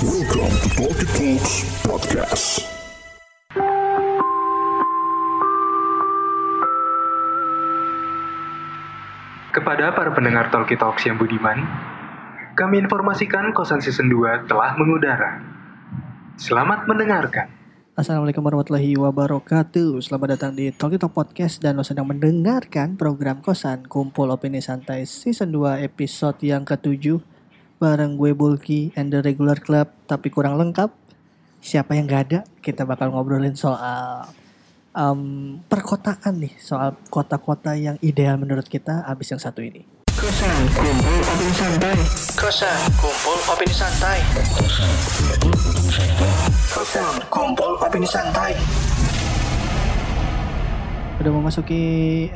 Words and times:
Welcome 0.00 0.48
to 0.64 0.68
Talkie 0.80 1.04
Talks 1.12 1.60
Podcast. 1.84 2.64
Kepada 9.52 9.92
para 9.92 10.08
pendengar 10.16 10.48
Talkie 10.48 10.80
Talks 10.80 11.04
yang 11.04 11.20
budiman, 11.20 11.68
kami 12.56 12.80
informasikan 12.80 13.52
kosan 13.52 13.84
season 13.84 14.08
2 14.08 14.48
telah 14.48 14.72
mengudara. 14.80 15.44
Selamat 16.40 16.88
mendengarkan. 16.88 17.52
Assalamualaikum 17.92 18.40
warahmatullahi 18.40 18.96
wabarakatuh 18.96 20.00
Selamat 20.00 20.40
datang 20.40 20.56
di 20.56 20.72
Talk 20.72 20.96
Talk 20.96 21.12
Podcast 21.12 21.60
Dan 21.60 21.76
lo 21.76 21.84
sedang 21.84 22.08
mendengarkan 22.08 22.96
program 22.96 23.44
Kosan 23.44 23.84
Kumpul 23.84 24.32
Opini 24.32 24.64
Santai 24.64 25.04
Season 25.04 25.52
2 25.52 25.84
episode 25.84 26.40
yang 26.40 26.64
ketujuh 26.64 27.20
Bareng 27.80 28.20
gue 28.20 28.36
Bulky 28.36 28.92
and 28.92 29.08
the 29.08 29.24
Regular 29.24 29.56
Club 29.56 29.88
Tapi 30.04 30.28
kurang 30.28 30.60
lengkap. 30.60 30.92
Siapa 31.64 31.96
yang 31.96 32.04
gak 32.04 32.22
ada? 32.28 32.40
Kita 32.60 32.84
bakal 32.84 33.08
ngobrolin 33.08 33.56
soal 33.56 34.28
em, 34.92 35.20
Perkotaan 35.64 36.44
nih 36.44 36.60
Soal 36.60 36.92
kota-kota 37.08 37.72
yang 37.80 37.96
ideal 38.04 38.36
menurut 38.36 38.68
kita 38.68 39.08
Abis 39.08 39.32
yang 39.32 39.40
satu 39.40 39.64
ini. 39.64 39.80
Kosan 40.12 40.60
Kumpul 40.76 41.16
Opini 41.24 41.52
Santai. 41.56 41.96
Kosan 42.36 42.80
Kumpul 43.00 43.38
Opini 43.48 43.72
Santai. 43.72 44.18
Kosan 46.68 47.14
Kumpul 47.32 47.72
Opini 47.80 48.04
Santai. 48.04 48.52
Udah 51.24 51.32
memasuki 51.32 51.82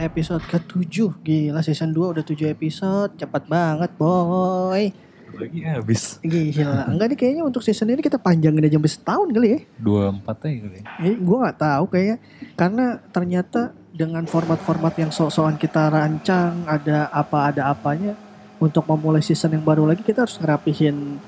episode 0.01 0.40
ke-7 0.48 1.20
Gila 1.20 1.60
season 1.60 1.92
2 1.92 2.16
udah 2.16 2.24
7 2.24 2.48
episode. 2.48 3.20
Cepat 3.20 3.45
banget 3.45 3.92
boy 4.01 5.04
lagi 5.37 5.59
habis. 5.62 6.02
Gila 6.20 6.87
Enggak 6.88 7.06
nih 7.12 7.19
kayaknya 7.19 7.43
untuk 7.43 7.61
season 7.61 7.91
ini 7.91 8.01
kita 8.01 8.16
panjangin 8.16 8.62
aja 8.62 8.77
sampai 8.77 8.93
setahun 8.93 9.29
kali 9.30 9.48
ya. 9.48 9.59
Dua 9.77 10.02
empat 10.10 10.37
aja 10.45 10.59
kali. 10.62 10.80
Eh, 11.02 11.15
gue 11.15 11.37
nggak 11.38 11.59
tahu 11.59 11.85
kayak 11.88 12.16
karena 12.54 12.87
ternyata 13.10 13.60
dengan 13.91 14.24
format-format 14.24 14.95
yang 14.99 15.10
sok-sokan 15.10 15.54
kita 15.54 15.87
rancang 15.87 16.66
ada 16.66 17.07
apa 17.09 17.49
ada 17.49 17.71
apanya 17.71 18.18
untuk 18.59 18.87
memulai 18.87 19.21
season 19.21 19.54
yang 19.54 19.63
baru 19.63 19.87
lagi 19.87 20.02
kita 20.02 20.26
harus 20.26 20.35
ngerapihin 20.37 21.23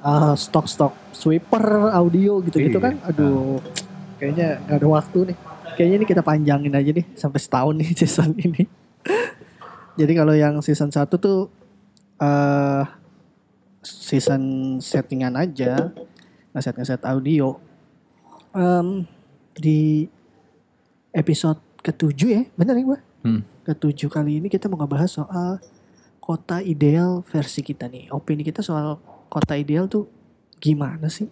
uh, 0.00 0.34
stok-stok 0.34 0.94
sweeper 1.10 1.62
audio 1.90 2.38
gitu-gitu 2.42 2.78
Iya. 2.78 2.86
kan 2.86 2.94
aduh 3.02 3.58
kayaknya 4.16 4.62
nggak 4.62 4.78
ada 4.78 4.88
waktu 4.88 5.18
nih. 5.32 5.38
Kayaknya 5.76 5.96
ini 5.98 6.06
kita 6.06 6.22
panjangin 6.22 6.72
aja 6.72 6.90
deh 6.94 7.06
sampai 7.12 7.36
setahun 7.36 7.74
nih 7.76 7.90
season 8.00 8.32
ini. 8.38 8.64
Jadi 9.96 10.12
kalau 10.12 10.32
yang 10.32 10.60
season 10.60 10.88
1 10.88 11.08
tuh 11.16 11.48
eh 12.16 12.82
season 13.86 14.42
settingan 14.82 15.38
aja 15.38 15.94
ngeset 16.50 16.74
ngeset 16.74 17.02
audio. 17.06 17.62
Em, 18.50 19.06
di 19.54 20.08
episode 21.12 21.60
ketujuh 21.80 22.28
ya 22.28 22.42
bener 22.58 22.76
ya 22.76 22.84
gue 22.84 23.00
Hmm. 23.26 23.42
ketujuh 23.66 24.06
kali 24.06 24.38
ini 24.38 24.46
kita 24.46 24.70
mau 24.70 24.78
ngebahas 24.78 25.10
soal 25.10 25.58
kota 26.22 26.62
ideal 26.62 27.26
versi 27.26 27.58
kita 27.58 27.90
nih. 27.90 28.06
Opini 28.14 28.46
kita 28.46 28.62
soal 28.62 29.02
kota 29.26 29.58
ideal 29.58 29.90
tuh 29.90 30.06
gimana 30.62 31.10
sih? 31.10 31.26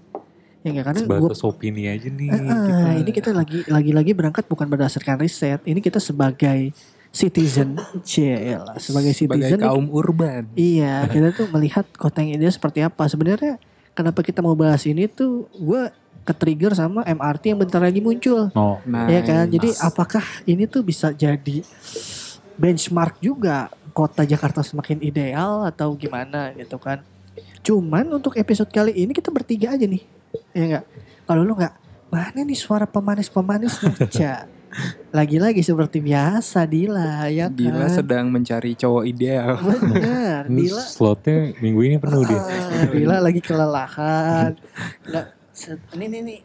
Ya 0.66 0.74
nggak? 0.74 0.84
Karena 0.90 1.00
Sebatas 1.06 1.40
opini 1.46 1.86
aja 1.86 2.10
nih. 2.10 2.30
Eh, 2.34 2.40
eh, 2.42 2.94
ini 2.98 3.10
kita 3.14 3.30
lagi 3.30 3.62
lagi-lagi 3.70 4.10
berangkat 4.10 4.42
bukan 4.50 4.66
berdasarkan 4.66 5.22
riset. 5.22 5.62
Ini 5.62 5.78
kita 5.78 6.02
sebagai 6.02 6.74
citizen 7.14 7.78
Cielah, 8.08 8.74
sebagai 8.82 9.14
sebagai 9.14 9.46
citizen 9.46 9.58
nih, 9.62 9.70
kaum 9.70 9.86
urban. 9.94 10.50
Iya, 10.58 11.06
kita 11.14 11.30
tuh 11.30 11.46
melihat 11.54 11.86
kota 11.94 12.20
yang 12.20 12.42
ideal 12.42 12.50
seperti 12.50 12.82
apa. 12.82 13.06
Sebenarnya 13.06 13.62
kenapa 13.94 14.20
kita 14.26 14.42
mau 14.42 14.58
bahas 14.58 14.82
ini 14.84 15.06
tuh 15.06 15.46
gue 15.54 15.88
ke-trigger 16.26 16.74
sama 16.74 17.06
MRT 17.06 17.54
yang 17.54 17.60
bentar 17.62 17.78
lagi 17.78 18.02
muncul. 18.02 18.50
Oh, 18.56 18.82
Nah, 18.88 19.06
ya 19.06 19.22
kan? 19.22 19.46
Jadi 19.46 19.70
apakah 19.78 20.24
ini 20.48 20.66
tuh 20.66 20.82
bisa 20.82 21.14
jadi 21.14 21.62
benchmark 22.58 23.22
juga 23.22 23.70
kota 23.94 24.26
Jakarta 24.26 24.64
semakin 24.64 24.98
ideal 25.04 25.62
atau 25.68 25.94
gimana 25.94 26.50
gitu 26.58 26.80
kan? 26.82 27.04
Cuman 27.62 28.08
untuk 28.18 28.34
episode 28.40 28.68
kali 28.72 28.92
ini 28.92 29.12
kita 29.14 29.30
bertiga 29.30 29.76
aja 29.76 29.86
nih. 29.86 30.02
Ya 30.56 30.62
enggak? 30.66 30.84
Kalau 31.24 31.42
lu 31.46 31.54
nggak 31.54 31.74
mana 32.10 32.40
nih 32.42 32.58
suara 32.58 32.88
pemanis-pemanisnya? 32.88 33.92
Ca. 34.16 34.32
Lagi-lagi 35.14 35.62
seperti 35.62 36.02
biasa 36.02 36.66
Dila 36.66 37.30
ya 37.30 37.46
kan? 37.46 37.54
Dila 37.54 37.86
sedang 37.86 38.26
mencari 38.30 38.74
cowok 38.74 39.04
ideal. 39.06 39.54
Bener, 39.62 40.50
ini 40.50 40.66
Dila 40.66 40.82
slotnya 40.82 41.54
minggu 41.62 41.80
ini 41.86 41.96
penuh 42.02 42.22
dia. 42.26 42.42
Ah, 42.42 42.86
Dila 42.90 43.16
lagi 43.22 43.38
kelelahan. 43.38 44.58
Nggak, 45.06 45.26
ini 45.94 46.04
ini 46.10 46.18
nih 46.26 46.38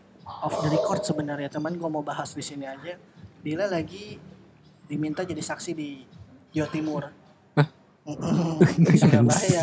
off 0.46 0.62
the 0.62 0.70
record 0.70 1.02
sebenarnya 1.02 1.50
teman 1.50 1.74
gue 1.74 1.90
mau 1.90 2.06
bahas 2.06 2.32
di 2.38 2.44
sini 2.46 2.70
aja. 2.70 2.96
Dila 3.42 3.66
lagi 3.66 4.22
diminta 4.86 5.26
jadi 5.26 5.42
saksi 5.42 5.72
di 5.74 6.06
Jawa 6.54 6.70
Timur. 6.70 7.04
Surabaya. 8.98 9.62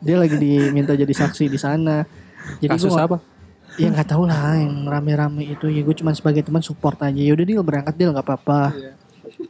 Dia 0.00 0.16
lagi 0.16 0.36
diminta 0.36 0.92
jadi 0.96 1.12
saksi 1.12 1.44
di 1.48 1.58
sana. 1.60 2.04
Jadi 2.60 2.72
Kasus 2.78 2.92
gua 2.92 3.04
apa? 3.04 3.18
Ya 3.76 3.88
nggak 3.88 4.08
tahu 4.08 4.24
lah 4.24 4.56
yang 4.56 4.84
rame-rame 4.84 5.44
itu 5.46 5.68
ya 5.68 5.80
gue 5.80 5.94
cuma 5.94 6.12
sebagai 6.12 6.40
teman 6.40 6.60
support 6.60 6.96
aja. 6.98 7.16
Yaudah 7.16 7.44
dia 7.44 7.60
berangkat 7.60 7.94
dia 7.94 8.08
nggak 8.08 8.24
apa-apa. 8.24 8.72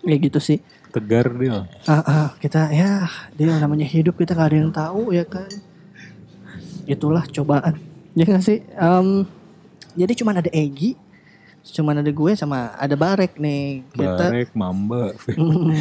Ya 0.02 0.16
gitu 0.16 0.38
sih. 0.38 0.58
Tegar 0.90 1.30
dia. 1.32 1.68
Ah, 1.84 2.02
ah, 2.02 2.28
kita 2.36 2.70
ya 2.70 3.06
dia 3.32 3.54
namanya 3.56 3.84
hidup 3.84 4.16
kita 4.16 4.32
nggak 4.32 4.48
ada 4.48 4.56
yang 4.56 4.72
tahu 4.72 5.12
ya 5.12 5.22
kan 5.22 5.46
itulah 6.86 7.26
cobaan 7.26 7.74
ya 8.14 8.22
nggak 8.22 8.40
sih 8.40 8.62
Em, 8.72 9.26
jadi 9.98 10.12
cuman 10.14 10.38
ada 10.38 10.50
Egi 10.54 10.94
cuman 11.66 11.98
ada 11.98 12.06
gue 12.06 12.32
sama 12.38 12.70
ada 12.78 12.94
Barek 12.94 13.34
nih 13.36 13.82
kita 13.90 14.30
Barek, 14.30 14.50
Mamba. 14.54 15.10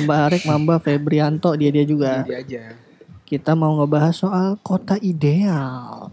Barek 0.09 0.43
Mamba 0.43 0.81
Febrianto 0.81 1.53
dia 1.53 1.69
dia 1.69 1.85
juga 1.85 2.25
Dia 2.25 2.41
aja. 2.41 2.63
kita 3.21 3.53
mau 3.53 3.77
ngebahas 3.77 4.17
soal 4.17 4.57
kota 4.65 4.97
ideal 4.97 6.09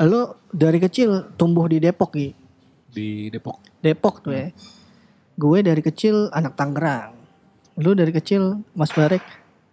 lo 0.00 0.42
dari 0.50 0.78
kecil 0.78 1.36
tumbuh 1.38 1.70
di 1.70 1.78
Depok 1.78 2.10
Gi 2.12 2.30
Di 2.90 3.30
Depok. 3.30 3.62
Depok 3.78 4.14
tuh 4.20 4.34
ya 4.34 4.50
gue 5.34 5.58
dari 5.60 5.82
kecil 5.82 6.30
anak 6.30 6.54
Tangerang 6.54 7.14
lu 7.78 7.94
dari 7.94 8.14
kecil 8.14 8.62
Mas 8.74 8.94
Barek 8.94 9.22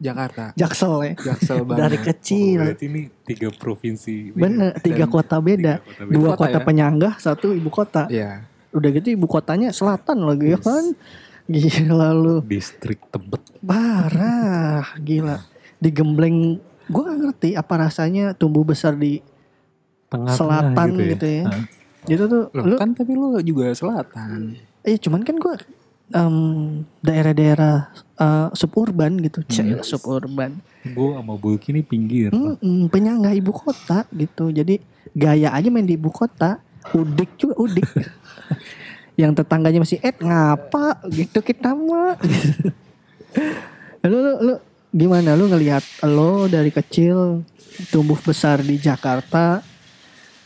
Jakarta. 0.02 0.50
Jaksel 0.58 0.94
ya 1.06 1.14
Jaksel 1.30 1.62
banget. 1.70 1.78
dari 1.86 1.98
Oh, 1.98 2.04
kecil 2.10 2.60
berarti 2.66 2.86
ini 2.90 3.02
tiga 3.22 3.48
provinsi. 3.54 4.34
Bener, 4.34 4.74
tiga 4.81 5.06
kota 5.06 5.38
beda. 5.38 5.78
Tiga 5.78 5.86
kota 5.86 6.02
beda. 6.10 6.14
Dua 6.18 6.30
Kota 6.34 6.40
kota 6.42 6.58
ya? 6.58 6.66
penyangga, 6.66 7.10
satu 7.22 7.54
ibu 7.54 7.70
kota. 7.70 8.10
Iya. 8.10 8.42
Udah 8.74 8.90
gitu 8.98 9.14
ibu 9.14 9.30
kotanya 9.30 9.70
selatan 9.70 10.26
lagi 10.26 10.58
ya 10.58 10.60
kan. 10.60 10.98
Gila 11.46 12.18
lu. 12.18 12.42
Distrik 12.42 12.98
Tebet. 13.14 13.46
Parah, 13.62 14.98
gila. 14.98 15.46
Digembleng, 15.78 16.58
gue 16.90 17.04
gak 17.06 17.20
ngerti 17.22 17.50
apa 17.54 17.74
rasanya 17.86 18.34
tumbuh 18.34 18.66
besar 18.66 18.98
di 18.98 19.22
Tengah 20.12 20.36
selatan 20.36 20.88
gitu 21.08 21.24
ya. 21.26 21.44
Gitu 22.04 22.24
tuh, 22.26 22.44
Loh, 22.52 22.64
lu, 22.66 22.76
kan 22.76 22.92
tapi 22.92 23.14
lu 23.14 23.40
juga 23.40 23.72
selatan. 23.72 24.60
eh 24.82 24.98
cuman 24.98 25.22
kan 25.22 25.38
gue 25.38 25.54
em, 26.12 26.36
daerah-daerah 27.00 27.88
eh, 27.96 28.48
suburban 28.52 29.16
gitu, 29.18 29.40
Hmm. 29.48 29.80
suburban. 29.82 30.52
Gue 30.84 31.14
sama 31.14 31.34
Bulky 31.36 31.72
ini 31.72 31.82
pinggir. 31.82 32.30
Mm-mm, 32.30 32.90
penyangga 32.90 33.32
ibu 33.32 33.50
kota 33.50 34.04
gitu. 34.12 34.50
Jadi 34.50 34.82
gaya 35.12 35.50
aja 35.50 35.70
main 35.70 35.86
di 35.86 35.94
ibu 35.94 36.10
kota. 36.10 36.58
Udik 36.92 37.38
juga 37.38 37.56
udik. 37.62 37.86
Yang 39.22 39.32
tetangganya 39.38 39.80
masih 39.80 40.02
eh 40.02 40.12
ngapa 40.12 41.06
gitu 41.08 41.40
kita 41.40 41.72
mah. 41.72 42.18
lu, 44.02 44.18
lu, 44.18 44.32
lu 44.42 44.54
gimana 44.92 45.38
lu 45.38 45.48
ngelihat 45.48 45.84
lo 46.04 46.50
dari 46.50 46.68
kecil 46.68 47.46
tumbuh 47.88 48.18
besar 48.18 48.60
di 48.60 48.76
Jakarta 48.76 49.62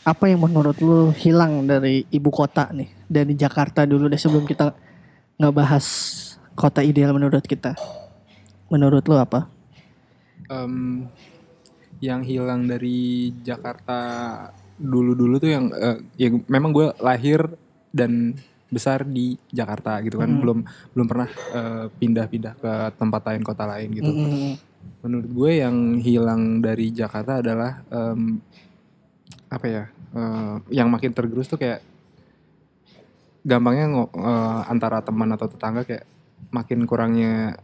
apa 0.06 0.30
yang 0.30 0.46
menurut 0.46 0.78
lu 0.78 1.10
hilang 1.18 1.66
dari 1.66 2.06
ibu 2.14 2.30
kota 2.30 2.70
nih? 2.70 2.86
Dari 3.10 3.34
Jakarta 3.34 3.82
dulu 3.82 4.06
deh 4.06 4.14
sebelum 4.14 4.46
kita 4.46 4.70
ngebahas 5.34 5.86
kota 6.54 6.78
ideal 6.86 7.10
menurut 7.10 7.42
kita. 7.42 7.74
Menurut 8.70 9.02
lu 9.10 9.18
apa? 9.18 9.50
Em, 10.46 11.10
yang 11.98 12.22
hilang 12.22 12.70
dari 12.70 13.34
Jakarta 13.42 13.98
dulu-dulu 14.78 15.42
tuh 15.42 15.50
yang 15.50 15.74
eh, 15.74 15.98
ya 16.14 16.30
memang 16.46 16.70
gue 16.70 16.86
lahir 17.02 17.42
dan 17.90 18.38
besar 18.70 19.02
di 19.02 19.34
Jakarta 19.50 19.98
gitu 20.06 20.22
kan. 20.22 20.30
Hmm. 20.30 20.38
belum 20.38 20.58
belum 20.94 21.06
pernah 21.10 21.28
eh, 21.50 21.86
pindah-pindah 21.98 22.54
ke 22.62 22.72
tempat 22.94 23.22
lain 23.26 23.42
kota 23.42 23.66
lain 23.66 23.90
gitu. 23.90 24.10
Mm-mm. 24.14 24.54
menurut 25.02 25.26
gue 25.34 25.50
yang 25.66 25.98
hilang 25.98 26.62
dari 26.62 26.94
Jakarta 26.94 27.42
adalah 27.42 27.82
em, 27.90 28.38
apa 29.50 29.66
ya 29.66 29.84
eh, 30.14 30.56
yang 30.70 30.92
makin 30.92 31.10
tergerus 31.10 31.50
tuh 31.50 31.58
kayak 31.58 31.80
gampangnya 33.46 34.06
eh, 34.10 34.60
antara 34.70 35.02
teman 35.02 35.30
atau 35.34 35.46
tetangga 35.50 35.82
kayak 35.82 36.04
makin 36.52 36.86
kurangnya 36.86 37.56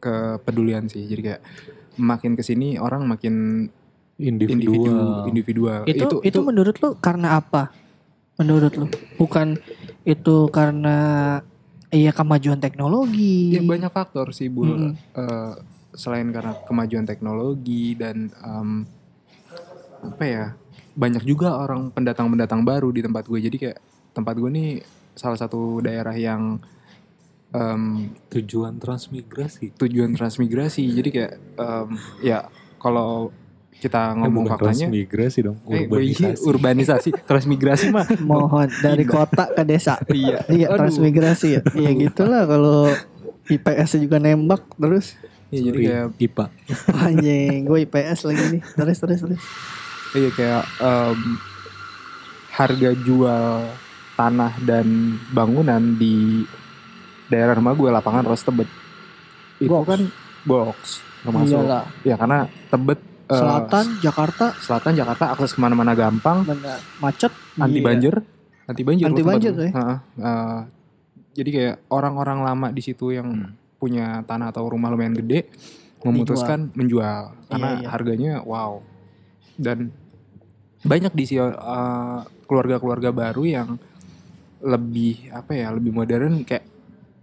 kepedulian 0.00 0.86
sih 0.86 1.04
jadi 1.04 1.22
kayak 1.22 1.42
makin 2.00 2.32
ke 2.38 2.42
sini 2.46 2.80
orang 2.80 3.04
makin 3.04 3.66
individu 4.20 4.76
Individual. 4.76 5.28
individual. 5.28 5.80
Itu, 5.88 6.20
itu 6.20 6.38
menurut 6.44 6.76
lu 6.84 6.90
karena 7.00 7.40
apa? 7.40 7.72
Menurut 8.36 8.72
lu 8.76 8.86
bukan 9.16 9.56
itu 10.04 10.48
karena 10.52 10.96
iya 11.88 12.12
kemajuan 12.12 12.60
teknologi. 12.60 13.56
Ya, 13.56 13.64
banyak 13.64 13.92
faktor 13.92 14.32
sih 14.36 14.52
bu. 14.52 14.68
Mm-mm. 14.68 14.92
Eh, 15.16 15.52
selain 15.96 16.28
karena 16.30 16.54
kemajuan 16.68 17.04
teknologi 17.08 17.98
dan 17.98 18.30
em, 18.30 18.86
apa 20.00 20.24
ya 20.24 20.46
banyak 20.92 21.22
juga 21.22 21.54
orang 21.54 21.90
pendatang-pendatang 21.90 22.62
baru 22.62 22.90
di 22.90 23.00
tempat 23.00 23.24
gue. 23.24 23.38
Jadi 23.40 23.56
kayak 23.58 23.78
tempat 24.10 24.34
gue 24.36 24.50
nih 24.50 24.70
salah 25.14 25.36
satu 25.36 25.78
daerah 25.80 26.14
yang 26.14 26.58
em, 27.50 28.10
Tujuan 28.28 28.78
transmigrasi. 28.78 29.74
tujuan 29.76 30.14
transmigrasi. 30.14 30.82
Jadi 30.86 31.08
kayak 31.10 31.32
em, 31.56 31.88
ya 32.22 32.46
kalau 32.78 33.30
kita 33.80 34.12
Eh, 34.12 34.16
ngomong 34.18 34.44
bukan 34.44 34.54
faktanya, 34.60 34.86
transmigrasi 34.86 35.38
dong, 35.40 35.56
eh, 35.66 35.88
urbanisasi. 35.88 36.44
urbanisasi, 36.52 37.10
transmigrasi 37.24 37.86
mah 37.88 38.04
Mohon 38.20 38.68
dari 38.78 39.04
kota 39.04 39.48
ke 39.50 39.62
desa. 39.64 39.96
Iya. 40.12 40.44
Iya, 40.46 40.66
Aduh. 40.68 40.78
transmigrasi 40.84 41.48
ya. 41.48 41.60
Iya 41.72 41.90
gitulah 41.98 42.44
kalau 42.44 42.92
IPS 43.46 43.98
juga 43.98 44.20
nembak 44.20 44.62
terus 44.76 45.16
Ya, 45.50 45.66
jadi 45.66 45.78
kayak 45.82 46.06
IPA. 46.22 46.44
anjing 47.10 47.58
gue 47.66 47.78
IPS 47.82 48.18
lagi 48.22 48.44
nih. 48.54 48.62
Terus 48.62 48.96
terus 49.02 49.18
terus. 49.18 49.42
Iya 50.10 50.30
kayak 50.30 50.62
em, 50.78 51.18
harga 52.50 52.90
jual 52.96 53.46
tanah 54.14 54.52
dan 54.60 54.86
bangunan 55.30 55.80
di 55.94 56.44
daerah 57.26 57.54
rumah 57.54 57.72
gue 57.72 57.88
lapangan 57.88 58.26
Ros 58.26 58.42
Tebet. 58.42 58.66
Itu 59.58 59.70
Box. 59.70 59.86
kan 59.86 60.00
box 60.40 60.76
termasuk 61.20 61.52
Iyalah. 61.52 61.84
ya 62.00 62.16
karena 62.16 62.38
Tebet 62.66 63.00
eh, 63.28 63.36
Selatan 63.36 63.86
Jakarta? 64.00 64.46
Selatan 64.58 64.92
Jakarta 64.94 65.24
akses 65.30 65.52
ke 65.52 65.60
mana-mana 65.60 65.94
gampang. 65.94 66.42
Macet? 66.98 67.30
Anti 67.54 67.78
Iya. 67.78 67.86
banjir. 67.86 68.14
Anti 68.66 68.82
banjir 68.82 69.06
Anti 69.06 69.22
banjir, 69.22 69.52
ya? 69.52 69.70
Heeh, 69.70 69.98
eh, 70.18 70.58
jadi 71.32 71.50
kayak 71.50 71.76
orang-orang 71.88 72.38
lama 72.40 72.66
di 72.70 72.80
situ 72.80 73.10
yang 73.10 73.28
Hmm. 73.28 73.52
punya 73.76 74.20
tanah 74.24 74.50
atau 74.50 74.66
rumah 74.66 74.90
lumayan 74.90 75.14
gede 75.14 75.46
memutuskan 76.00 76.68
menjual. 76.74 77.32
Karena 77.46 77.68
Iya, 77.70 77.80
iya. 77.80 77.88
harganya 77.88 78.32
wow. 78.42 78.80
Dan 79.54 79.92
banyak 80.80 81.12
di 81.12 81.24
uh, 81.36 82.24
keluarga-keluarga 82.48 83.12
baru 83.12 83.42
yang 83.44 83.68
lebih 84.60 85.32
apa 85.32 85.52
ya 85.56 85.72
lebih 85.72 85.92
modern 85.92 86.44
kayak 86.44 86.68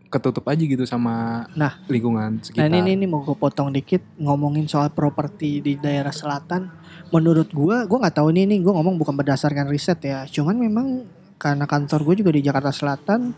ketutup 0.07 0.47
aja 0.47 0.63
gitu 0.63 0.87
sama 0.87 1.45
Nah. 1.53 1.83
lingkungan 1.85 2.39
Nah 2.39 2.43
sekitar. 2.43 2.71
ini, 2.71 2.95
ini 2.95 3.05
mau 3.05 3.21
gue 3.21 3.35
potong 3.35 3.69
dikit 3.69 3.99
ngomongin 4.17 4.65
soal 4.65 4.87
properti 4.95 5.59
di 5.59 5.75
daerah 5.75 6.15
selatan. 6.15 6.71
Menurut 7.11 7.51
gue, 7.51 7.75
gue 7.83 7.97
nggak 7.99 8.15
tahu 8.15 8.31
ini 8.31 8.47
nih 8.55 8.59
gue 8.63 8.71
ngomong 8.73 8.95
bukan 8.95 9.13
berdasarkan 9.19 9.67
riset 9.67 9.99
ya. 9.99 10.23
Cuman 10.25 10.55
memang 10.55 11.03
karena 11.35 11.67
kantor 11.67 12.07
gue 12.07 12.23
juga 12.23 12.31
di 12.33 12.41
Jakarta 12.41 12.71
Selatan 12.71 13.35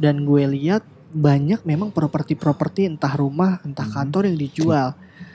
dan 0.00 0.24
gue 0.24 0.42
lihat 0.56 0.82
banyak 1.12 1.62
memang 1.62 1.92
properti-properti 1.94 2.88
entah 2.88 3.12
rumah 3.14 3.60
entah 3.62 3.86
Hmm. 3.86 3.96
kantor 4.08 4.32
yang 4.32 4.38
dijual. 4.40 4.88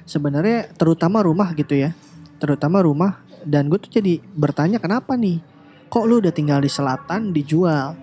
Sebenarnya 0.03 0.65
terutama 0.75 1.21
rumah 1.21 1.53
gitu 1.53 1.77
ya, 1.77 1.93
terutama 2.41 2.81
rumah. 2.81 3.21
Dan 3.43 3.67
gue 3.67 3.77
tuh 3.77 3.91
jadi 3.91 4.21
bertanya 4.33 4.77
kenapa 4.77 5.13
nih? 5.15 5.41
Kok 5.87 6.05
lu 6.05 6.19
udah 6.19 6.31
tinggal 6.31 6.59
di 6.59 6.69
selatan 6.69 7.31
dijual? 7.31 7.95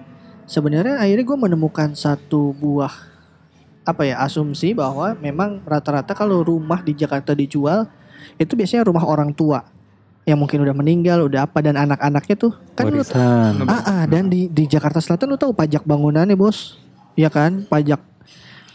Sebenarnya 0.44 0.98
akhirnya 0.98 1.24
gue 1.24 1.38
menemukan 1.38 1.92
satu 1.92 2.52
buah 2.52 2.92
apa 3.84 4.04
ya 4.04 4.20
asumsi 4.20 4.76
bahwa 4.76 5.16
memang 5.16 5.64
rata-rata 5.64 6.12
kalau 6.12 6.44
rumah 6.44 6.84
di 6.84 6.92
Jakarta 6.92 7.32
dijual 7.32 7.88
itu 8.36 8.52
biasanya 8.52 8.84
rumah 8.84 9.00
orang 9.00 9.32
tua 9.32 9.64
yang 10.28 10.36
mungkin 10.36 10.60
udah 10.60 10.76
meninggal 10.76 11.24
udah 11.24 11.48
apa 11.48 11.64
dan 11.64 11.72
anak-anaknya 11.72 12.36
tuh 12.36 12.52
kan 12.76 12.84
lu 12.84 13.00
ah, 13.64 13.80
ah, 13.80 14.02
dan 14.04 14.28
di 14.28 14.44
di 14.44 14.68
Jakarta 14.68 15.00
Selatan 15.00 15.32
lu 15.32 15.40
tahu 15.40 15.56
pajak 15.56 15.88
bangunannya 15.88 16.36
bos 16.36 16.76
ya 17.16 17.32
kan 17.32 17.64
pajak 17.64 17.96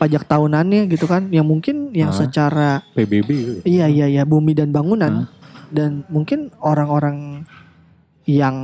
pajak 0.02 0.26
tahunannya 0.26 0.90
gitu 0.90 1.06
kan 1.06 1.30
yang 1.30 1.46
mungkin 1.46 1.94
yang 1.94 2.10
Ah. 2.10 2.18
secara 2.18 2.70
PBB 2.98 3.30
gitu. 3.30 3.60
iya 3.70 3.86
iya 3.86 4.10
iya 4.10 4.24
bumi 4.26 4.58
dan 4.58 4.74
bangunan 4.74 5.30
Hah? 5.30 5.43
Dan 5.74 6.06
mungkin 6.08 6.54
orang-orang 6.62 7.44
yang 8.30 8.56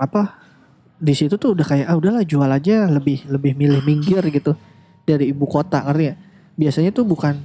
apa 0.00 0.38
di 0.96 1.12
situ 1.12 1.36
tuh 1.36 1.52
udah 1.52 1.66
kayak 1.66 1.86
ah 1.90 1.98
udahlah 1.98 2.24
jual 2.24 2.48
aja 2.48 2.86
lebih 2.88 3.26
lebih 3.28 3.52
milih 3.58 3.82
minggir 3.84 4.22
gitu 4.30 4.56
dari 5.04 5.34
ibu 5.34 5.44
kota 5.44 5.84
ngerti 5.84 6.04
ya 6.06 6.14
biasanya 6.56 6.90
tuh 6.94 7.04
bukan 7.04 7.36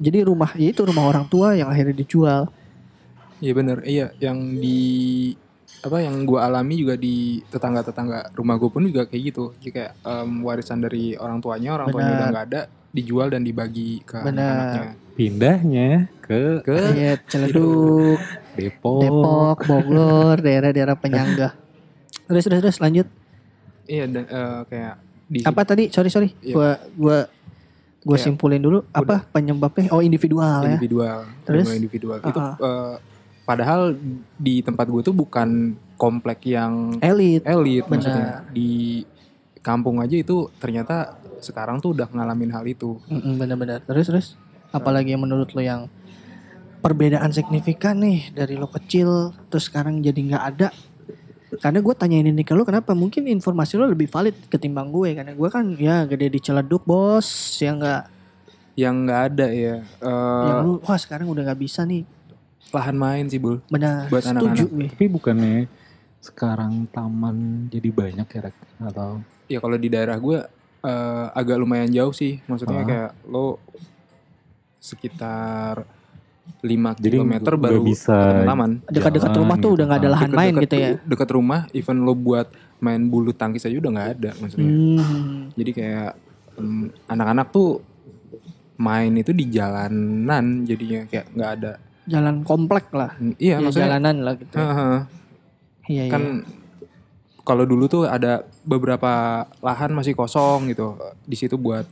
jadi 0.00 0.24
rumah 0.24 0.56
ya 0.56 0.72
itu 0.72 0.82
rumah 0.82 1.04
orang 1.06 1.28
tua 1.28 1.54
yang 1.54 1.68
akhirnya 1.70 1.94
dijual 2.00 2.48
Iya 3.40 3.52
bener, 3.56 3.78
iya 3.88 4.12
yang 4.20 4.60
di 4.60 5.32
apa 5.80 6.04
yang 6.04 6.28
gue 6.28 6.36
alami 6.36 6.76
juga 6.76 6.92
di 7.00 7.40
tetangga-tetangga 7.48 8.36
rumah 8.36 8.60
gue 8.60 8.68
pun 8.68 8.84
juga 8.84 9.08
kayak 9.08 9.22
gitu. 9.32 9.56
Jadi 9.64 9.70
kayak 9.80 9.92
em, 10.04 10.44
warisan 10.44 10.84
dari 10.84 11.16
orang 11.16 11.40
tuanya, 11.40 11.80
orang 11.80 11.88
tuanya 11.88 12.12
Benar. 12.12 12.20
udah 12.20 12.28
nggak 12.36 12.46
ada, 12.52 12.60
dijual 12.90 13.28
dan 13.28 13.42
dibagi 13.42 14.02
ke 14.02 14.18
anak-anaknya. 14.18 14.94
Pindahnya 15.14 15.88
ke 16.20 16.64
Ke 16.64 16.76
kayak 16.90 17.22
Ciledug 17.26 18.18
Depok. 18.54 19.00
Depok 19.00 19.58
Bogor 19.62 20.36
daerah-daerah 20.38 20.96
penyangga 20.96 21.54
terus 22.24 22.46
terus 22.46 22.60
terus 22.60 22.78
lanjut 22.78 23.06
iya 23.84 24.06
dan 24.06 24.22
eh, 24.22 24.60
kayak 24.64 24.94
di 25.26 25.38
apa 25.42 25.60
tadi 25.62 25.90
sorry 25.90 26.08
sorry 26.08 26.30
Iya. 26.40 26.54
gua 26.54 26.70
gua 26.94 27.18
gua 28.00 28.14
Kayak 28.14 28.24
simpulin 28.24 28.62
dulu 28.62 28.78
apa 28.90 29.26
penyebabnya 29.28 29.90
oh 29.90 30.00
individual 30.00 30.62
ya 30.62 30.72
individual, 30.72 31.18
Terus? 31.44 31.64
rumah 31.66 31.76
individual. 31.76 32.18
Itu 32.18 32.38
Uh-uh. 32.38 32.54
eh, 32.56 32.96
padahal 33.42 33.80
di 34.34 34.62
tempat 34.62 34.86
gue 34.86 35.02
tuh 35.02 35.12
bukan 35.12 35.74
komplek 35.94 36.48
yang 36.48 36.96
elit 36.98 37.42
elit 37.44 37.84
maksudnya. 37.84 38.46
Di 38.48 39.02
kampung 39.60 40.00
aja 40.00 40.16
itu 40.16 40.48
ternyata 40.56 41.19
sekarang 41.40 41.80
tuh 41.80 41.96
udah 41.96 42.08
ngalamin 42.12 42.52
hal 42.52 42.64
itu. 42.64 43.00
Mm-mm, 43.08 43.36
benar-benar 43.40 43.80
terus 43.84 44.06
terus? 44.06 44.26
Apalagi 44.70 45.16
yang 45.16 45.24
menurut 45.24 45.50
lo 45.50 45.60
yang 45.60 45.90
perbedaan 46.80 47.28
signifikan 47.34 48.00
nih 48.00 48.32
dari 48.32 48.56
lo 48.56 48.70
kecil 48.70 49.36
terus 49.52 49.68
sekarang 49.68 50.00
jadi 50.00 50.16
nggak 50.16 50.44
ada? 50.56 50.68
Karena 51.60 51.82
gue 51.82 51.94
tanyain 51.98 52.24
ini 52.30 52.46
ke 52.46 52.54
lo 52.54 52.62
kenapa? 52.62 52.94
Mungkin 52.94 53.26
informasi 53.26 53.74
lo 53.74 53.90
lebih 53.90 54.06
valid 54.06 54.36
ketimbang 54.46 54.94
gue 54.94 55.18
karena 55.18 55.34
gue 55.34 55.48
kan 55.50 55.64
ya 55.74 56.06
gede 56.06 56.30
di 56.30 56.38
Ciledug 56.38 56.86
bos. 56.86 57.26
Ya 57.58 57.74
nggak? 57.74 58.02
Yang 58.78 58.94
nggak 59.02 59.20
ada 59.34 59.46
ya. 59.50 59.76
Eh, 59.82 60.44
yang 60.46 60.58
lu 60.62 60.72
wah 60.86 60.98
sekarang 61.00 61.26
udah 61.26 61.42
nggak 61.50 61.60
bisa 61.60 61.82
nih. 61.84 62.06
lahan 62.70 62.94
main 62.94 63.26
sih 63.26 63.42
bul. 63.42 63.58
benar. 63.66 64.06
Buat 64.06 64.30
setuju 64.30 64.70
anak-anak. 64.70 64.94
Tapi 64.94 65.06
bukannya 65.10 65.66
sekarang 66.22 66.86
taman 66.94 67.66
jadi 67.66 67.90
banyak 67.90 68.28
ya 68.30 68.40
Rek? 68.46 68.56
atau? 68.78 69.10
Ya 69.50 69.58
kalau 69.58 69.74
di 69.74 69.90
daerah 69.90 70.14
gue 70.22 70.38
eh, 70.80 71.26
agak 71.32 71.56
lumayan 71.56 71.88
jauh 71.88 72.12
sih. 72.12 72.40
Maksudnya 72.44 72.78
Ah. 72.78 72.86
kayak 72.86 73.10
lo 73.24 73.60
sekitar 74.78 75.84
5 76.60 76.66
Jadi 76.96 77.16
km 77.16 77.34
baru 77.54 77.80
bisa 77.80 78.42
taman. 78.42 78.80
dekat-dekat 78.86 79.32
rumah 79.34 79.56
tuh 79.56 79.62
gitu. 79.62 79.76
udah 79.76 79.84
nggak 79.86 79.98
ada 79.98 80.08
Ah. 80.08 80.14
lahan 80.14 80.30
main 80.30 80.54
gitu 80.58 80.76
ya 80.76 80.90
Dekat 81.02 81.28
rumah, 81.30 81.60
even 81.70 82.02
lo 82.02 82.12
buat 82.12 82.48
main 82.78 83.00
bulu 83.02 83.30
tangkis 83.30 83.62
aja 83.62 83.76
udah 83.76 83.90
nggak 83.90 84.10
ada 84.14 84.30
maksudnya. 84.36 84.68
hmm. 84.68 85.54
Jadi 85.54 85.70
kayak 85.70 86.10
em, 86.56 86.88
anak-anak 87.06 87.46
tuh 87.50 87.80
main 88.76 89.12
itu 89.12 89.30
di 89.30 89.44
jalanan 89.46 90.64
jadinya 90.64 91.04
kayak 91.06 91.26
nggak 91.30 91.52
ada. 91.54 91.72
jalan 92.02 92.42
komplek 92.42 92.90
lah 92.90 93.14
Iya 93.36 93.54
Ya, 93.54 93.62
maksudnya 93.62 93.86
jalanan 93.86 94.16
lah 94.18 94.34
gitu 94.34 94.56
Heeh. 94.56 94.96
iya 95.86 96.02
iya 96.02 96.10
kan 96.10 96.22
kalau 97.42 97.62
dulu 97.62 97.86
tuh 97.86 98.02
ada 98.04 98.42
beberapa 98.62 99.10
lahan 99.58 99.90
masih 99.90 100.12
kosong 100.12 100.68
gitu. 100.68 100.94
Di 101.22 101.34
situ 101.34 101.54
buat 101.54 101.84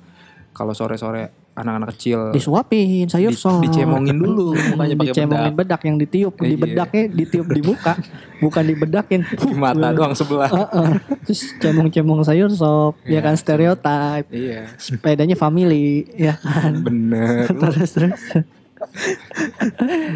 kalau 0.50 0.72
sore-sore 0.72 1.28
anak-anak 1.52 1.90
kecil 1.92 2.30
disuapin 2.30 3.10
sayur 3.10 3.30
di- 3.30 3.36
sop. 3.36 3.58
dicemongin 3.58 4.14
dulu 4.14 4.54
mukanya 4.70 4.94
pakai 4.94 5.10
dicemongin 5.10 5.54
bedak 5.56 5.80
yang 5.82 5.98
ditiup 5.98 6.34
di 6.36 6.46
Iya. 6.48 6.56
bedaknya 6.56 7.02
ditiup 7.10 7.46
di 7.48 7.60
muka 7.60 7.92
bukan 8.38 8.62
dibedakin 8.64 9.20
di 9.42 9.54
mata 9.56 9.90
doang 9.90 10.14
sebelah. 10.14 10.46
Heeh. 10.46 10.88
terus 11.20 11.50
cemong-cemong 11.58 12.22
sayur 12.22 12.46
sop 12.48 12.94
ya 13.02 13.10
Iya. 13.10 13.20
kan 13.20 13.34
stereotip 13.34 14.24
iya. 14.30 14.70
Sepedanya 14.78 15.34
family 15.34 16.06
ya 16.08 16.38
kan. 16.38 16.78
Bener. 16.78 17.50
Terus 17.60 17.90
terus 17.90 18.14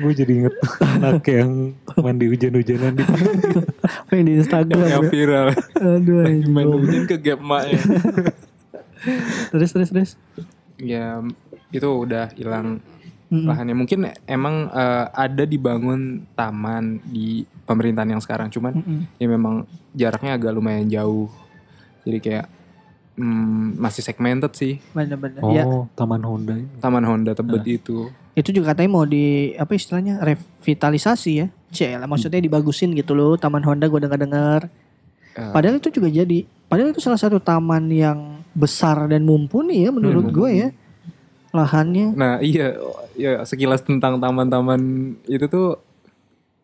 gue 0.02 0.12
jadi 0.12 0.32
inget 0.44 0.54
anak 0.80 1.24
yang 1.28 1.76
mandi 1.98 2.26
hujan-hujanan 2.30 2.92
di 2.98 3.04
apa 3.82 4.12
yang 4.14 4.26
di 4.26 4.34
Instagram 4.38 4.86
yang 4.86 5.04
ya? 5.04 5.10
viral. 5.10 5.46
Aduh 5.78 6.16
main 6.50 6.66
anjing. 6.66 6.80
hujan 6.82 7.04
ke 7.06 7.16
gap 7.18 7.40
maknya 7.42 7.80
terus 9.50 9.70
terus 9.74 9.90
terus. 9.90 10.10
Ya 10.78 11.22
itu 11.72 11.88
udah 11.88 12.30
hilang 12.36 12.78
Mm-mm. 13.32 13.48
lahannya. 13.48 13.74
Mungkin 13.74 13.98
emang 14.28 14.70
eh, 14.70 15.06
ada 15.10 15.44
dibangun 15.48 16.26
taman 16.36 17.00
di 17.08 17.48
pemerintahan 17.66 18.18
yang 18.18 18.22
sekarang. 18.22 18.52
Cuman 18.52 18.78
Mm-mm. 18.78 19.00
ya 19.18 19.26
memang 19.26 19.66
jaraknya 19.96 20.38
agak 20.38 20.52
lumayan 20.54 20.86
jauh. 20.86 21.32
Jadi 22.02 22.18
kayak 22.18 22.46
mm, 23.16 23.78
masih 23.78 24.02
segmented 24.04 24.52
sih. 24.54 24.78
Bener-bener. 24.92 25.40
Oh, 25.42 25.52
ya. 25.54 25.64
Taman 25.94 26.22
Honda. 26.22 26.54
taman 26.78 27.04
Honda 27.06 27.32
Tebet 27.34 27.64
itu 27.66 28.10
Itu 28.32 28.48
juga 28.50 28.72
katanya 28.72 28.90
mau 28.90 29.04
di 29.04 29.52
apa 29.54 29.72
istilahnya 29.72 30.20
revitalisasi 30.20 31.30
ya. 31.34 31.46
Cel, 31.68 32.04
maksudnya 32.04 32.36
dibagusin 32.38 32.92
gitu 32.92 33.12
loh 33.12 33.36
Taman 33.36 33.64
Honda 33.64 33.88
gue 33.88 33.96
dengar-dengar. 33.98 34.68
Eh, 35.32 35.52
Padahal 35.52 35.80
itu 35.80 35.88
juga 35.88 36.08
jadi 36.08 36.44
padahal 36.68 36.92
itu 36.92 37.00
salah 37.00 37.16
satu 37.16 37.36
taman 37.36 37.88
yang 37.88 38.40
besar 38.52 39.08
dan 39.08 39.24
mumpuni 39.24 39.84
ya 39.84 39.90
menurut 39.90 40.28
Hmm. 40.28 40.34
gue 40.34 40.50
ya. 40.52 40.68
Lahannya 41.50 42.12
Nah 42.12 42.40
iya, 42.40 42.76
ya 43.12 43.40
sekilas 43.42 43.84
tentang 43.84 44.16
taman-taman 44.16 44.80
itu 45.26 45.44
tuh 45.46 45.76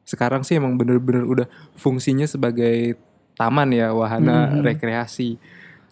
sekarang 0.05 0.41
sih 0.41 0.57
emang 0.57 0.77
bener-bener 0.77 1.25
udah 1.25 1.47
fungsinya 1.77 2.25
sebagai 2.25 2.97
taman 3.37 3.69
ya 3.71 3.93
wahana 3.93 4.57
Mhm. 4.57 4.65
rekreasi. 4.65 5.37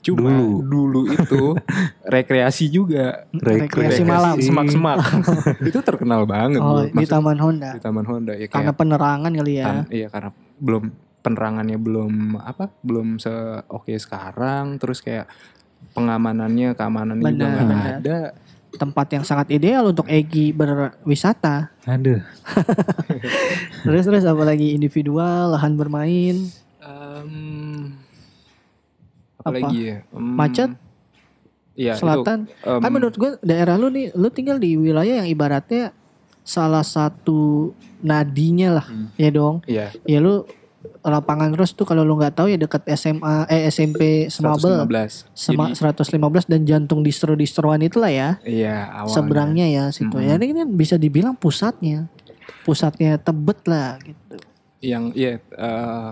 Cuma 0.07 0.31
Dulu. 0.31 0.63
dulu, 0.63 1.01
itu 1.11 1.43
rekreasi 2.15 2.71
juga, 2.71 3.27
Rekreasi 3.33 4.03
malam. 4.03 4.39
semak-semak. 4.39 4.97
itu 5.69 5.79
terkenal 5.81 6.23
banget 6.25 6.63
oh 6.63 6.87
di 6.87 7.03
Taman 7.05 7.35
Honda. 7.35 7.75
di 7.75 7.81
Taman 7.81 8.07
Honda 8.07 8.33
ya 8.33 8.47
Karena 8.47 8.71
kayak 8.71 8.79
penerangan 8.79 9.31
kali 9.33 9.53
ya. 9.53 9.65
kan- 9.67 9.87
iya 9.89 10.07
karena 10.07 10.31
belum 10.57 10.83
penerangannya 11.21 11.75
belum 11.77 12.13
apa 12.39 12.71
belum 12.81 13.19
se 13.19 13.35
oke 13.67 13.91
sekarang 13.93 14.79
terus 14.79 15.03
kayak 15.03 15.27
pengamanannya 15.91 16.73
keamanannya 16.73 17.25
juga 17.27 17.49
benar. 17.59 17.99
ada 17.99 18.19
Tempat 18.69 19.09
yang 19.11 19.25
sangat 19.25 19.49
ideal 19.51 19.89
untuk 19.89 20.05
Egi 20.05 20.53
berwisata. 20.53 21.73
Aduh, 21.83 22.21
Terus 23.83 24.05
terus 24.05 24.23
apalagi 24.23 24.71
individual, 24.71 25.57
lahan 25.57 25.75
bermain. 25.75 26.37
Em, 26.79 27.33
Apa? 29.47 29.55
apalagi 29.55 29.79
ya 29.81 29.97
Em, 30.09 30.27
Macet? 30.33 30.71
iya 31.75 31.93
itu, 31.93 32.03
selatan. 32.03 32.39
em, 32.59 32.81
kan 32.81 32.91
menurut 32.91 33.15
gue 33.15 33.31
daerah 33.41 33.75
lu 33.75 33.87
nih, 33.89 34.11
lu 34.13 34.27
tinggal 34.29 34.57
di 34.57 34.75
wilayah 34.75 35.23
yang 35.23 35.29
ibaratnya 35.29 35.95
salah 36.41 36.83
satu 36.83 37.71
nadinya 38.01 38.75
lah, 38.75 38.87
Hmm. 38.87 39.09
ya 39.15 39.31
dong. 39.31 39.63
iya 39.65 39.91
Ya 40.03 40.19
lu 40.19 40.43
lapangan 41.03 41.51
terus 41.51 41.71
tuh 41.71 41.83
kalau 41.83 42.03
lu 42.03 42.15
nggak 42.15 42.35
tahu 42.35 42.47
ya 42.49 42.57
dekat 42.57 42.83
SMA 42.93 43.47
eh 43.47 43.67
SMP 43.69 44.27
Semabel 44.27 44.87
115 44.87 45.27
Sema, 45.33 45.65
Jadi, 45.69 46.15
115 46.15 46.47
dan 46.47 46.61
jantung 46.63 47.01
distro-distroan 47.01 47.79
itulah 47.81 48.07
ya 48.09 48.39
iya 48.43 48.91
awalnya 48.93 49.11
seberangnya 49.13 49.67
ya 49.69 49.85
situ 49.89 50.11
Mm-mm. 50.13 50.27
ya 50.27 50.35
ini 50.37 50.55
kan 50.57 50.69
bisa 50.69 50.95
dibilang 50.97 51.35
pusatnya 51.35 52.07
pusatnya 52.63 53.19
tebet 53.19 53.59
lah 53.65 53.99
gitu 54.01 54.35
yang 54.81 55.11
iya 55.13 55.39
eh, 55.39 56.11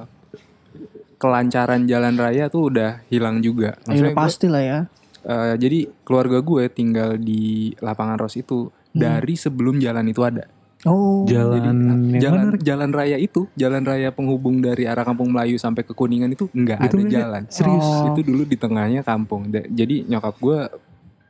kelancaran 1.16 1.84
jalan 1.84 2.14
raya 2.14 2.46
tuh 2.46 2.68
udah 2.68 3.02
hilang 3.08 3.40
juga. 3.40 3.78
Ya 3.80 3.86
maksudnya 3.86 4.12
gua- 4.12 4.20
pasti 4.20 4.46
lah 4.46 4.62
ya. 4.62 4.78
eh, 5.24 5.54
jadi 5.56 5.78
keluarga 6.04 6.38
gue 6.38 6.68
tinggal 6.68 7.16
di 7.16 7.72
lapangan 7.78 8.18
Ros 8.18 8.36
itu 8.36 8.68
dari 8.90 9.34
sebelum 9.34 9.80
jalan 9.80 10.04
itu 10.04 10.20
ada. 10.20 10.44
Oh. 10.84 11.24
Jalan 11.24 11.64
yang 12.12 12.20
jalan 12.20 12.46
mana? 12.52 12.60
jalan 12.60 12.90
raya 12.92 13.16
itu 13.16 13.48
jalan 13.56 13.80
raya 13.82 14.12
penghubung 14.12 14.60
dari 14.60 14.84
arah 14.84 15.00
Kampung 15.00 15.32
Melayu 15.32 15.56
sampai 15.56 15.80
ke 15.80 15.96
Kuningan 15.96 16.28
itu 16.28 16.44
nggak 16.46 16.76
Itu 16.84 16.96
ada 17.00 17.08
jalan. 17.08 17.42
serius? 17.48 17.80
Oh. 17.80 18.12
itu 18.12 18.20
dulu 18.20 18.44
di 18.44 18.54
tengahnya 18.54 19.00
kampung. 19.00 19.48
Jadi 19.48 20.04
nyokap 20.04 20.36
gue 20.36 20.58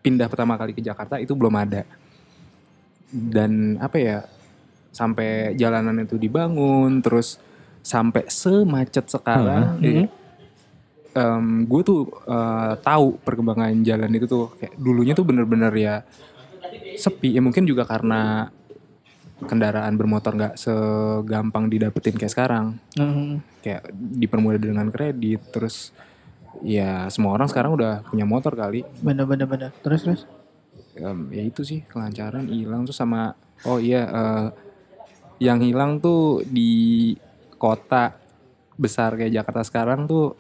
pindah 0.03 0.27
pertama 0.27 0.59
kali 0.59 0.75
ke 0.75 0.83
Jakarta 0.83 1.17
itu 1.17 1.33
belum 1.33 1.55
ada. 1.55 1.87
Dan 3.09 3.79
apa 3.79 3.95
ya 3.95 4.19
sampai 4.91 5.55
jalanan 5.55 6.03
itu 6.03 6.19
dibangun 6.19 6.99
terus 6.99 7.39
sampai 7.85 8.25
semacet 8.33 9.05
sekarang 9.13 9.77
Hmm. 9.77 9.85
eh, 9.85 10.09
em, 11.15 11.69
gue 11.69 11.81
tuh 11.85 12.09
eh, 12.25 12.73
tahu 12.81 13.21
perkembangan 13.21 13.77
jalan 13.85 14.09
itu 14.17 14.25
tuh 14.25 14.57
kayak 14.57 14.75
dulunya 14.81 15.13
tuh 15.13 15.29
bener-bener 15.29 15.71
ya 15.77 15.95
sepi. 16.97 17.37
Ya 17.37 17.45
mungkin 17.45 17.69
juga 17.69 17.85
karena 17.85 18.49
kendaraan 19.45 20.01
bermotor 20.01 20.33
nggak 20.33 20.57
segampang 20.57 21.69
didapetin 21.69 22.17
kayak 22.17 22.33
sekarang. 22.33 22.81
Hmm. 22.97 23.45
kayak 23.61 23.93
dipermudah 23.97 24.61
dengan 24.61 24.93
kredit 24.93 25.41
terus 25.49 25.89
ya 26.61 27.09
semua 27.09 27.33
orang 27.33 27.49
sekarang 27.49 27.77
udah 27.77 28.05
punya 28.09 28.25
motor 28.25 28.57
kali. 28.57 28.85
Bener 29.05 29.29
bener 29.29 29.45
bener. 29.45 29.71
Terus 29.85 30.01
terus? 30.05 30.23
Em, 30.97 31.29
ya 31.33 31.43
itu 31.45 31.61
sih 31.65 31.85
kelancaran 31.85 32.49
hilang. 32.49 32.89
Tuh 32.89 32.97
sama 32.97 33.37
oh 33.69 33.77
iya 33.77 34.05
eh, 34.09 34.47
yang 35.43 35.61
hilang 35.61 35.99
tuh 35.99 36.47
di 36.47 37.13
kota 37.65 38.13
besar 38.75 39.15
kayak 39.15 39.33
Jakarta 39.33 39.63
sekarang 39.63 40.05
tuh 40.05 40.37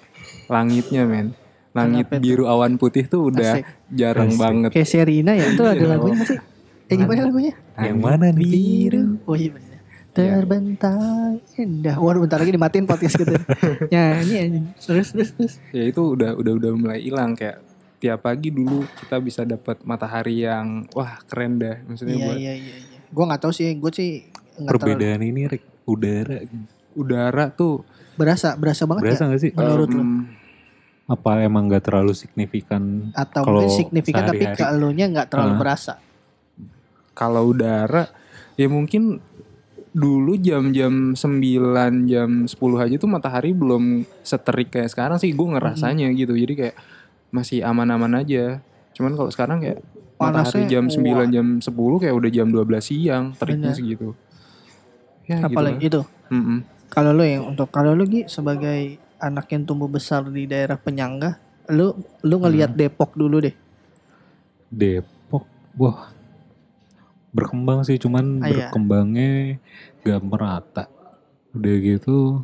langitnya 0.46 1.08
men. 1.08 1.32
Langit 1.72 2.06
Kenapa 2.06 2.22
biru 2.22 2.44
awan 2.46 2.76
putih 2.76 3.02
tuh 3.04 3.32
udah 3.32 3.58
Asik. 3.58 3.66
jarang 3.90 4.30
Asik. 4.30 4.38
banget. 4.38 4.70
Kayak 4.70 4.88
Serina 4.88 5.32
ya 5.32 5.46
itu 5.48 5.62
ada 5.62 5.74
Iya. 5.74 5.88
lagunya 5.90 6.14
nggak 6.14 6.28
sih? 6.28 6.38
Eh 6.84 6.94
gimana 6.94 7.20
lagunya? 7.24 7.54
Yang 7.74 7.98
mana 7.98 8.26
nih? 8.28 8.46
biru. 8.46 9.04
Oh 9.24 9.34
iya 9.34 9.50
bener. 9.50 9.78
Terbentang 10.14 11.02
indah. 11.54 11.96
Waduh 11.96 12.20
bentar 12.22 12.38
lagi 12.38 12.50
dimatiin 12.50 12.86
podcast 12.86 13.14
gitu 13.14 13.34
nyanyi 13.92 14.34
anjing. 14.38 14.66
terus 14.78 15.08
terus 15.10 15.30
terus. 15.32 15.54
Ya 15.70 15.84
itu 15.84 15.98
udah 15.98 16.34
udah 16.34 16.52
udah 16.54 16.70
mulai 16.72 17.00
hilang. 17.00 17.34
Kayak 17.34 17.58
tiap 17.98 18.22
pagi 18.22 18.48
dulu 18.48 18.86
kita 18.96 19.16
bisa 19.18 19.42
dapat 19.42 19.82
matahari 19.82 20.42
yang 20.42 20.86
wah 20.92 21.18
keren 21.24 21.58
dah. 21.58 21.82
Maksudnya 21.82 22.14
iya 22.14 22.24
buat 22.24 22.36
iya 22.36 22.52
iya 22.54 22.74
iya. 22.78 22.98
Gue 23.10 23.24
nggak 23.24 23.40
tahu 23.40 23.52
sih. 23.52 23.74
Gue 23.74 23.90
sih 23.90 24.10
nggak 24.54 24.70
terlalu 24.70 24.70
Perbedaan 24.70 25.20
ini 25.24 25.42
Rick, 25.48 25.64
udara 25.84 26.38
udara 26.94 27.48
tuh 27.48 27.82
berasa 28.14 28.54
berasa 28.54 28.82
banget 28.84 29.02
berasa 29.04 29.22
ya 29.22 29.28
nggak 29.28 29.40
sih? 29.40 29.50
menurut 29.52 29.88
lu 29.88 30.00
em, 30.00 30.12
Apa 31.04 31.42
emang 31.42 31.66
nggak 31.66 31.84
terlalu 31.84 32.12
signifikan? 32.12 33.12
atau 33.12 33.42
kalau 33.42 33.60
mungkin 33.62 33.76
signifikan 33.76 34.24
tapi 34.24 34.40
sehari-hari. 34.40 34.60
kalau 34.60 34.88
nya 34.90 35.06
nggak 35.06 35.28
terlalu 35.28 35.52
Ah. 35.52 35.58
berasa 35.58 35.92
kalau 37.12 37.42
udara 37.46 38.08
ya 38.54 38.66
mungkin 38.66 39.18
dulu 39.90 40.34
jam-jam 40.36 41.12
9 41.12 41.22
jam 42.04 42.30
10 42.44 42.50
aja 42.80 42.96
tuh 42.96 43.06
matahari 43.06 43.52
belum 43.52 43.84
seterik 44.20 44.72
kayak 44.72 44.90
sekarang 44.90 45.18
sih 45.18 45.30
gue 45.30 45.46
ngerasanya 45.48 46.10
gitu 46.12 46.34
jadi 46.34 46.54
kayak 46.56 46.76
masih 47.30 47.62
aman-aman 47.62 48.16
aja 48.16 48.58
cuman 48.90 49.14
kalau 49.14 49.30
sekarang 49.30 49.58
kayak 49.60 49.78
matahari 50.16 50.66
Panasnya, 50.66 50.66
jam 50.68 50.84
9 50.86 50.98
wah. 51.04 51.26
jam 51.28 51.46
10 51.58 51.70
kayak 52.00 52.14
udah 52.14 52.30
jam 52.32 52.46
12 52.48 52.58
siang 52.80 53.24
teriknya 53.34 53.70
Bener. 53.70 53.76
segitu 53.76 54.08
ya 55.24 55.36
apalagi 55.42 55.78
gitu 55.80 56.00
itu 56.00 56.00
lah. 56.00 56.08
Mm-mm. 56.32 56.58
Kalau 56.88 57.10
lu 57.12 57.24
yang 57.24 57.44
untuk 57.48 57.68
kalau 57.68 57.92
lu 57.92 58.04
Gi 58.04 58.26
sebagai 58.26 58.96
anak 59.18 59.48
yang 59.50 59.64
tumbuh 59.64 59.88
besar 59.88 60.26
di 60.28 60.44
daerah 60.44 60.76
penyangga 60.76 61.38
lu 61.72 61.96
lu 62.20 62.36
ngelihat 62.38 62.72
Hmm. 62.72 62.78
Depok 62.80 63.16
dulu 63.16 63.40
deh 63.40 63.54
Depok, 64.68 65.46
wah 65.78 66.10
berkembang 67.30 67.82
sih, 67.82 67.98
cuman 67.98 68.38
Ah, 68.38 68.46
iya. 68.46 68.50
berkembangnya 68.70 69.58
gak 70.02 70.22
merata. 70.22 70.84
Udah 71.50 71.74
gitu 71.78 72.42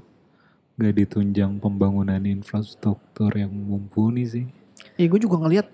gak 0.75 0.95
ditunjang 0.95 1.59
pembangunan 1.59 2.19
infrastruktur 2.23 3.31
yang 3.35 3.51
mumpuni 3.51 4.27
sih. 4.27 4.47
Iya 4.95 5.07
gue 5.07 5.21
juga 5.23 5.37
ngelihat 5.43 5.67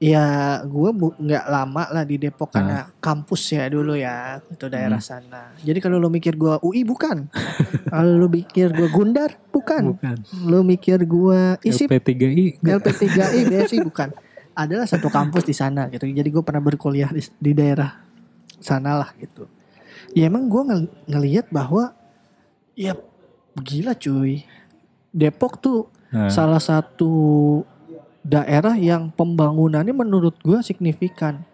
ya 0.00 0.24
gue 0.64 0.90
nggak 0.96 1.44
lama 1.46 1.84
lah 1.86 2.02
di 2.02 2.16
Depok 2.16 2.48
Ah. 2.48 2.52
karena 2.56 2.78
kampus 2.98 3.52
ya 3.52 3.68
dulu 3.68 3.92
ya 3.92 4.40
itu 4.42 4.64
daerah 4.66 4.96
Hmm. 4.96 5.10
sana. 5.20 5.52
Jadi 5.60 5.76
kalau 5.78 6.00
lu 6.00 6.08
mikir 6.08 6.34
gue 6.34 6.56
UI 6.58 6.82
bukan, 6.82 7.28
kalau 7.86 8.12
lu 8.16 8.26
mikir 8.26 8.72
gue 8.72 8.88
Gundar 8.88 9.36
bukan, 9.46 9.92
Bukan. 9.92 10.16
lu 10.42 10.64
mikir 10.64 10.96
gue 10.98 11.40
ISIP 11.62 11.92
LP3I 11.92 12.46
nggak. 12.58 12.74
LP3I 12.80 13.40
BSI 13.46 13.78
bukan. 13.82 14.08
Adalah 14.50 14.84
satu 14.84 15.06
kampus 15.06 15.44
di 15.44 15.52
sana 15.52 15.86
gitu. 15.88 16.04
Jadi 16.04 16.26
gue 16.26 16.40
pernah 16.40 16.60
berkuliah 16.60 17.08
di, 17.08 17.20
di 17.38 17.52
daerah 17.52 18.00
sana 18.58 18.96
lah 18.96 19.12
gitu. 19.14 19.44
Ya 20.10 20.26
emang 20.26 20.48
gue 20.48 20.62
ngel- 20.64 20.92
ngelihat 21.06 21.46
bahwa 21.50 21.92
ya 22.72 22.96
gila 23.54 23.92
cuy. 23.94 24.48
Depok 25.10 25.60
tuh 25.60 25.80
Nah, 26.08 26.26
salah 26.26 26.58
satu 26.58 27.62
daerah 28.22 28.74
yang 28.74 29.08
pembangunannya 29.10 29.92
menurut 29.92 30.36
gue 30.38 30.60
signifikan. 30.60 31.44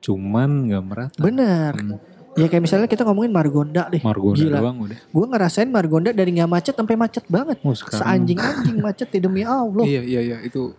cuman 0.00 0.68
gak 0.68 0.84
merata. 0.84 1.16
Bener. 1.16 1.72
Hmm, 1.74 1.96
Ya 2.34 2.44
kayak 2.44 2.60
misalnya 2.60 2.84
kita 2.84 3.06
ngomongin 3.06 3.30
Margonda 3.30 3.86
deh. 3.86 4.02
Margonda 4.02 4.36
Gila. 4.36 4.58
doang 4.58 4.76
udah. 4.82 4.98
Gue 5.00 5.24
ngerasain 5.24 5.64
Margonda 5.64 6.10
dari 6.10 6.34
nggak 6.34 6.50
macet 6.50 6.74
sampai 6.74 6.92
macet 6.92 7.24
banget. 7.24 7.56
Oh, 7.62 7.72
Seanjing-anjing 7.72 8.82
macet 8.84 9.08
ya 9.08 9.20
demi 9.22 9.40
Allah. 9.40 9.80
iya 9.82 10.02
iya 10.02 10.20
iya 10.20 10.36
itu 10.42 10.74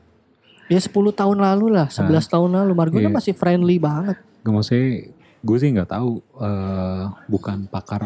Ya 0.66 0.78
10 0.78 0.92
tahun 1.12 1.38
lalu 1.38 1.72
lah, 1.72 1.88
11 1.88 2.06
tahun 2.28 2.50
lalu 2.54 2.72
Margonda 2.74 3.08
Iya. 3.08 3.16
masih 3.16 3.34
friendly 3.34 3.78
banget. 3.78 4.20
Gak 4.44 4.52
maksudnya 4.52 5.10
gue 5.42 5.58
sih 5.58 5.70
nggak 5.72 5.90
tahu 5.90 6.12
eh, 6.38 7.04
bukan 7.26 7.66
pakar 7.66 8.06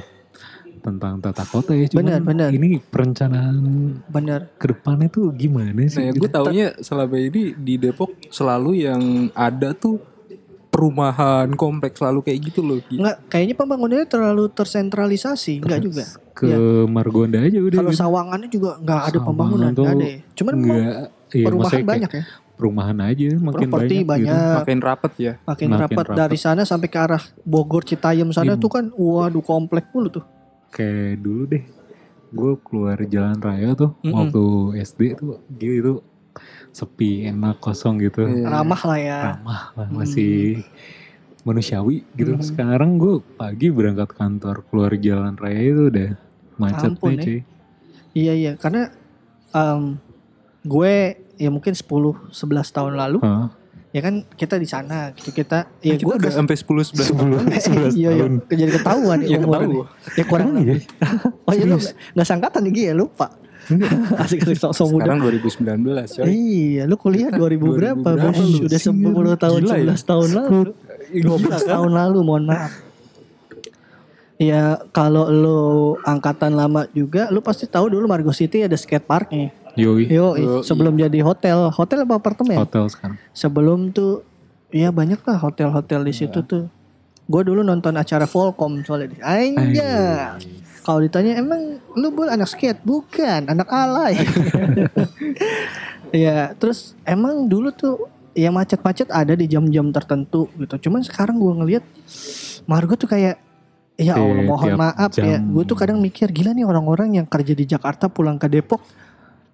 tentang 0.80 1.20
tata 1.20 1.44
kota 1.44 1.72
ya 1.72 1.86
cuman 1.86 2.20
benar. 2.22 2.50
ini 2.50 2.80
perencanaan 2.80 3.56
Bener. 4.08 4.50
ke 4.56 4.66
depannya 4.68 5.08
tuh 5.08 5.30
gimana 5.32 5.70
nah 5.72 5.86
sih 5.86 6.02
ya 6.02 6.12
gue 6.12 6.28
taunya 6.28 6.74
selama 6.80 7.16
ini 7.16 7.54
di 7.54 7.76
Depok 7.76 8.10
selalu 8.28 8.72
yang 8.82 9.02
ada 9.32 9.72
tuh 9.72 10.00
perumahan 10.70 11.50
kompleks 11.54 11.98
selalu 11.98 12.22
kayak 12.22 12.40
gitu 12.46 12.62
loh. 12.62 12.78
Enggak, 12.88 13.26
kayaknya 13.28 13.56
pembangunannya 13.58 14.06
terlalu 14.06 14.48
tersentralisasi, 14.50 15.60
enggak 15.60 15.82
juga. 15.82 16.06
ke 16.32 16.46
Iya. 16.46 16.88
Margonda 16.88 17.42
aja 17.42 17.60
udah 17.60 17.78
Kalau 17.82 17.92
gitu. 17.92 18.00
sawangannya 18.00 18.48
juga 18.48 18.80
enggak 18.80 18.96
ada 18.96 19.10
Sawangan 19.12 19.28
pembangunan, 19.28 19.70
enggak 19.74 19.92
ada. 19.92 20.06
ya. 20.06 20.18
Cuman 20.32 20.54
memang 20.56 20.70
Nggak, 20.70 20.96
iya, 21.34 21.44
perumahan 21.44 21.82
banyak 21.84 22.12
ya. 22.14 22.24
perumahan 22.56 22.98
aja 23.02 23.28
makin 23.34 23.60
Properti 23.66 23.96
banyak, 23.98 24.06
banyak. 24.06 24.30
gitu. 24.30 24.56
Makin 24.56 24.78
rapet 24.80 25.14
ya. 25.18 25.34
Makin, 25.42 25.68
Makin 25.68 25.70
rapat 25.82 26.06
rapat. 26.06 26.16
dari 26.16 26.38
sana 26.38 26.62
sampai 26.64 26.88
ke 26.88 26.96
arah 26.96 27.24
Bogor 27.42 27.84
Citayam 27.84 28.30
sana 28.30 28.54
Iya. 28.54 28.62
tuh 28.62 28.70
kan 28.70 28.86
waduh 28.94 29.42
komplek 29.42 29.90
mulu 29.90 30.10
tuh. 30.14 30.24
Kayak 30.70 31.20
dulu 31.20 31.44
deh 31.48 31.64
gue 32.30 32.52
keluar 32.62 32.98
jalan 33.04 33.38
raya 33.38 33.74
tuh 33.74 33.98
Mm-mm. 34.00 34.14
waktu 34.14 34.44
SD 34.80 35.02
tuh 35.16 35.42
gitu 35.52 36.06
sepi 36.70 37.26
enak 37.26 37.58
kosong 37.58 37.98
gitu 38.00 38.24
Iya. 38.24 38.46
Ramah 38.48 38.82
lah 38.86 39.00
ya. 39.00 39.20
ramah 39.34 39.62
lah 39.74 39.88
masih 39.90 40.62
manusiawi 41.42 42.06
gitu 42.14 42.32
Hmm. 42.32 42.44
sekarang 42.44 42.92
gue 42.96 43.20
pagi 43.34 43.68
berangkat 43.68 44.12
kantor 44.12 44.62
keluar 44.64 44.94
jalan 44.96 45.34
raya 45.34 45.58
itu 45.60 45.90
udah 45.90 46.10
macet 46.56 46.94
Ampun, 46.94 47.10
deh 47.10 47.16
ya. 47.16 47.24
cuy 47.24 47.40
Iya 48.12 48.34
iya 48.36 48.52
karena 48.56 48.90
em, 49.50 49.98
gue 50.62 50.94
ya 51.36 51.50
mungkin 51.50 51.72
10 51.72 51.86
11 52.30 52.36
tahun 52.70 52.94
lalu 52.96 53.18
Hah? 53.22 53.50
Ya 53.89 54.01
kan 54.05 54.22
kita 54.38 54.62
di 54.62 54.69
sana 54.69 55.10
gitu 55.17 55.34
kita 55.34 55.65
ya 55.81 55.98
Kita 55.98 56.05
gue 56.05 56.15
udah 56.22 56.29
sampai 56.29 56.53
10 56.53 56.93
11 56.93 57.98
11 57.98 57.98
iya, 57.98 58.13
iya, 58.13 58.22
tahun 58.22 58.34
jadi 58.46 58.72
ketahuan 58.77 59.19
Iya, 59.25 59.38
umur 59.41 59.50
ketahuan. 59.50 59.69
nih. 59.69 59.81
Ya 60.13 60.24
kurang 60.29 60.50
iya? 60.50 60.58
lebih. 60.62 60.81
Oh 61.50 61.53
iya 61.58 61.65
lu 61.65 61.75
Serius? 61.81 61.86
gak, 61.89 61.96
gak 62.22 62.27
sangkatan 62.29 62.62
nih 62.69 62.84
ya 62.89 62.93
lupa. 62.93 63.27
Asik-asik 64.25 64.58
sok-sok 64.58 64.88
muda. 64.89 65.05
Sekarang 65.05 65.19
2019 65.29 66.17
coy. 66.17 66.25
Iya, 66.25 66.84
lu 66.89 66.96
kuliah 66.98 67.29
2000 67.29 67.38
berapa? 67.77 68.08
2000 68.13 68.17
berapa 68.17 68.34
Bos? 68.34 68.50
lu? 68.50 68.58
Udah 68.65 68.79
10 68.81 69.43
tahun, 69.46 69.60
Gila 69.62 69.75
ya? 69.77 69.93
11 69.93 70.10
tahun 70.10 70.29
lalu. 70.34 70.60
12 71.13 71.69
tahun 71.69 71.91
lalu, 71.93 72.19
mohon 72.25 72.43
maaf. 72.50 72.72
Ya 74.39 74.79
kalau 74.96 75.27
lu 75.27 75.60
angkatan 76.08 76.55
lama 76.55 76.88
juga, 76.96 77.27
lu 77.29 77.43
pasti 77.43 77.67
tahu 77.67 77.91
dulu 77.91 78.08
Margo 78.08 78.31
City 78.31 78.63
ada 78.63 78.74
skate 78.79 79.03
parknya. 79.03 79.51
Yoi 79.76 80.06
Yo, 80.06 80.34
Yoi. 80.34 80.62
sebelum 80.62 80.94
jadi 80.94 81.20
hotel, 81.20 81.70
hotel 81.70 81.98
apa 82.02 82.14
apartemen? 82.16 82.56
hotel 82.58 82.88
sekarang 82.88 83.16
Sebelum 83.32 83.90
tuh, 83.90 84.22
ya 84.70 84.90
banyak 84.90 85.20
lah 85.20 85.38
hotel-hotel 85.38 86.02
di 86.02 86.12
situ 86.12 86.40
tuh. 86.42 86.66
Gue 87.26 87.42
dulu 87.44 87.62
nonton 87.62 87.94
acara 87.94 88.26
Volcom 88.26 88.82
soalnya. 88.82 89.08
di- 89.12 89.22
Anja. 89.22 90.34
Kalau 90.82 91.00
ditanya 91.00 91.38
emang 91.38 91.78
lu 91.94 92.10
bul 92.10 92.26
anak 92.26 92.50
skate? 92.50 92.82
Bukan, 92.82 93.46
anak 93.46 93.70
alay. 93.70 94.18
ya, 96.10 96.54
terus 96.58 96.94
emang 97.04 97.46
dulu 97.46 97.70
tuh 97.70 98.08
ya 98.34 98.50
macet-macet 98.50 99.10
ada 99.10 99.34
di 99.34 99.46
jam-jam 99.46 99.90
tertentu 99.92 100.48
gitu. 100.58 100.90
Cuman 100.90 101.06
sekarang 101.06 101.38
gua 101.38 101.54
ngelihat 101.62 101.84
Margo 102.66 102.96
tuh 102.96 103.06
kayak 103.06 103.38
ya 103.94 104.16
Allah 104.16 104.42
mohon 104.42 104.74
maaf 104.74 105.12
ya. 105.14 105.38
jam. 105.38 105.40
Gue 105.52 105.62
tuh 105.66 105.76
kadang 105.76 106.00
mikir 106.00 106.32
gila 106.32 106.50
nih 106.50 106.64
orang-orang 106.64 107.20
yang 107.22 107.26
kerja 107.28 107.52
di 107.52 107.68
Jakarta 107.68 108.08
pulang 108.08 108.40
ke 108.40 108.48
Depok 108.48 108.80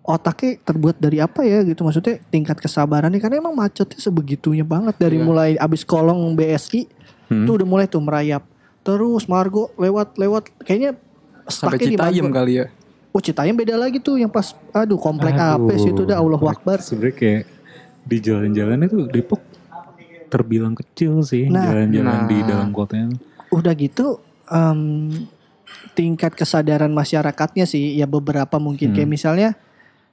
otaknya 0.05 0.62
terbuat 0.62 0.95
dari 0.95 1.17
apa 1.17 1.41
ya 1.41 1.65
gitu 1.65 1.81
maksudnya 1.81 2.21
tingkat 2.25 2.55
kesabarannya 2.55 3.17
karena 3.17 3.41
emang 3.41 3.53
macetnya 3.53 3.97
sebegitunya 3.97 4.62
banget 4.62 4.93
dari 4.95 5.17
Iya. 5.17 5.25
mulai 5.25 5.50
abis 5.57 5.81
kolong 5.81 6.33
BSI 6.33 6.85
Hmm. 7.25 7.43
tuh 7.43 7.57
udah 7.57 7.65
mulai 7.65 7.85
tuh 7.85 7.97
merayap 8.00 8.45
terus 8.79 9.25
Margo 9.25 9.74
lewat 9.75 10.13
lewat 10.15 10.43
kayaknya 10.62 10.93
Sampai 11.45 11.77
di 11.77 11.93
Citayam 11.93 12.29
kali 12.29 12.57
ya. 12.57 12.65
Oh 13.09 13.17
Citayam 13.17 13.53
beda 13.53 13.74
lagi 13.75 13.97
tuh 13.97 14.17
yang 14.17 14.29
pas 14.29 14.53
aduh 14.71 14.97
komplek 14.97 15.33
Aduh, 15.33 15.65
Apes 15.65 15.81
itu 15.83 16.01
dah 16.03 16.17
Allah 16.17 16.38
Akbar. 16.39 16.77
sebenarnya 16.79 17.15
kayak 17.15 17.43
di 18.01 18.17
jalan-jalan 18.19 18.77
itu 18.83 19.05
Depok 19.07 19.41
terbilang 20.27 20.74
kecil 20.74 21.21
sih 21.21 21.45
Nah. 21.47 21.65
jalan-jalan 21.65 22.25
di 22.25 22.38
Nah. 22.39 22.45
dalam 22.47 22.69
kotanya 22.71 23.13
Udah 23.50 23.74
gitu 23.74 24.21
em, 24.45 25.09
tingkat 25.93 26.33
kesadaran 26.33 26.91
masyarakatnya 26.91 27.65
sih 27.65 27.95
ya 27.95 28.05
beberapa 28.05 28.57
mungkin 28.57 28.89
Hmm. 28.89 28.95
kayak 28.95 29.09
misalnya 29.09 29.50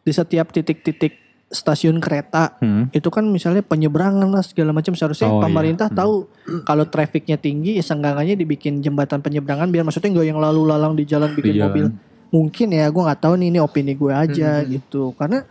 di 0.02 0.11
setiap 0.11 0.50
titik-titik 0.50 1.18
stasiun 1.49 1.99
kereta 1.99 2.56
Hmm. 2.59 2.88
itu 2.90 3.06
kan 3.06 3.23
misalnya 3.25 3.61
penyeberangan 3.61 4.25
lah 4.25 4.40
segala 4.40 4.73
macam 4.73 4.92
seharusnya 4.92 5.28
Oh, 5.28 5.37
iya. 5.37 5.44
pemerintah 5.44 5.87
Hmm. 5.87 5.94
tahu 5.94 6.14
kalau 6.62 6.85
trafiknya 6.85 7.37
tinggi 7.37 7.76
ya 7.76 7.85
senggangannya 7.85 8.35
dibikin 8.35 8.80
jembatan 8.80 9.21
penyeberangan 9.21 9.68
biar 9.68 9.85
maksudnya 9.85 10.11
nggak 10.11 10.26
yang 10.26 10.38
lalu 10.38 10.64
lalang 10.64 10.92
di 10.92 11.04
jalan 11.04 11.28
bikin 11.30 11.44
Di 11.47 11.59
jalan. 11.59 11.68
mobil 11.68 11.85
mungkin 12.30 12.68
ya 12.71 12.88
gue 12.88 13.02
nggak 13.02 13.21
tahu 13.21 13.35
nih 13.37 13.49
ini 13.49 13.59
opini 13.59 13.92
gue 13.92 14.09
aja 14.11 14.50
Hmm. 14.59 14.68
gitu 14.71 15.12
karena 15.12 15.44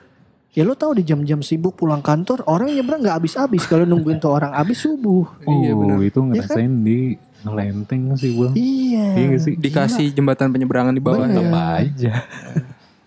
ya 0.49 0.63
lo 0.63 0.73
tahu 0.73 0.97
di 0.97 1.03
jam-jam 1.05 1.39
sibuk 1.39 1.77
pulang 1.77 2.01
kantor 2.01 2.41
orang 2.43 2.73
nyebrang 2.73 2.99
nggak 2.99 3.15
habis-habis 3.15 3.63
kalau 3.63 3.85
nungguin 3.85 4.17
tuh 4.17 4.33
orang 4.33 4.51
habis 4.51 4.81
subuh 4.81 5.29
Oh 5.39 5.53
Iya, 5.55 5.71
benar. 5.71 6.01
itu 6.01 6.17
kan? 6.17 6.27
ngerasain 6.27 6.73
di 6.81 6.99
ngelenteng 7.41 8.01
sih 8.15 8.33
bang 8.33 8.53
iya 8.53 9.05
Iya 9.15 9.37
sih? 9.37 9.53
Dikasih 9.55 10.09
jembatan 10.11 10.49
penyeberangan 10.49 10.91
di 10.91 10.99
bawah 10.99 11.23
Bener. 11.23 11.37
ya. 11.37 11.45
Tetap 11.45 11.61
aja 11.77 12.13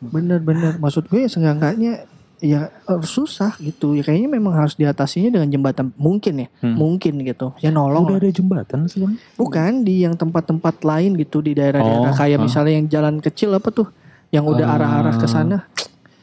bener-bener 0.05 0.77
maksud 0.77 1.07
gue 1.07 1.25
ya 1.25 1.31
senggangannya 1.31 2.05
ya 2.39 2.69
eh, 2.69 3.01
susah 3.01 3.57
gitu. 3.57 3.97
Ya 3.97 4.05
kayaknya 4.05 4.29
memang 4.29 4.53
harus 4.53 4.77
diatasinya 4.77 5.33
dengan 5.33 5.49
jembatan. 5.49 5.97
Mungkin 5.97 6.45
ya? 6.45 6.49
Hmm. 6.61 6.77
mungkin 6.77 7.25
gitu. 7.25 7.57
Ya 7.59 7.71
nolong 7.71 8.05
Udah 8.05 8.21
ada 8.21 8.29
jembatan 8.29 8.85
sih 8.85 9.01
bang. 9.01 9.17
Bukan 9.35 9.81
di 9.81 10.05
yang 10.05 10.13
tempat-tempat 10.13 10.85
lain 10.85 11.17
gitu 11.17 11.41
di 11.41 11.57
daerah-daerah. 11.57 12.11
Oh, 12.11 12.15
kayak 12.15 12.37
ah. 12.37 12.43
misalnya 12.45 12.73
yang 12.77 12.87
jalan 12.89 13.17
kecil 13.19 13.55
apa 13.55 13.73
tuh? 13.73 13.89
Yang 14.29 14.45
udah 14.51 14.67
Ah. 14.67 14.75
arah-arah 14.77 15.15
ke 15.17 15.25
sana. 15.25 15.65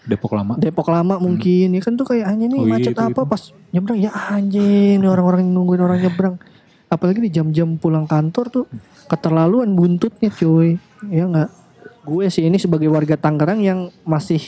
Depok 0.01 0.33
lama. 0.33 0.57
Depok 0.57 0.89
lama 0.89 1.17
mungkin. 1.17 1.73
Ya 1.73 1.81
kan 1.81 1.93
tuh 1.93 2.05
kayak 2.05 2.25
anjing 2.27 2.49
nih 2.49 2.59
Oh 2.59 2.65
iya, 2.65 2.73
macet 2.75 2.93
itu- 2.93 3.01
apa? 3.01 3.21
itu. 3.21 3.29
pas 3.29 3.41
nyebrang 3.71 3.97
ya 3.97 4.11
anjing 4.11 4.99
orang-orang 5.01 5.45
nungguin 5.47 5.79
orang 5.79 5.99
nyebrang. 6.01 6.35
Apalagi 6.85 7.23
di 7.23 7.31
jam-jam 7.31 7.79
pulang 7.79 8.03
kantor 8.05 8.45
tuh 8.51 8.65
keterlaluan 9.07 9.73
buntutnya 9.73 10.27
cuy. 10.29 10.75
Ya 11.07 11.25
nggak 11.25 11.49
gue 12.01 12.25
sih 12.27 12.43
ini 12.43 12.57
sebagai 12.57 12.87
warga 12.87 13.13
Tangerang 13.13 13.59
yang 13.59 13.79
masih 14.03 14.41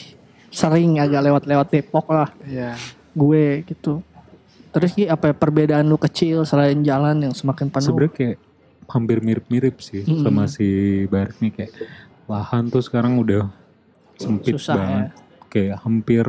sering 0.48 0.98
agak 0.98 1.22
lewat-lewat 1.22 1.66
Depok 1.68 2.06
lah 2.08 2.30
Iya. 2.42 2.74
gue 3.10 3.44
gitu 3.64 4.02
terus 4.70 4.90
Gi, 4.92 5.06
apa 5.06 5.30
ya, 5.30 5.34
perbedaan 5.34 5.84
lu 5.84 5.94
kecil 5.96 6.42
selain 6.42 6.78
jalan 6.80 7.14
yang 7.20 7.30
semakin 7.30 7.68
penuh 7.68 7.86
sebenarnya 7.88 8.12
kayak 8.12 8.38
hampir 8.84 9.18
mirip-mirip 9.18 9.78
sih 9.78 10.02
Mm-mm. 10.02 10.22
sama 10.22 10.44
si 10.44 10.66
Barik 11.06 11.38
nih 11.38 11.52
kayak 11.52 11.72
lahan 12.24 12.66
tuh 12.66 12.80
sekarang 12.80 13.16
udah 13.16 13.46
sempit 14.14 14.54
Susah 14.54 14.74
ya. 14.74 14.78
banget 14.78 15.08
kayak 15.48 15.76
hampir 15.80 16.26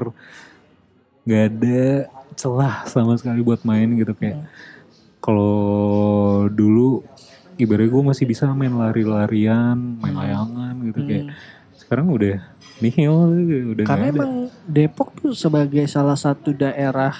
nggak 1.24 1.44
ada 1.48 1.84
celah 2.36 2.86
sama 2.86 3.14
sekali 3.16 3.42
buat 3.42 3.62
main 3.62 3.90
gitu 3.96 4.14
kayak 4.14 4.38
Hmm. 4.38 4.48
kalau 5.20 5.58
dulu 6.48 7.02
ibaratnya 7.56 7.92
gue 7.92 8.04
masih 8.04 8.26
bisa 8.28 8.50
main 8.52 8.72
lari-larian 8.72 9.78
main 10.00 10.14
Hmm. 10.14 10.22
layangan 10.22 10.74
gitu 10.84 11.00
kayak 11.04 11.24
Hmm. 11.28 11.34
sekarang 11.76 12.08
udah 12.10 12.36
nihil 12.80 13.16
udah 13.72 13.86
Karena 13.88 14.06
emang 14.12 14.32
Depok 14.68 15.16
tuh 15.16 15.32
sebagai 15.32 15.86
salah 15.88 16.20
satu 16.20 16.52
daerah 16.52 17.16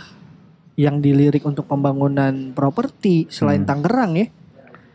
yang 0.76 1.00
dilirik 1.00 1.48
untuk 1.48 1.64
pembangunan 1.66 2.52
properti 2.52 3.32
selain 3.32 3.64
Hmm. 3.64 3.70
Tangerang 3.72 4.12
ya. 4.20 4.28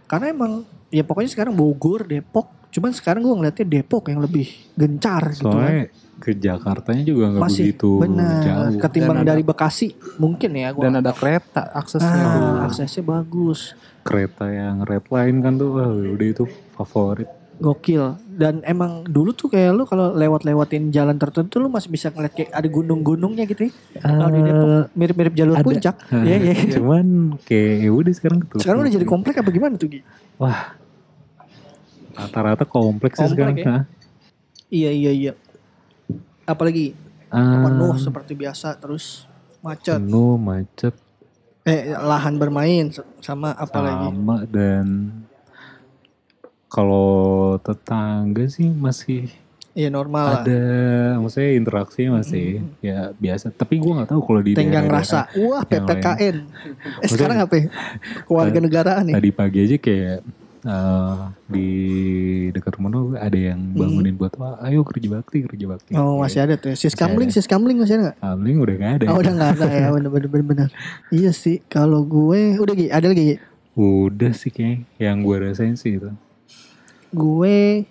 Karena 0.04 0.26
emang 0.28 0.52
ya 0.92 1.00
pokoknya 1.00 1.30
sekarang 1.32 1.56
Bogor, 1.56 2.04
Depok. 2.04 2.52
Cuman 2.68 2.92
sekarang 2.92 3.24
gue 3.24 3.32
ngeliatnya 3.32 3.64
Depok 3.64 4.12
yang 4.12 4.20
lebih 4.20 4.46
gencar 4.76 5.32
gitu 5.32 5.48
kan. 5.48 5.88
Ke 6.20 6.30
Jakartanya 6.32 7.00
juga 7.02 7.24
nggak 7.30 7.42
Masih 7.42 7.64
begitu 7.66 7.90
benar 7.98 8.38
jauh 8.38 8.76
ketimbang 8.78 9.16
Dan 9.16 9.22
ada- 9.22 9.30
dari 9.30 9.42
Bekasi 9.42 9.86
mungkin 10.16 10.50
ya 10.52 10.68
gua. 10.70 10.82
Dan 10.84 10.94
ada 10.96 11.10
kereta 11.10 11.62
aksesnya. 11.72 12.22
ah, 12.22 12.62
aksesnya 12.62 13.00
bagus. 13.02 13.72
kereta 14.00 14.46
yang 14.46 14.80
red 14.82 15.04
line 15.06 15.40
kan 15.40 15.56
tuh 15.56 15.70
wah, 15.72 15.88
udah 15.90 16.26
itu 16.26 16.44
favorit 16.72 17.28
Gokil. 17.56 18.16
Dan 18.30 18.64
emang 18.64 19.04
dulu 19.04 19.32
tuh 19.32 19.46
kayak 19.46 19.72
lu 19.74 19.84
kalau 19.84 20.12
lewat-lewatin 20.14 20.88
jalan 20.88 21.12
tertentu 21.14 21.56
lu 21.56 21.68
masih 21.68 21.88
bisa 21.88 22.08
ngeliat 22.08 22.32
kayak 22.32 22.48
ada 22.50 22.64
gunung-gunungnya 22.66 23.44
gitu 23.44 23.68
ya. 23.68 23.72
Kalau 23.98 24.28
di 24.30 24.40
Depok 24.40 24.68
mirip-mirip 24.94 25.34
jalur 25.34 25.54
ada. 25.54 25.62
puncak. 25.62 25.96
Nah, 26.06 26.24
Iya, 26.26 26.36
iya. 26.38 26.54
Cuman 26.70 27.06
kayak 27.42 27.74
ya 27.78 27.90
udah 27.90 28.12
sekarang 28.14 28.38
ketutup. 28.40 28.60
Sekarang 28.60 28.80
udah 28.80 28.92
jadi 28.94 29.04
komplek 29.06 29.34
apa 29.36 29.50
gimana 29.50 29.76
tuh 29.76 29.88
Gi? 29.88 30.00
Wah. 30.36 30.72
Rata-rata 32.12 32.64
kompleks 32.64 33.14
sih 33.14 33.22
Komplek 33.22 33.44
sekarang. 33.56 33.56
ya? 33.60 33.84
Iya 34.70 34.90
iya 34.90 35.10
iya. 35.12 35.32
Apalagi 36.50 36.92
Ah, 37.28 37.62
penuh 37.62 37.94
seperti 37.96 38.34
biasa 38.34 38.74
terus 38.74 39.22
macet. 39.60 39.96
penuh 39.96 40.34
macet 40.36 40.94
Eh 41.62 41.92
lahan 41.92 42.34
bermain 42.34 42.90
sama 43.20 43.54
apalagi. 43.54 44.10
sama 44.10 44.36
dan 44.44 45.14
kalau 46.66 47.10
tetangga 47.58 48.46
sih 48.46 48.66
masih 48.68 49.30
Iya 49.70 49.86
normal 49.88 50.24
lah. 50.26 50.42
ada 50.42 50.62
maksudnya 51.16 51.50
interaksi 51.52 52.02
masih 52.08 52.46
ya 52.80 53.14
biasa 53.14 53.52
tapi 53.52 53.78
gua 53.78 54.02
nggak 54.02 54.10
tahu 54.10 54.20
kalau 54.24 54.40
di 54.40 54.52
Tenggang 54.52 54.90
daerah-daerah- 54.90 55.30
rasa. 55.30 55.38
Wah 55.38 55.62
PPKN. 55.62 56.36
Eh 56.98 57.08
sekarang 57.08 57.38
apa 57.38 57.54
ya? 57.54 57.66
Keluarga 58.26 58.58
negaraan 58.58 59.02
nih. 59.04 59.14
tadi 59.14 59.30
pagi 59.30 59.58
aja 59.60 59.76
kayak 59.78 60.18
eh, 60.62 61.18
di 61.46 61.68
dekat 62.50 62.76
rumah 62.76 62.90
gue 62.90 63.16
ada 63.16 63.38
yang 63.38 63.60
bangunin 63.72 64.14
buat 64.14 64.34
wah 64.36 64.60
ayo 64.62 64.84
kerja 64.84 65.08
bakti 65.08 65.42
kerja 65.42 65.64
bakti 65.66 65.92
Hmm. 65.92 66.02
Oh 66.02 66.16
masih 66.20 66.44
ada 66.44 66.54
tuh. 66.54 66.72
Sis 66.72 66.92
Masih 66.92 67.00
kamling, 67.00 67.30
sis 67.30 67.46
kamling 67.46 67.76
masih 67.78 67.94
ada 67.96 68.02
nggak? 68.10 68.16
Amling 68.20 68.56
udah 68.58 68.74
gak 68.76 68.92
ada 68.92 69.04
Oh 69.08 69.18
udah 69.18 69.32
nggak 69.32 69.50
ada 69.56 69.66
ya 69.68 69.88
bener 69.94 70.10
bener 70.10 70.28
bener 70.28 70.46
bener. 70.46 70.68
Iya 71.08 71.30
sih 71.32 71.64
kalau 71.66 72.02
gue 72.02 72.56
udah 72.56 72.74
Gi, 72.74 72.86
ada 72.88 73.06
lagi 73.08 73.22
Gi? 73.24 73.36
Udah 73.74 74.32
sih 74.32 74.50
kayak 74.50 74.84
yang 74.98 75.20
gue 75.20 75.36
rasain 75.38 75.74
sih 75.74 75.96
itu. 75.96 76.10
Gue 77.10 77.86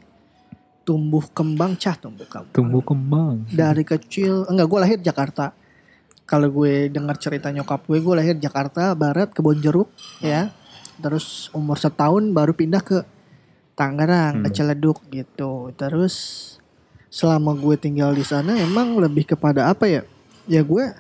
tumbuh 0.84 1.22
kembang 1.30 1.76
cah 1.76 1.94
tumbuh 1.94 2.26
kembang. 2.26 2.50
Tumbuh 2.52 2.82
kembang. 2.82 3.36
Dari 3.48 3.84
kecil 3.84 4.46
enggak 4.46 4.68
gue 4.68 4.80
lahir 4.80 5.00
Jakarta. 5.00 5.54
kalau 6.24 6.46
gue 6.46 6.94
dengar 6.94 7.18
cerita 7.18 7.50
nyokap 7.50 7.90
gue, 7.90 7.98
gue 7.98 8.14
lahir 8.14 8.38
Jakarta 8.38 8.94
Barat 8.94 9.34
Kebonjeruk 9.34 9.90
ya. 10.22 10.54
Terus 11.00 11.48
umur 11.52 11.76
setahun 11.76 12.28
baru 12.30 12.52
pindah 12.52 12.80
ke 12.80 13.02
Tangerang, 13.74 14.44
ke 14.44 14.50
Hmm. 14.50 14.56
Ciledug 14.56 15.00
gitu. 15.08 15.72
Terus 15.74 16.16
selama 17.08 17.56
gue 17.56 17.74
tinggal 17.74 18.12
di 18.12 18.22
sana 18.22 18.54
emang 18.56 19.00
lebih 19.00 19.24
kepada 19.26 19.68
apa 19.68 19.88
ya? 19.88 20.02
Ya 20.46 20.62
gue 20.62 20.92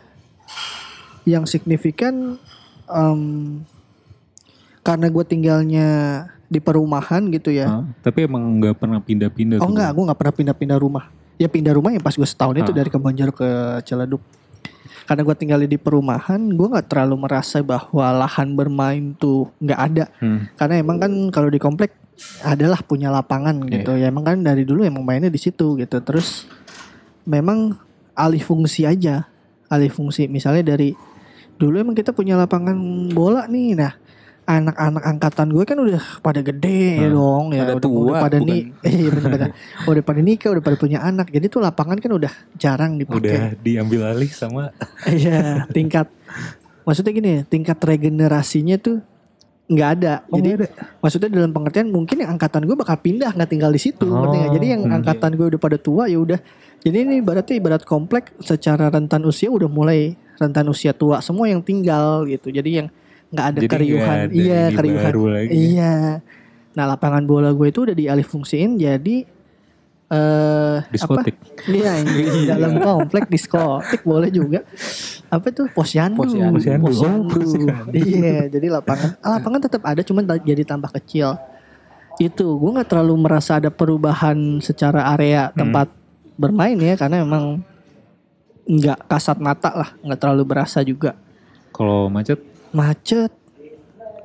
yang 1.24 1.44
signifikan 1.44 2.40
em, 2.88 3.22
karena 4.82 5.08
gue 5.08 5.24
tinggalnya 5.24 5.88
di 6.48 6.58
perumahan 6.58 7.30
gitu 7.30 7.54
ya. 7.54 7.68
Hah? 7.70 7.86
Tapi 8.02 8.26
emang 8.26 8.42
nggak 8.58 8.80
pernah 8.80 8.98
pindah-pindah. 8.98 9.62
Oh 9.62 9.68
tuh, 9.68 9.70
enggak, 9.70 9.90
gue 9.94 10.04
nggak 10.10 10.20
pernah 10.20 10.34
pindah-pindah 10.34 10.78
rumah. 10.80 11.06
Ya 11.38 11.46
pindah 11.46 11.72
rumah 11.72 11.94
ya 11.94 12.02
pas 12.02 12.16
gue 12.16 12.26
setahun 12.26 12.56
itu 12.58 12.72
Ah. 12.72 12.76
dari 12.76 12.90
Kebonjeruk 12.90 13.36
ke 13.38 13.50
Ciledug. 13.86 14.24
Karena 15.10 15.26
gue 15.26 15.34
tinggal 15.34 15.65
di 15.65 15.74
perumahan, 15.82 16.38
gue 16.38 16.67
nggak 16.69 16.86
terlalu 16.86 17.26
merasa 17.26 17.65
bahwa 17.65 18.13
lahan 18.13 18.54
bermain 18.54 19.17
tuh 19.17 19.50
nggak 19.58 19.80
ada. 19.82 20.06
Hmm. 20.22 20.45
Karena 20.54 20.86
emang 20.86 21.02
kan 21.02 21.10
kalau 21.34 21.50
di 21.50 21.58
komplek 21.58 21.98
adalah 22.45 22.78
punya 22.86 23.10
lapangan 23.10 23.58
gitu. 23.74 23.98
Ya 23.98 24.13
emang 24.13 24.22
kan 24.22 24.38
dari 24.45 24.69
dulu 24.69 24.86
emang 24.86 25.02
mainnya 25.02 25.34
di 25.34 25.41
situ 25.41 25.82
gitu. 25.82 25.98
Terus 26.06 26.45
memang 27.26 27.74
alih 28.13 28.45
fungsi 28.45 28.86
aja, 28.86 29.26
alih 29.65 29.89
fungsi. 29.89 30.30
Misalnya 30.30 30.78
dari 30.78 30.93
dulu 31.58 31.82
emang 31.82 31.98
kita 31.98 32.13
punya 32.13 32.38
lapangan 32.38 32.78
bola 33.10 33.50
nih. 33.50 33.74
Nah 33.74 33.98
anak-anak 34.50 35.04
angkatan 35.06 35.48
gue 35.54 35.62
kan 35.62 35.78
udah 35.78 36.04
pada 36.26 36.42
gede 36.42 37.06
Hmm. 37.06 37.14
dong 37.14 37.46
ya. 37.54 37.62
Pada 37.70 37.74
udah, 37.78 37.84
tua, 37.86 38.02
udah 38.02 38.22
pada 38.26 38.38
nih 38.42 38.62
iya 38.90 39.10
bener-bener 39.14 39.50
udah 39.86 40.04
pada 40.04 40.22
nikah 40.28 40.50
udah 40.58 40.64
pada 40.66 40.78
punya 40.82 41.00
anak. 41.06 41.30
Jadi 41.30 41.46
tuh 41.54 41.62
lapangan 41.62 42.02
kan 42.02 42.12
udah 42.18 42.34
jarang 42.58 42.98
Udah 42.98 43.06
dipakai 43.06 43.62
diambil 43.62 44.10
alih 44.10 44.32
sama 44.34 44.74
iya 45.06 45.70
tingkat 45.70 46.10
maksudnya 46.82 47.12
gini 47.14 47.34
tingkat 47.46 47.78
regenerasinya 47.78 48.82
tuh 48.82 48.98
nggak 49.70 49.90
ada. 50.02 50.14
Oh, 50.34 50.42
jadi 50.42 50.66
ada. 50.66 50.68
maksudnya 50.98 51.30
dalam 51.30 51.54
pengertian 51.54 51.94
mungkin 51.94 52.18
yang 52.26 52.34
angkatan 52.34 52.66
gue 52.66 52.74
bakal 52.74 52.98
pindah 52.98 53.38
nggak 53.38 53.50
tinggal 53.54 53.70
di 53.70 53.78
situ 53.78 54.10
Oh, 54.10 54.34
jadi 54.34 54.74
yang 54.74 54.90
hmm. 54.90 54.98
angkatan 54.98 55.38
gue 55.38 55.46
udah 55.46 55.62
pada 55.62 55.78
tua 55.78 56.10
ya 56.10 56.18
udah. 56.18 56.42
Jadi 56.82 56.98
ini 57.06 57.22
berarti 57.22 57.62
ibarat 57.62 57.86
komplek 57.86 58.34
secara 58.42 58.90
rentan 58.90 59.22
usia 59.30 59.52
udah 59.54 59.70
mulai 59.70 60.18
rentan 60.42 60.66
usia 60.74 60.90
tua 60.96 61.22
semua 61.22 61.46
yang 61.46 61.62
tinggal 61.62 62.26
gitu. 62.26 62.50
Jadi 62.50 62.82
yang 62.82 62.88
nggak 63.30 63.46
ada 63.46 63.60
Jadi 63.62 63.70
keriuhan 63.70 64.18
ada 64.26 64.34
iya 64.34 64.62
keriuhan 64.74 65.13
lagi. 65.30 65.52
iya 65.54 65.96
nah 66.74 66.86
lapangan 66.89 67.24
bola 67.26 67.50
gue 67.54 67.68
itu 67.70 67.86
udah 67.86 67.96
dialih 67.98 68.26
fungsiin 68.26 68.78
jadi 68.78 69.26
eh 70.10 70.78
apa 70.82 70.89
diskotik. 70.89 71.38
Iya, 71.70 72.02
yang 72.02 72.08
di 72.10 72.42
dalam 72.50 72.82
komplek 72.82 73.30
diskotik 73.30 74.02
boleh 74.02 74.34
juga. 74.34 74.65
Apa 75.30 75.54
tuh 75.54 75.70
posyandu? 75.70 76.26
Posyandu. 76.26 76.58
Posyandu. 76.58 76.89
Oh, 76.89 77.30
posyandu. 77.30 77.94
Iya, 77.94 78.50
jadi 78.50 78.68
lapangan 78.74 79.22
ah, 79.22 79.38
lapangan 79.38 79.62
tetap 79.70 79.86
ada 79.86 80.02
cuman 80.02 80.26
jadi 80.42 80.65
tambah 80.65 80.89
kecil. 80.98 81.38
Itu 82.18 82.58
gue 82.58 82.70
nggak 82.74 82.89
terlalu 82.89 83.22
merasa 83.22 83.62
ada 83.62 83.70
perubahan 83.70 84.58
secara 84.65 85.13
area 85.13 85.54
tempat 85.54 85.94
bermain 86.42 86.76
ya 86.82 86.98
karena 86.98 87.22
emang 87.22 87.62
nggak 88.65 89.06
kasat 89.13 89.38
mata 89.38 89.70
lah, 89.78 89.89
nggak 90.02 90.20
terlalu 90.26 90.42
berasa 90.42 90.82
juga. 90.82 91.13
Kalau 91.70 92.10
macet 92.10 92.42
Macet. 92.72 93.32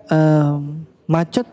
Em, 0.05 0.85
macet 1.09 1.49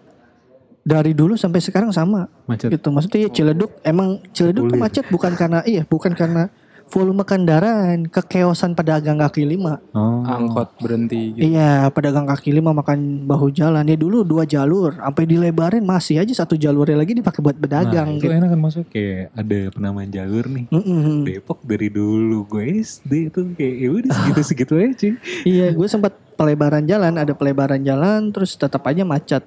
dari 0.82 1.14
dulu 1.14 1.38
sampai 1.38 1.62
sekarang 1.62 1.94
sama 1.94 2.28
macet. 2.50 2.74
gitu. 2.74 2.90
Maksudnya 2.92 3.20
ya 3.28 3.30
Ciledug 3.32 3.72
emang 3.86 4.20
Ciledug 4.34 4.72
tuh 4.74 4.78
macet 4.82 5.06
bukan 5.08 5.34
karena 5.38 5.62
iya 5.64 5.86
bukan 5.86 6.12
karena 6.18 6.50
volume 6.92 7.24
kendaraan 7.24 8.04
kekeosan 8.06 8.72
pedagang 8.72 9.16
kaki 9.18 9.42
lima 9.42 9.80
Oh. 9.92 10.22
Angkot 10.22 10.76
berhenti 10.78 11.34
gitu. 11.34 11.48
iya 11.48 11.88
pedagang 11.88 12.24
kaki 12.26 12.52
lima 12.52 12.72
makan 12.72 13.24
bahu 13.24 13.48
jalan 13.50 13.82
ya 13.82 13.96
dulu 13.96 14.22
dua 14.22 14.44
jalur 14.44 14.94
sampai 14.94 15.24
dilebarin 15.24 15.82
masih 15.82 16.20
aja 16.20 16.34
satu 16.36 16.54
jalurnya 16.54 16.94
lagi 16.94 17.12
dipakai 17.14 17.40
buat 17.40 17.54
Nah, 17.54 17.62
pedagang 17.62 18.08
itu 18.14 18.24
gitu. 18.24 18.34
enak 18.34 18.50
kan 18.50 18.60
masuk 18.60 18.86
kayak 18.88 19.32
ada 19.32 19.60
penamaan 19.72 20.10
jalur 20.10 20.46
nih. 20.46 20.66
Mm-mm. 20.68 21.24
Depok 21.24 21.60
dari 21.62 21.88
dulu 21.88 22.44
gue 22.46 22.64
SD 22.78 23.12
tuh 23.30 23.48
kayak 23.52 23.76
ya 23.78 23.90
udah 23.90 24.12
segitu-segitu 24.12 24.74
aja 24.78 24.92
cuy. 24.94 25.12
iya 25.44 25.68
gue 25.72 25.88
sempat 25.88 26.12
pelebaran 26.34 26.84
jalan 26.84 27.16
ada 27.16 27.32
pelebaran 27.32 27.80
jalan 27.80 28.30
terus 28.30 28.54
tetap 28.54 28.84
aja 28.84 29.02
macet 29.02 29.44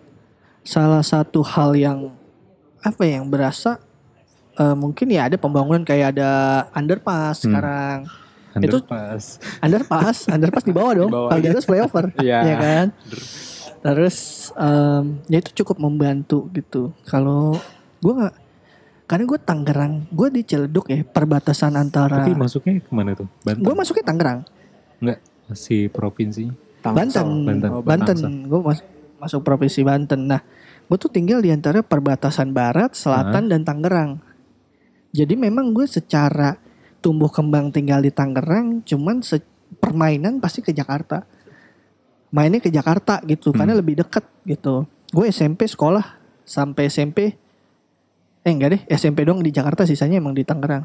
salah 0.61 1.01
satu 1.01 1.43
hal 1.43 1.75
yang 1.75 1.99
apa 2.81 3.01
ya, 3.03 3.19
yang 3.19 3.27
berasa 3.27 3.77
eh, 4.55 4.75
mungkin 4.75 5.07
ya 5.09 5.27
ada 5.27 5.37
pembangunan 5.37 5.83
kayak 5.83 6.14
ada 6.14 6.31
underpass 6.71 7.40
Hmm. 7.40 7.45
sekarang 7.51 7.99
Itu- 8.55 8.79
Underpass. 8.81 9.25
underpass, 9.59 10.17
underpass 10.31 10.62
di 10.62 10.71
bawah 10.71 10.93
dong. 10.97 11.11
Kalau 11.11 11.35
di 11.35 11.43
iya. 11.45 11.53
atas 11.53 11.67
flyover, 11.67 12.05
Iya. 12.17 12.38
ya 12.40 12.57
kan. 12.57 12.87
Terus 13.83 14.17
em, 14.55 15.05
ya 15.27 15.38
itu 15.38 15.51
cukup 15.57 15.77
membantu 15.79 16.47
gitu. 16.51 16.95
Kalau 17.03 17.59
gue 17.99 18.12
nggak, 18.14 18.35
karena 19.05 19.25
gue 19.27 19.38
Tangerang, 19.38 19.95
gue 20.09 20.29
di 20.31 20.40
Ciledug 20.40 20.87
ya, 20.87 21.03
perbatasan 21.03 21.75
antara. 21.75 22.23
Tapi 22.23 22.33
masuknya 22.33 22.79
ke 22.79 22.88
mana 22.88 23.12
tuh? 23.12 23.27
Banten. 23.43 23.61
Gue 23.61 23.75
masuknya 23.75 24.05
Tangerang, 24.07 24.38
Enggak, 24.99 25.19
masih 25.45 25.81
provinsi. 25.90 26.45
Banten, 26.81 27.27
Banten. 27.43 27.71
Oh, 27.71 27.83
Banten. 27.83 28.14
Tangsel. 28.14 28.31
Gue 28.47 28.61
mas- 28.62 28.87
masuk 29.19 29.40
provinsi 29.43 29.81
Banten. 29.83 30.21
Nah, 30.27 30.40
gue 30.85 30.97
tuh 30.97 31.09
tinggal 31.09 31.40
di 31.40 31.51
antara 31.51 31.81
perbatasan 31.81 32.53
barat, 32.53 32.95
selatan, 32.95 33.49
dan 33.49 33.67
Tangerang. 33.67 34.23
Jadi 35.14 35.38
memang 35.38 35.70
gue 35.70 35.87
secara 35.87 36.59
tumbuh 36.98 37.31
kembang 37.31 37.70
tinggal 37.70 38.03
di 38.03 38.11
Tangerang, 38.11 38.83
cuman 38.83 39.22
permainan 39.79 40.42
pasti 40.42 40.59
ke 40.59 40.74
Jakarta. 40.74 41.22
Mainnya 42.35 42.59
ke 42.59 42.66
Jakarta 42.66 43.22
gitu, 43.22 43.55
Hmm. 43.55 43.62
karena 43.62 43.74
lebih 43.79 43.94
deket 44.03 44.27
gitu. 44.42 44.90
Gue 45.14 45.31
SMP 45.31 45.70
sekolah 45.70 46.18
sampai 46.42 46.90
SMP, 46.90 47.38
eh 48.42 48.50
enggak 48.50 48.70
deh, 48.74 48.83
SMP 48.90 49.22
dong 49.22 49.38
di 49.38 49.55
Jakarta, 49.55 49.87
sisanya 49.87 50.18
emang 50.18 50.35
di 50.35 50.42
Tangerang. 50.42 50.83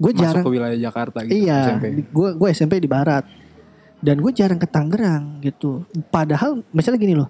Gue 0.00 0.16
jarang, 0.16 0.44
ke 0.44 0.50
wilayah 0.52 0.76
Jakarta 0.76 1.24
gitu. 1.24 1.36
Iya, 1.36 1.76
gue 2.00 2.28
gue 2.36 2.48
SMP 2.52 2.80
di 2.80 2.88
Barat 2.88 3.28
dan 4.00 4.16
gue 4.20 4.32
jarang 4.32 4.56
ke 4.56 4.68
Tangerang 4.68 5.40
gitu. 5.44 5.84
Padahal 6.08 6.64
misalnya 6.72 7.00
gini 7.00 7.12
loh, 7.16 7.28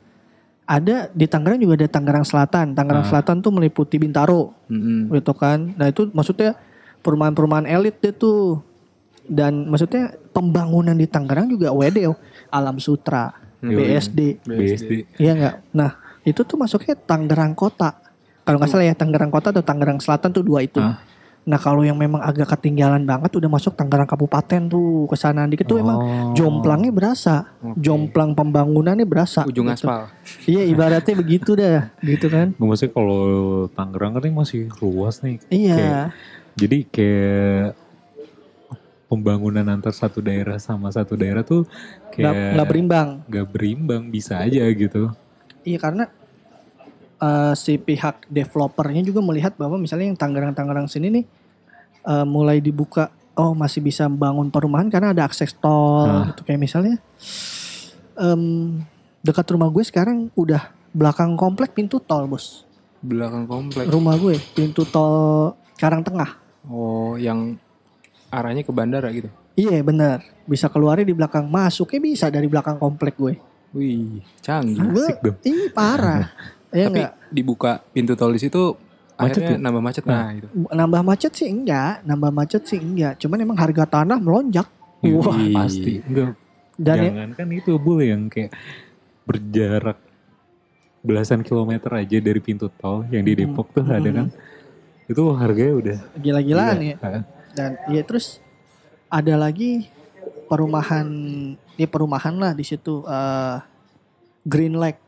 ada 0.67 1.09
di 1.09 1.25
Tangerang 1.25 1.57
juga 1.57 1.79
ada 1.79 1.89
Tangerang 1.89 2.23
Selatan. 2.23 2.75
Tangerang 2.75 3.03
Ah. 3.03 3.09
Selatan 3.09 3.39
tuh 3.39 3.51
meliputi 3.51 3.97
Bintaro, 3.97 4.51
Mm-mm. 4.67 5.09
gitu 5.13 5.31
kan. 5.31 5.73
Nah 5.73 5.87
itu 5.87 6.11
maksudnya 6.11 6.59
perumahan-perumahan 7.01 7.65
elit 7.65 7.97
deh 7.97 8.11
tuh. 8.11 8.61
Dan 9.23 9.67
maksudnya 9.67 10.15
pembangunan 10.31 10.93
di 10.93 11.07
Tangerang 11.07 11.47
juga 11.47 11.71
WD, 11.71 12.11
Alam 12.49 12.79
Sutra, 12.79 13.31
Hmm. 13.57 13.73
BSD, 13.73 14.43
BSD. 14.45 14.91
iya 15.17 15.33
nggak? 15.33 15.55
Nah 15.73 15.91
itu 16.23 16.43
tuh 16.43 16.55
masuknya 16.57 16.95
Tangerang 16.95 17.55
Kota. 17.55 17.95
Kalau 18.43 18.59
nggak 18.59 18.69
salah 18.69 18.85
ya 18.85 18.95
Tangerang 18.95 19.31
Kota 19.31 19.51
atau 19.51 19.63
Tangerang 19.63 19.99
Selatan 19.99 20.31
tuh 20.31 20.43
dua 20.43 20.63
itu. 20.63 20.79
Ah. 20.79 20.99
Nah 21.47 21.63
kalau 21.63 21.87
yang 21.87 21.95
memang 21.95 22.19
agak 22.19 22.59
ketinggalan 22.59 23.07
banget 23.07 23.31
udah 23.39 23.47
masuk 23.47 23.79
Tangerang 23.79 24.11
Kabupaten 24.11 24.67
tuh 24.67 25.07
ke 25.07 25.15
sana 25.15 25.47
dikit 25.47 25.71
tuh 25.71 25.79
emang 25.79 25.95
Oh. 25.97 26.35
jomplangnya 26.35 26.91
berasa, 26.91 27.55
Oke. 27.63 27.79
jomplang 27.79 28.35
pembangunannya 28.35 29.07
berasa. 29.07 29.47
Ujung 29.47 29.71
gitu. 29.71 29.87
aspal. 29.87 30.11
Iya 30.43 30.67
ibaratnya 30.67 31.15
begitu 31.15 31.55
dah, 31.55 31.95
gitu 32.03 32.27
kan? 32.27 32.51
Maksudnya 32.59 32.91
kalau 32.91 33.23
Tangerang 33.71 34.19
kan 34.19 34.27
ini 34.27 34.35
masih 34.35 34.67
luas 34.83 35.23
nih. 35.23 35.39
Iya, 35.47 36.11
Jadi 36.59 36.89
kayak 36.91 37.79
pembangunan 39.07 39.63
antar 39.71 39.95
satu 39.95 40.19
daerah 40.19 40.59
sama 40.59 40.91
satu 40.91 41.15
daerah 41.15 41.47
tuh 41.47 41.63
kayak 42.11 42.59
nggak 42.59 42.67
berimbang. 42.67 43.09
nggak 43.23 43.47
berimbang 43.47 44.03
bisa 44.11 44.43
aja 44.43 44.67
gitu. 44.67 45.15
Iya 45.63 45.79
karena 45.79 46.11
eh, 47.17 47.55
si 47.55 47.79
pihak 47.79 48.27
developernya 48.27 49.07
juga 49.07 49.23
melihat 49.23 49.55
bahwa 49.55 49.79
misalnya 49.79 50.11
yang 50.11 50.19
Tangerang-Tangerang 50.19 50.91
sini 50.91 51.09
nih 51.13 51.25
eh, 52.07 52.25
mulai 52.25 52.59
dibuka, 52.59 53.11
oh 53.35 53.53
masih 53.53 53.83
bisa 53.83 54.07
bangun 54.07 54.49
perumahan 54.49 54.87
karena 54.87 55.11
ada 55.11 55.27
akses 55.27 55.53
tol, 55.53 56.07
Nah. 56.07 56.25
gitu 56.31 56.43
kayak 56.43 56.57
misalnya 56.59 56.97
em, 58.15 58.81
dekat 59.21 59.47
rumah 59.49 59.69
gue 59.69 59.83
sekarang 59.83 60.31
udah 60.33 60.71
belakang 60.91 61.35
komplek 61.35 61.75
pintu 61.75 61.99
tol 61.99 62.25
bos. 62.25 62.65
Belakang 62.99 63.45
komplek. 63.45 63.87
Rumah 63.87 64.15
gue 64.17 64.41
pintu 64.53 64.83
tol 64.83 65.53
Karang 65.77 66.01
Tengah. 66.01 66.41
Oh, 66.67 67.15
yang 67.15 67.55
arahnya 68.27 68.63
ke 68.63 68.73
bandara 68.73 69.13
gitu. 69.13 69.29
Iya 69.55 69.81
benar, 69.81 70.21
bisa 70.45 70.69
keluarnya 70.69 71.05
di 71.05 71.17
belakang, 71.17 71.47
masuknya 71.47 72.01
bisa 72.03 72.27
dari 72.29 72.45
belakang 72.45 72.77
komplek 72.77 73.17
gue. 73.17 73.35
Wih, 73.73 74.21
canggih. 74.41 74.77
Gue, 74.81 75.07
Asik 75.07 75.19
dong. 75.21 75.37
ih 75.45 75.69
parah. 75.71 76.33
ya 76.73 76.89
Tapi 76.89 77.01
enggak, 77.05 77.13
dibuka 77.29 77.73
pintu 77.93 78.13
tol 78.13 78.33
di 78.33 78.41
situ 78.41 78.77
Macet 79.17 79.25
akhirnya 79.39 79.49
tuh. 79.51 79.59
nambah 79.59 79.83
macet 79.83 80.05
nah, 80.05 80.29
itu. 80.31 80.47
nambah 80.69 81.03
macet 81.03 81.33
sih 81.33 81.49
enggak, 81.49 81.93
nambah 82.03 82.31
macet 82.31 82.63
sih 82.63 82.77
enggak. 82.79 83.13
Cuman 83.17 83.39
emang 83.41 83.57
harga 83.57 83.85
tanah 83.91 84.19
melonjak. 84.19 84.69
Wah, 85.03 85.33
Wih. 85.33 85.53
Pasti. 85.53 85.95
Enggak. 86.03 86.37
dan 86.77 86.97
ya- 86.99 87.05
Jangan 87.09 87.31
kan 87.33 87.49
itu 87.51 87.73
bul 87.77 87.99
yang 87.99 88.29
kayak 88.29 88.53
berjarak 89.25 89.97
belasan 91.01 91.41
kilometer 91.41 91.89
aja 91.91 92.19
dari 92.19 92.37
pintu 92.37 92.69
tol 92.71 93.09
yang 93.09 93.23
di 93.23 93.33
Hmm. 93.33 93.41
Depok 93.49 93.73
tuh 93.73 93.81
ada 93.83 94.05
Hmm. 94.05 94.13
kan. 94.15 94.27
Itu 95.07 95.23
harganya 95.33 95.75
udah 95.75 95.99
gila-gilaan 96.17 96.77
ya. 96.79 96.97
gila. 96.97 97.21
Dan 97.53 97.71
ya 97.89 98.03
terus 98.03 98.43
ada 99.09 99.35
lagi 99.35 99.89
perumahan 100.47 101.09
ya 101.75 101.87
perumahan 101.87 102.35
lah 102.35 102.53
di 102.53 102.63
situ 102.63 103.01
eh 103.03 103.57
Green 104.43 104.75
Lake 104.75 105.01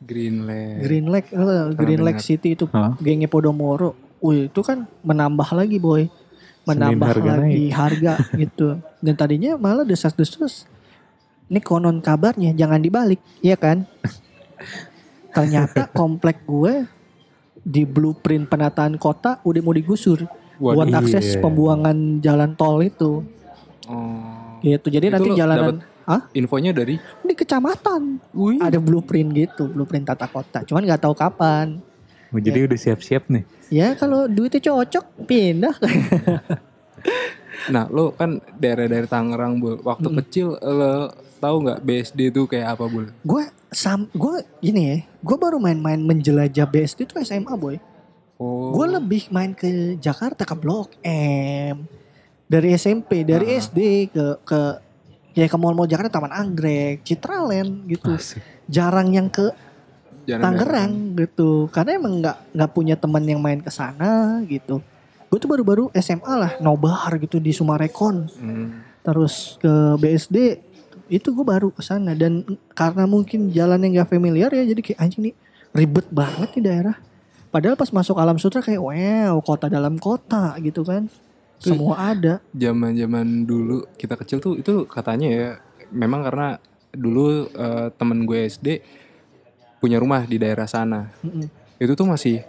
Greenland. 0.00 0.80
Green 0.80 1.06
Lake 1.12 1.28
eh, 1.32 1.66
Green 1.76 2.02
Lake. 2.02 2.20
City 2.24 2.56
itu 2.56 2.64
Hah? 2.72 2.96
gengnya 2.98 3.28
Podomoro 3.28 3.94
Wih 4.20 4.52
itu 4.52 4.60
kan 4.60 4.84
menambah 5.00 5.48
lagi 5.56 5.80
boy 5.80 6.08
menambah 6.68 7.08
harga 7.08 7.32
lagi 7.40 7.66
harga 7.80 8.12
gitu 8.36 8.76
dan 9.00 9.14
tadinya 9.16 9.56
malah 9.56 9.84
desas-desus 9.84 10.68
ini 11.48 11.60
konon 11.64 12.04
kabarnya 12.04 12.52
jangan 12.52 12.84
dibalik 12.84 13.20
ya 13.40 13.56
kan 13.56 13.88
ternyata 15.36 15.88
komplek 15.88 16.44
gue 16.44 16.84
di 17.64 17.88
blueprint 17.88 18.44
penataan 18.44 19.00
kota 19.00 19.40
udah 19.40 19.60
mau 19.64 19.72
digusur 19.72 20.28
buat 20.60 20.92
akses 20.92 21.36
iya. 21.36 21.40
pembuangan 21.40 22.20
jalan 22.20 22.52
tol 22.52 22.84
itu 22.84 23.24
Oh. 23.90 24.39
Gitu 24.62 24.86
jadi 24.88 25.06
Itu 25.06 25.14
nanti 25.14 25.30
jalanan 25.32 25.76
Hah? 26.02 26.26
Infonya 26.32 26.70
dari 26.70 26.98
di 26.98 27.34
kecamatan 27.34 28.18
ada 28.58 28.78
blueprint 28.78 29.30
gitu 29.30 29.66
blueprint 29.66 30.04
tata 30.04 30.26
kota 30.26 30.62
cuman 30.62 30.82
nggak 30.84 31.02
tahu 31.02 31.14
kapan 31.14 31.78
Oh, 32.30 32.38
jadi 32.38 32.62
udah 32.62 32.78
siap-siap 32.78 33.26
nih. 33.26 33.42
ya 33.68 33.94
kalau 33.94 34.24
duitnya 34.24 34.62
cocok 34.64 35.04
pindah 35.24 35.74
Nah, 37.68 37.84
lo 37.86 38.10
kan 38.10 38.40
daerah-daerah 38.54 39.04
Tangerang, 39.04 39.60
Bul. 39.60 39.76
Waktu 39.80 40.08
Mm. 40.08 40.16
kecil 40.16 40.46
lo 40.54 41.10
tahu 41.36 41.56
nggak 41.60 41.80
BSD 41.80 42.30
itu 42.30 42.46
kayak 42.46 42.72
apa, 42.72 42.84
Bul? 42.86 43.10
gue 43.20 43.44
sam 43.68 44.08
gue 44.10 44.42
gini 44.58 44.82
ya 44.84 44.96
gue 45.16 45.36
baru 45.36 45.56
main-main 45.56 45.98
menjelajah 45.98 46.66
BSD 46.66 47.04
itu 47.04 47.14
SMA 47.20 47.54
boy 47.54 47.76
Oh. 48.36 48.72
gue 48.72 48.86
lebih 48.90 49.28
main 49.28 49.52
ke 49.52 49.68
Jakarta 49.96 50.42
ke 50.42 50.54
Blok 50.54 50.96
M 51.02 51.84
dari 52.50 52.74
SMP 52.74 53.22
dari 53.22 53.46
Ah. 53.48 53.56
SD 53.56 53.78
ke 54.10 54.24
ke 54.42 54.60
ya 55.32 55.46
ke 55.46 55.54
mall-mall 55.54 55.86
Jakarta 55.86 56.18
Taman 56.18 56.34
Anggrek 56.34 57.06
Citraland 57.06 57.86
gitu 57.86 58.10
Asik. 58.10 58.42
jarang 58.66 59.08
yang 59.08 59.30
ke 59.30 59.54
Jarang- 60.20 60.58
Tangerang 60.58 60.92
gitu 61.16 61.66
karena 61.68 61.96
emang 61.96 62.18
nggak 62.18 62.36
nggak 62.52 62.70
punya 62.70 62.94
teman 62.94 63.22
yang 63.24 63.38
main 63.38 63.58
ke 63.58 63.68
sana 63.68 64.42
gitu 64.44 64.82
gue 65.26 65.38
tuh 65.38 65.46
baru-baru 65.46 65.94
SMA 65.94 66.34
lah 66.36 66.52
nobar 66.58 67.14
gitu 67.16 67.38
di 67.38 67.50
Sumarekon 67.50 68.26
Hmm. 68.28 68.68
terus 69.00 69.56
ke 69.56 69.70
BSD 69.96 70.58
itu 71.08 71.28
gue 71.28 71.42
baru 71.42 71.70
ke 71.70 71.80
sana 71.80 72.12
dan 72.12 72.42
karena 72.70 73.02
mungkin 73.04 73.48
jalan 73.48 73.80
yang 73.80 73.98
gak 73.98 74.10
familiar 74.12 74.46
ya 74.48 74.62
jadi 74.64 74.78
kayak 74.80 74.98
anjing 75.00 75.22
nih 75.24 75.34
ribet 75.72 76.06
banget 76.08 76.48
nih 76.52 76.62
daerah 76.64 76.96
padahal 77.48 77.74
pas 77.74 77.90
masuk 77.90 78.14
alam 78.14 78.36
sutra 78.36 78.58
kayak 78.60 78.78
wow 78.78 79.34
kota 79.40 79.66
dalam 79.66 79.96
kota 79.96 80.54
gitu 80.58 80.82
kan. 80.82 81.06
Semua 81.60 81.94
ada 82.00 82.34
Zaman-zaman 82.56 83.44
dulu 83.44 83.84
kita 83.94 84.16
kecil 84.16 84.40
tuh 84.40 84.56
itu 84.56 84.88
katanya 84.88 85.28
ya 85.28 85.48
memang 85.92 86.24
karena 86.24 86.56
dulu 86.90 87.46
eh, 87.52 87.88
temen 87.94 88.24
gue 88.24 88.48
SD 88.48 88.68
punya 89.80 89.96
rumah 89.96 90.24
di 90.24 90.36
daerah 90.36 90.68
sana. 90.68 91.08
Mm-mm. 91.24 91.46
Itu 91.80 91.96
tuh 91.96 92.04
masih 92.08 92.44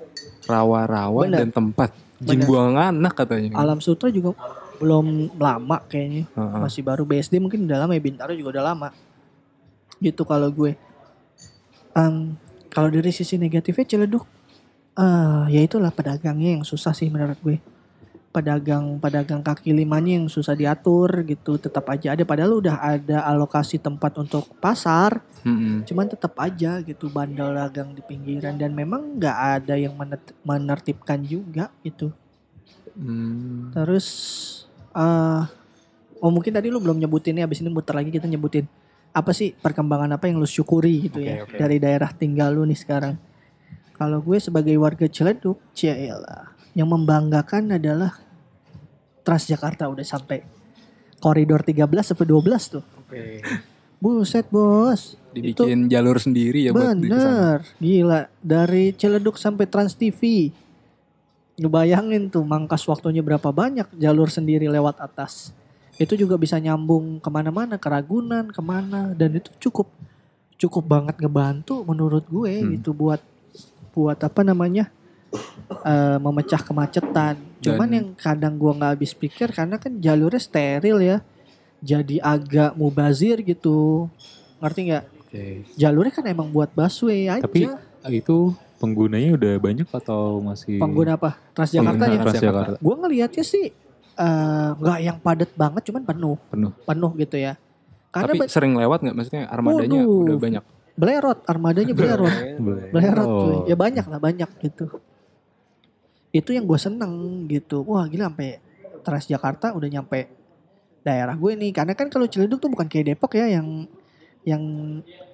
rawa-rawa 0.47 1.29
dan 1.29 1.51
tempat 1.53 1.93
jin 2.21 2.45
buang 2.45 2.77
anak 2.77 3.17
katanya. 3.17 3.57
alam 3.57 3.81
sutra 3.81 4.13
juga 4.13 4.37
belum 4.77 5.37
lama 5.37 5.77
kayaknya 5.85 6.25
Heeh. 6.33 6.59
masih 6.61 6.81
baru 6.81 7.05
BSD 7.05 7.37
mungkin 7.37 7.65
udah 7.69 7.85
lama 7.85 7.93
ya 7.93 8.01
Bintaro 8.01 8.33
juga 8.33 8.57
udah 8.57 8.65
lama 8.73 8.89
gitu 10.01 10.25
kalau 10.25 10.49
gue 10.49 10.73
Em, 11.91 12.39
kalau 12.71 12.87
dari 12.87 13.11
sisi 13.11 13.35
negatifnya 13.35 13.83
Ciledug 13.83 14.23
eh 14.91 15.43
ya 15.51 15.59
itulah 15.63 15.91
pedagangnya 15.91 16.55
yang 16.59 16.63
susah 16.63 16.95
sih 16.95 17.07
menurut 17.11 17.35
gue 17.43 17.59
pedagang 18.31 18.95
pedagang 18.97 19.43
kaki 19.43 19.75
limanya 19.75 20.15
yang 20.17 20.25
susah 20.25 20.55
diatur 20.55 21.21
gitu 21.23 21.59
tetap 21.59 21.83
aja 21.91 22.15
ada 22.15 22.23
padahal 22.23 22.57
udah 22.57 22.79
ada 22.79 23.27
alokasi 23.27 23.75
tempat 23.75 24.15
untuk 24.17 24.47
pasar 24.57 25.19
Mm-mm. 25.43 25.83
cuman 25.83 26.07
tetap 26.07 26.33
aja 26.39 26.79
gitu 26.79 27.07
bandel 27.07 27.51
dagang 27.51 27.91
di 27.91 27.99
pinggiran 27.99 28.55
dan 28.55 28.71
memang 28.71 29.19
nggak 29.19 29.37
ada 29.59 29.75
yang 29.75 29.93
menet- 29.93 30.33
menertibkan 30.41 31.19
juga 31.21 31.69
gitu 31.83 32.15
Hmm. 32.91 33.71
Terus 33.71 34.07
eh 34.91 35.41
oh 36.19 36.27
mungkin 36.27 36.51
tadi 36.51 36.67
lu 36.67 36.83
belum 36.83 36.99
nyebutin 36.99 37.39
ya 37.39 37.47
abis 37.47 37.63
ini 37.63 37.71
muter 37.71 37.95
lagi 37.95 38.11
kita 38.11 38.27
nyebutin 38.27 38.67
apa 39.15 39.31
sih 39.31 39.55
perkembangan 39.55 40.11
apa 40.11 40.27
yang 40.27 40.35
lu 40.35 40.45
syukuri 40.45 41.07
gitu 41.07 41.23
ya 41.23 41.47
Oke, 41.47 41.55
oke. 41.55 41.57
dari 41.57 41.79
daerah 41.79 42.11
tinggal 42.11 42.51
lu 42.51 42.67
nih 42.67 42.75
sekarang. 42.75 43.15
Kalau 43.95 44.19
gue 44.19 44.35
sebagai 44.43 44.75
warga 44.75 45.07
Ciledug, 45.07 45.55
Ciela, 45.71 46.51
yang 46.73 46.87
membanggakan 46.87 47.75
adalah 47.75 48.15
Transjakarta 49.21 49.85
udah 49.85 50.01
sampai 50.01 50.41
koridor 51.21 51.61
13 51.61 51.85
sampai 52.01 52.25
12 52.25 52.73
tuh. 52.73 52.83
Oke. 52.97 53.45
Buset 54.01 54.49
bos. 54.49 55.13
Itu 55.31 55.61
Dibikin 55.69 55.85
jalur 55.85 56.17
sendiri 56.17 56.65
ya 56.65 56.71
buat 56.73 56.97
di 56.97 57.05
ke 57.05 57.13
sana. 57.13 57.21
bener. 57.21 57.57
Gila. 57.77 58.21
Dari 58.41 58.83
Ciledug 58.97 59.37
sampai 59.37 59.69
Trans 59.69 59.93
TV. 59.93 60.49
Lu 61.61 61.69
bayangin 61.69 62.33
tuh 62.33 62.41
mangkas 62.41 62.81
waktunya 62.89 63.21
berapa 63.21 63.53
banyak 63.53 63.93
jalur 63.93 64.33
sendiri 64.33 64.65
lewat 64.65 64.97
atas. 64.97 65.53
Itu 66.01 66.17
juga 66.17 66.33
bisa 66.33 66.57
nyambung 66.57 67.21
ke 67.21 67.29
mana-mana, 67.29 67.77
ke 67.77 67.85
Ragunan, 67.85 68.49
ke 68.49 68.61
mana. 68.65 69.13
Dan 69.13 69.37
itu 69.37 69.53
cukup 69.61 69.85
cukup 70.57 70.81
banget 70.83 71.21
ngebantu 71.21 71.85
menurut 71.85 72.25
gue 72.25 72.53
Hmm. 72.57 72.73
gitu 72.73 72.89
buat 72.91 73.21
buat 73.93 74.17
apa 74.17 74.41
namanya 74.41 74.89
eh, 75.83 76.17
memecah 76.19 76.61
kemacetan. 76.61 77.35
Cuman 77.61 77.87
Dan- 77.87 77.95
yang 77.95 78.07
kadang 78.17 78.55
gua 78.57 78.71
nggak 78.75 78.91
habis 78.97 79.11
pikir 79.13 79.51
karena 79.51 79.77
kan 79.77 79.97
jalurnya 79.97 80.41
steril 80.41 80.97
ya, 80.99 81.17
jadi 81.79 82.21
agak 82.21 82.75
mubazir 82.75 83.39
gitu. 83.41 84.09
Ngerti 84.61 84.81
nggak? 84.91 85.05
Oke. 85.31 85.63
jalurnya 85.79 86.11
kan 86.11 86.25
emang 86.27 86.51
buat 86.51 86.75
busway 86.75 87.31
aja. 87.31 87.39
Tapi 87.39 87.63
itu 88.11 88.51
penggunanya 88.83 89.39
udah 89.39 89.53
banyak 89.63 89.87
atau 89.87 90.43
masih 90.43 90.75
pengguna 90.75 91.15
apa? 91.15 91.39
Transjakarta 91.55 92.03
ya. 92.11 92.19
Transjakarta 92.19 92.75
Gue 92.83 92.95
ngelihatnya 92.99 93.43
sih 93.47 93.71
eh, 94.11 94.69
nggak 94.75 94.99
yang 94.99 95.17
padat 95.23 95.55
banget, 95.55 95.87
cuman 95.87 96.03
penuh, 96.03 96.35
penuh. 96.51 96.71
penuh 96.83 97.11
gitu 97.15 97.39
ya. 97.39 97.55
Karena 98.11 98.35
Tapi 98.35 98.51
sering 98.51 98.75
lewat 98.75 99.07
nggak? 99.07 99.15
Maksudnya 99.15 99.43
armadanya 99.47 100.03
Waduh. 100.03 100.23
udah 100.27 100.37
banyak. 100.37 100.63
belerot, 100.91 101.39
armadanya 101.47 101.93
belerot, 101.95 102.35
belerot 102.91 103.27
Oh. 103.31 103.63
Ya 103.63 103.79
banyak 103.79 104.03
lah, 104.03 104.19
banyak 104.19 104.49
gitu. 104.59 104.99
Itu 106.31 106.55
yang 106.55 106.67
gue 106.67 106.79
seneng 106.79 107.45
gitu. 107.51 107.83
Wah 107.87 108.07
gila 108.07 108.31
sampai 108.31 108.59
Transjakarta 109.01 109.73
udah 109.73 109.89
nyampe 109.89 110.29
daerah 111.03 111.35
gue 111.35 111.51
nih. 111.57 111.71
Karena 111.75 111.93
kan 111.97 112.07
kalau 112.07 112.25
Ciledug 112.29 112.61
tuh 112.61 112.71
bukan 112.71 112.87
kayak 112.87 113.15
Depok 113.15 113.35
ya 113.35 113.59
yang 113.59 113.87
yang 114.41 114.63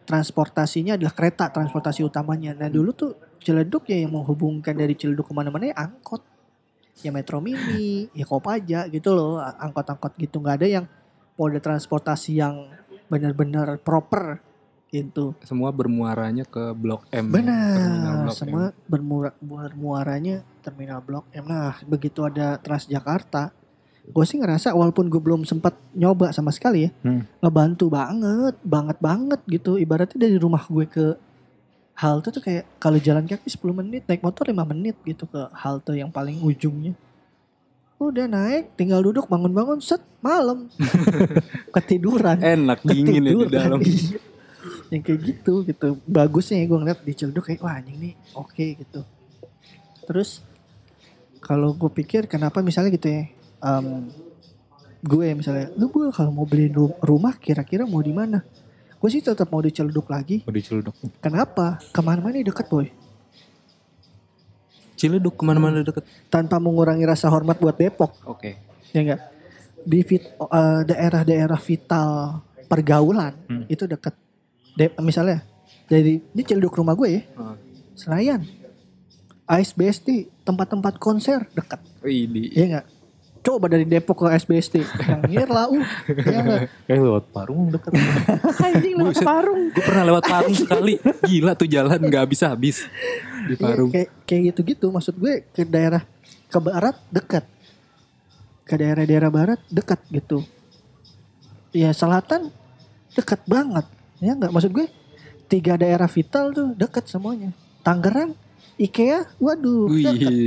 transportasinya 0.04 1.00
adalah 1.00 1.14
kereta 1.16 1.52
transportasi 1.52 2.04
utamanya. 2.04 2.56
Nah 2.56 2.72
dulu 2.72 2.92
tuh 2.96 3.12
Ciledug 3.44 3.86
ya 3.88 4.00
yang 4.04 4.16
menghubungkan 4.16 4.76
dari 4.76 4.96
Ciledug 4.96 5.28
ke 5.28 5.34
mana-mana 5.36 5.72
ya 5.72 5.76
angkot. 5.78 6.24
Ya 7.06 7.14
Metro 7.14 7.38
Mini, 7.38 8.10
ya 8.18 8.26
Kopaja 8.26 8.90
gitu 8.90 9.14
loh. 9.14 9.38
Angkot-angkot 9.38 10.18
gitu. 10.18 10.42
nggak 10.42 10.56
ada 10.64 10.68
yang 10.68 10.86
mode 11.38 11.62
transportasi 11.62 12.42
yang 12.42 12.74
benar-benar 13.08 13.78
proper 13.80 14.42
gitu. 14.90 15.36
Semua 15.44 15.70
bermuaranya 15.70 16.48
ke 16.48 16.72
Blok 16.74 17.06
M. 17.12 17.32
Terminal 17.32 17.36
Benar, 17.36 18.16
Blok 18.24 18.36
semua 18.36 18.64
M. 18.72 18.76
bermura, 18.88 19.32
bermuaranya 19.40 20.42
terminal 20.68 21.00
Blok 21.00 21.32
M. 21.32 21.48
Nah, 21.48 21.80
begitu 21.88 22.28
ada 22.28 22.60
Transjakarta, 22.60 23.56
gue 24.04 24.24
sih 24.28 24.36
ngerasa 24.36 24.76
walaupun 24.76 25.08
gue 25.08 25.20
belum 25.20 25.48
sempat 25.48 25.72
nyoba 25.96 26.36
sama 26.36 26.52
sekali 26.52 26.88
ya, 26.88 26.92
Hmm. 27.02 27.24
ngebantu 27.40 27.88
banget, 27.88 28.56
banget 28.60 28.98
banget 29.00 29.40
gitu. 29.48 29.80
Ibaratnya 29.80 30.20
dari 30.20 30.36
rumah 30.36 30.68
gue 30.68 30.84
ke 30.84 31.06
halte 31.96 32.30
tuh 32.30 32.44
kayak 32.44 32.68
kalau 32.78 33.00
jalan 33.00 33.24
kaki 33.24 33.48
10 33.48 33.72
menit, 33.74 34.04
naik 34.06 34.20
motor 34.20 34.46
5 34.46 34.68
menit 34.68 35.00
gitu 35.02 35.24
ke 35.24 35.48
halte 35.56 35.96
yang 35.96 36.12
paling 36.12 36.44
ujungnya. 36.44 36.92
Udah 37.98 38.30
naik, 38.30 38.78
tinggal 38.78 39.02
duduk 39.02 39.26
bangun-bangun, 39.26 39.82
set 39.82 40.04
malam, 40.22 40.70
ketiduran 41.76 42.38
Enak 42.38 42.86
dingin 42.86 43.24
ya 43.24 43.34
di 43.34 43.48
dalam. 43.50 43.80
Iya. 43.88 44.20
yang 44.92 45.04
kayak 45.04 45.20
gitu 45.24 45.54
gitu 45.64 45.88
bagusnya 46.04 46.60
ya 46.60 46.66
gue 46.68 46.80
ngeliat 46.80 47.00
di 47.04 47.12
Ciledug 47.12 47.44
kayak 47.44 47.60
wah 47.60 47.76
anjing 47.76 48.00
nih 48.00 48.14
oke 48.36 48.66
gitu 48.80 49.00
terus 50.04 50.44
kalau 51.48 51.72
gue 51.72 51.88
pikir 51.90 52.28
kenapa 52.28 52.60
misalnya 52.60 52.92
gitu 52.92 53.08
ya 53.08 53.24
em, 53.62 54.12
gue 55.00 55.28
misalnya 55.34 55.72
lu 55.74 55.88
gue 55.88 56.12
kalau 56.12 56.30
mau 56.30 56.44
beli 56.44 56.68
ru- 56.68 57.00
rumah 57.00 57.34
kira-kira 57.34 57.84
mau 57.84 58.00
di 58.00 58.12
mana 58.12 58.44
gue 58.94 59.10
sih 59.10 59.22
tetap 59.22 59.48
mau 59.48 59.58
di 59.58 59.70
Ciledug 59.70 60.04
lagi 60.06 60.42
Mau 60.42 60.52
diceluduk. 60.52 60.92
kenapa 61.18 61.80
ke 61.86 62.02
mana-mana 62.02 62.36
deket 62.38 62.68
boy 62.68 62.92
Ciledug 64.94 65.32
ke 65.32 65.44
mana-mana 65.44 65.80
deket. 65.80 66.02
tanpa 66.28 66.58
mengurangi 66.58 67.06
rasa 67.06 67.30
hormat 67.30 67.56
buat 67.56 67.74
Depok 67.74 68.18
Oke. 68.26 68.58
ya 68.90 69.00
enggak 69.00 69.22
di 69.80 70.02
fit- 70.02 70.34
eh, 70.34 70.82
daerah-daerah 70.84 71.56
vital 71.58 72.42
pergaulan 72.68 73.32
Hmm. 73.48 73.64
itu 73.68 73.86
deket 73.86 74.12
De- 74.74 74.94
misalnya 75.00 75.46
dari 75.86 76.20
ini 76.20 76.42
Ciledug 76.42 76.74
rumah 76.76 76.94
gue 76.94 77.10
ya 77.12 77.22
Ah. 77.36 77.56
Senayan 77.94 78.42
ASBSD 79.48 80.28
tempat-tempat 80.44 81.00
konser 81.00 81.48
dekat 81.56 81.80
Wih, 82.04 82.28
di 82.28 82.52
ya 82.52 82.66
enggak 82.68 82.88
Coba 83.48 83.72
dari 83.72 83.88
Depok 83.88 84.28
ke 84.28 84.36
SBSD. 84.44 84.84
Yang 85.32 85.48
lah 85.48 85.72
uh. 85.72 85.80
Ya 86.28 86.40
enggak? 86.44 86.62
Kayak 86.92 87.00
lewat 87.00 87.26
Parung 87.32 87.72
deket. 87.72 87.92
Anjing 88.68 88.94
lewat 89.00 89.16
Buset. 89.16 89.24
Parung. 89.24 89.62
Gue 89.72 89.84
pernah 89.88 90.04
lewat 90.04 90.24
Parung 90.28 90.52
sekali. 90.52 90.94
Gila 91.24 91.56
tuh 91.56 91.70
jalan 91.72 91.96
nggak 91.96 92.28
habis-habis 92.28 92.84
di 93.48 93.56
Iya, 93.56 93.64
Parung. 93.64 93.88
kayak 93.88 94.10
kayak 94.28 94.42
gitu-gitu 94.52 94.92
maksud 94.92 95.16
gue 95.16 95.48
ke 95.56 95.64
daerah 95.64 96.04
ke 96.52 96.60
barat 96.60 97.00
dekat. 97.08 97.48
Ke 98.68 98.76
daerah-daerah 98.76 99.32
barat 99.32 99.60
dekat 99.72 100.04
gitu. 100.12 100.44
Ya 101.72 101.96
selatan 101.96 102.52
dekat 103.16 103.48
banget. 103.48 103.88
Ya 104.20 104.36
enggak 104.36 104.52
maksud 104.52 104.76
gue 104.76 104.92
tiga 105.48 105.80
daerah 105.80 106.12
vital 106.12 106.52
tuh 106.52 106.76
dekat 106.76 107.08
semuanya. 107.08 107.56
Tangerang, 107.80 108.36
IKEA, 108.78 109.26
waduh, 109.38 109.90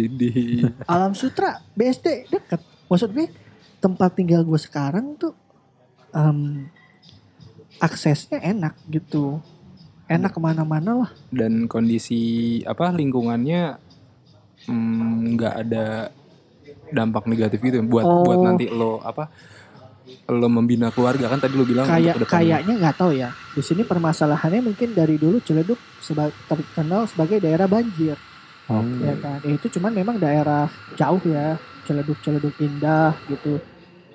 di 0.07 0.63
Alam 0.87 1.13
Sutra, 1.13 1.59
BSD 1.75 2.31
dekat. 2.31 2.63
Maksud 2.87 3.11
gue 3.11 3.27
tempat 3.79 4.15
tinggal 4.15 4.47
gue 4.47 4.55
sekarang 4.55 5.19
tuh 5.19 5.35
em, 6.11 6.71
aksesnya 7.79 8.39
enak 8.39 8.79
gitu. 8.87 9.43
Enak 10.07 10.35
ke 10.35 10.41
mana-mana 10.43 11.07
lah. 11.07 11.11
dan 11.31 11.71
kondisi 11.71 12.19
apa 12.67 12.91
lingkungannya 12.91 13.79
mm, 14.67 15.39
nggak 15.39 15.55
ada 15.55 16.11
dampak 16.91 17.31
negatif 17.31 17.63
gitu 17.63 17.79
buat 17.87 18.03
Oh. 18.03 18.27
buat 18.27 18.43
nanti 18.43 18.67
lo 18.67 18.99
apa 18.99 19.31
lo 20.31 20.47
membina 20.47 20.89
keluarga 20.89 21.27
kan 21.27 21.39
tadi 21.39 21.59
lo 21.59 21.67
bilang 21.67 21.85
Kayak 21.85 22.23
kayaknya 22.25 22.75
nggak 22.77 22.97
tahu 22.97 23.13
ya. 23.13 23.35
Di 23.51 23.63
sini 23.63 23.83
permasalahannya 23.83 24.63
mungkin 24.63 24.95
dari 24.95 25.19
dulu 25.19 25.43
Ciledug 25.43 25.79
seba- 25.99 26.33
terkenal 26.47 27.07
sebagai 27.07 27.43
daerah 27.43 27.67
banjir, 27.67 28.15
Hmm. 28.71 29.03
ya 29.03 29.15
kan. 29.19 29.39
Ya, 29.43 29.59
itu 29.59 29.67
cuman 29.69 29.91
memang 29.91 30.17
daerah 30.17 30.71
jauh 30.95 31.23
ya. 31.25 31.59
Ciledug 31.83 32.19
Ciledug 32.23 32.55
indah 32.57 33.19
gitu. 33.27 33.59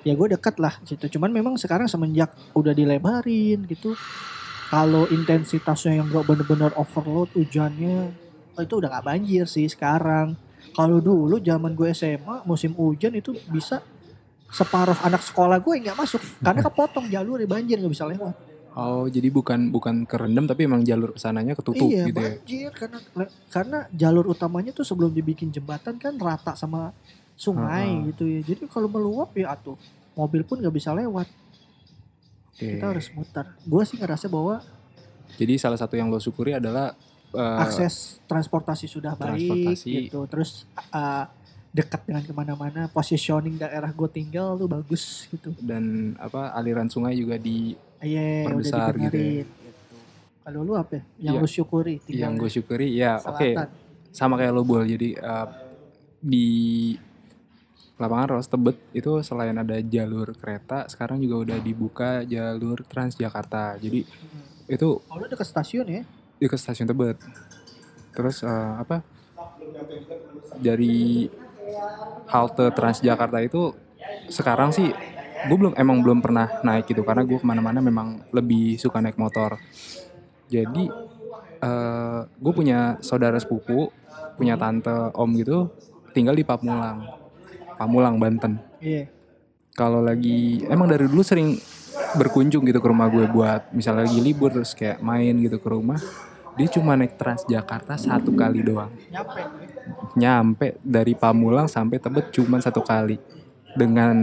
Ya 0.02 0.14
gue 0.14 0.28
dekat 0.32 0.56
lah 0.58 0.80
situ. 0.82 1.10
Cuman 1.12 1.34
memang 1.34 1.58
sekarang 1.58 1.90
semenjak 1.90 2.32
udah 2.54 2.72
dilebarin 2.72 3.66
gitu. 3.66 3.98
Kalau 4.66 5.06
intensitasnya 5.08 6.00
yang 6.00 6.08
gak 6.08 6.26
bener-bener 6.26 6.72
overload 6.74 7.30
hujannya 7.34 8.14
oh, 8.54 8.62
itu 8.62 8.74
udah 8.78 8.90
gak 8.92 9.06
banjir 9.06 9.46
sih 9.46 9.68
sekarang. 9.68 10.38
Kalau 10.72 11.00
dulu 11.00 11.38
zaman 11.38 11.74
gue 11.74 11.92
SMA 11.92 12.44
musim 12.44 12.72
hujan 12.74 13.14
itu 13.14 13.36
bisa 13.48 13.82
separuh 14.52 14.98
anak 15.04 15.22
sekolah 15.26 15.58
gue 15.60 15.74
nggak 15.86 15.98
masuk 15.98 16.22
karena 16.40 16.62
kepotong 16.64 17.06
jalur 17.10 17.42
di 17.42 17.48
banjir 17.50 17.82
nggak 17.82 17.94
bisa 17.94 18.06
lewat. 18.08 18.36
oh 18.76 19.08
jadi 19.08 19.32
bukan 19.32 19.72
bukan 19.72 20.04
kerendam 20.04 20.46
tapi 20.46 20.68
emang 20.68 20.84
jalur 20.84 21.16
ke 21.16 21.20
sananya 21.20 21.56
ketutup 21.56 21.88
iya 21.88 22.12
gitu 22.12 22.20
ya 22.20 22.32
banjir 22.36 22.72
karena 22.76 23.00
karena 23.48 23.80
jalur 23.96 24.26
utamanya 24.30 24.76
tuh 24.76 24.84
sebelum 24.84 25.16
dibikin 25.16 25.48
jembatan 25.50 25.96
kan 25.96 26.14
rata 26.20 26.54
sama 26.60 26.92
sungai 27.36 27.88
Heeh. 27.92 28.06
gitu 28.12 28.24
ya. 28.26 28.40
Jadi 28.42 28.64
kalau 28.72 28.88
meluap 28.88 29.36
ya 29.36 29.54
atuh 29.54 29.76
mobil 30.16 30.42
pun 30.48 30.64
nggak 30.64 30.76
bisa 30.76 30.96
lewat. 30.96 31.28
Oke. 32.56 32.80
Kita 32.80 32.86
harus 32.96 33.12
muter. 33.12 33.46
Gue 33.68 33.84
sih 33.84 34.00
ngerasa 34.00 34.32
bahwa 34.32 34.64
jadi 35.36 35.60
salah 35.60 35.76
satu 35.76 36.00
yang 36.00 36.08
lo 36.08 36.18
syukuri 36.24 36.56
adalah 36.56 36.96
eh, 37.36 37.60
akses 37.60 38.24
transportasi 38.24 38.88
sudah 38.88 39.20
baik 39.20 39.52
transportasi. 39.52 39.92
gitu. 40.08 40.20
Terus 40.32 40.64
uh, 40.96 41.28
dekat 41.76 42.08
dengan 42.08 42.24
ke 42.24 42.32
mana-mana. 42.32 42.88
Positioning 42.88 43.60
daerah 43.60 43.92
gue 43.92 44.08
tinggal 44.08 44.56
tuh 44.56 44.72
bagus 44.72 45.28
gitu. 45.28 45.52
dan 45.60 46.16
apa 46.16 46.56
aliran 46.56 46.88
sungai 46.88 47.14
juga 47.14 47.36
di 47.36 47.76
Iya, 48.00 48.48
udah 48.48 48.48
Perbesar 48.48 48.92
gitu 48.98 49.18
ya. 49.18 49.44
Gitu. 49.44 49.96
Kalau 50.40 50.60
lu 50.62 50.74
apa? 50.74 50.94
ya? 50.94 51.04
Yang 51.20 51.36
Iya. 51.36 51.42
lu 51.42 51.50
syukuri 51.50 51.96
yang 52.08 52.34
gue 52.36 52.48
syukuri 52.48 52.88
ya 52.94 53.18
oke 53.18 53.50
selatan. 53.50 53.68
sama 54.10 54.38
kayak 54.38 54.54
lo 54.54 54.64
bol 54.64 54.82
jadi 54.82 55.10
eh, 55.14 55.48
di 56.18 56.48
lapangan 57.96 58.28
Ros 58.32 58.46
Tebet 58.46 58.78
itu 58.92 59.12
selain 59.22 59.56
ada 59.56 59.76
jalur 59.80 60.32
kereta 60.34 60.86
sekarang 60.86 61.18
juga 61.18 61.36
udah 61.46 61.58
dibuka 61.60 62.10
jalur 62.24 62.84
Transjakarta 62.84 63.76
jadi 63.78 64.04
Hmm. 64.04 64.68
itu 64.68 65.00
Oh, 65.02 65.16
lu 65.16 65.26
dekat 65.26 65.46
stasiun 65.46 65.88
ya? 65.88 66.02
ke 66.38 66.56
stasiun 66.56 66.86
Tebet 66.86 67.18
terus 68.12 68.40
eh, 68.42 68.74
apa 68.76 69.02
dari 70.56 71.26
halte 72.30 72.72
Transjakarta 72.74 73.42
itu 73.42 73.74
sekarang 74.30 74.74
sih 74.74 74.90
gue 75.46 75.58
belum 75.58 75.74
emang 75.78 76.02
belum 76.02 76.20
pernah 76.26 76.50
naik 76.66 76.90
gitu 76.90 77.06
karena 77.06 77.22
gue 77.22 77.38
ke 77.38 77.46
mana-mana 77.46 77.78
memang 77.84 78.26
lebih 78.34 78.82
suka 78.82 79.02
naik 79.02 79.18
motor. 79.20 79.58
Jadi 80.50 80.90
eh 81.62 82.20
gue 82.26 82.54
punya 82.54 83.00
saudara 83.02 83.38
sepupu 83.38 83.90
punya 84.36 84.60
tante 84.60 84.94
om 85.16 85.30
gitu 85.38 85.70
tinggal 86.12 86.36
di 86.36 86.44
Pamulang. 86.44 87.06
Pamulang 87.76 88.16
Banten. 88.18 88.62
Iya. 88.80 89.12
kalau 89.76 90.00
lagi 90.00 90.64
emang 90.72 90.88
dari 90.88 91.04
dulu 91.04 91.20
sering 91.20 91.60
berkunjung 92.16 92.64
gitu 92.64 92.80
ke 92.80 92.88
rumah 92.88 93.12
gue 93.12 93.28
buat 93.28 93.76
misalnya 93.76 94.08
lagi 94.08 94.24
libur 94.24 94.48
terus 94.56 94.72
kayak 94.72 95.04
main 95.04 95.36
gitu 95.36 95.60
ke 95.60 95.68
rumah 95.68 96.00
dia 96.56 96.68
cuma 96.70 96.96
naik 96.96 97.16
Transjakarta 97.16 97.96
satu 97.96 98.32
kali 98.32 98.60
doang 98.62 98.92
Nyampe. 99.08 99.42
nyampe 100.16 100.68
dari 100.80 101.14
Pamulang 101.14 101.68
sampai 101.68 102.00
Tebet 102.00 102.32
cuma 102.32 102.58
satu 102.58 102.80
kali 102.80 103.20
dengan 103.74 104.16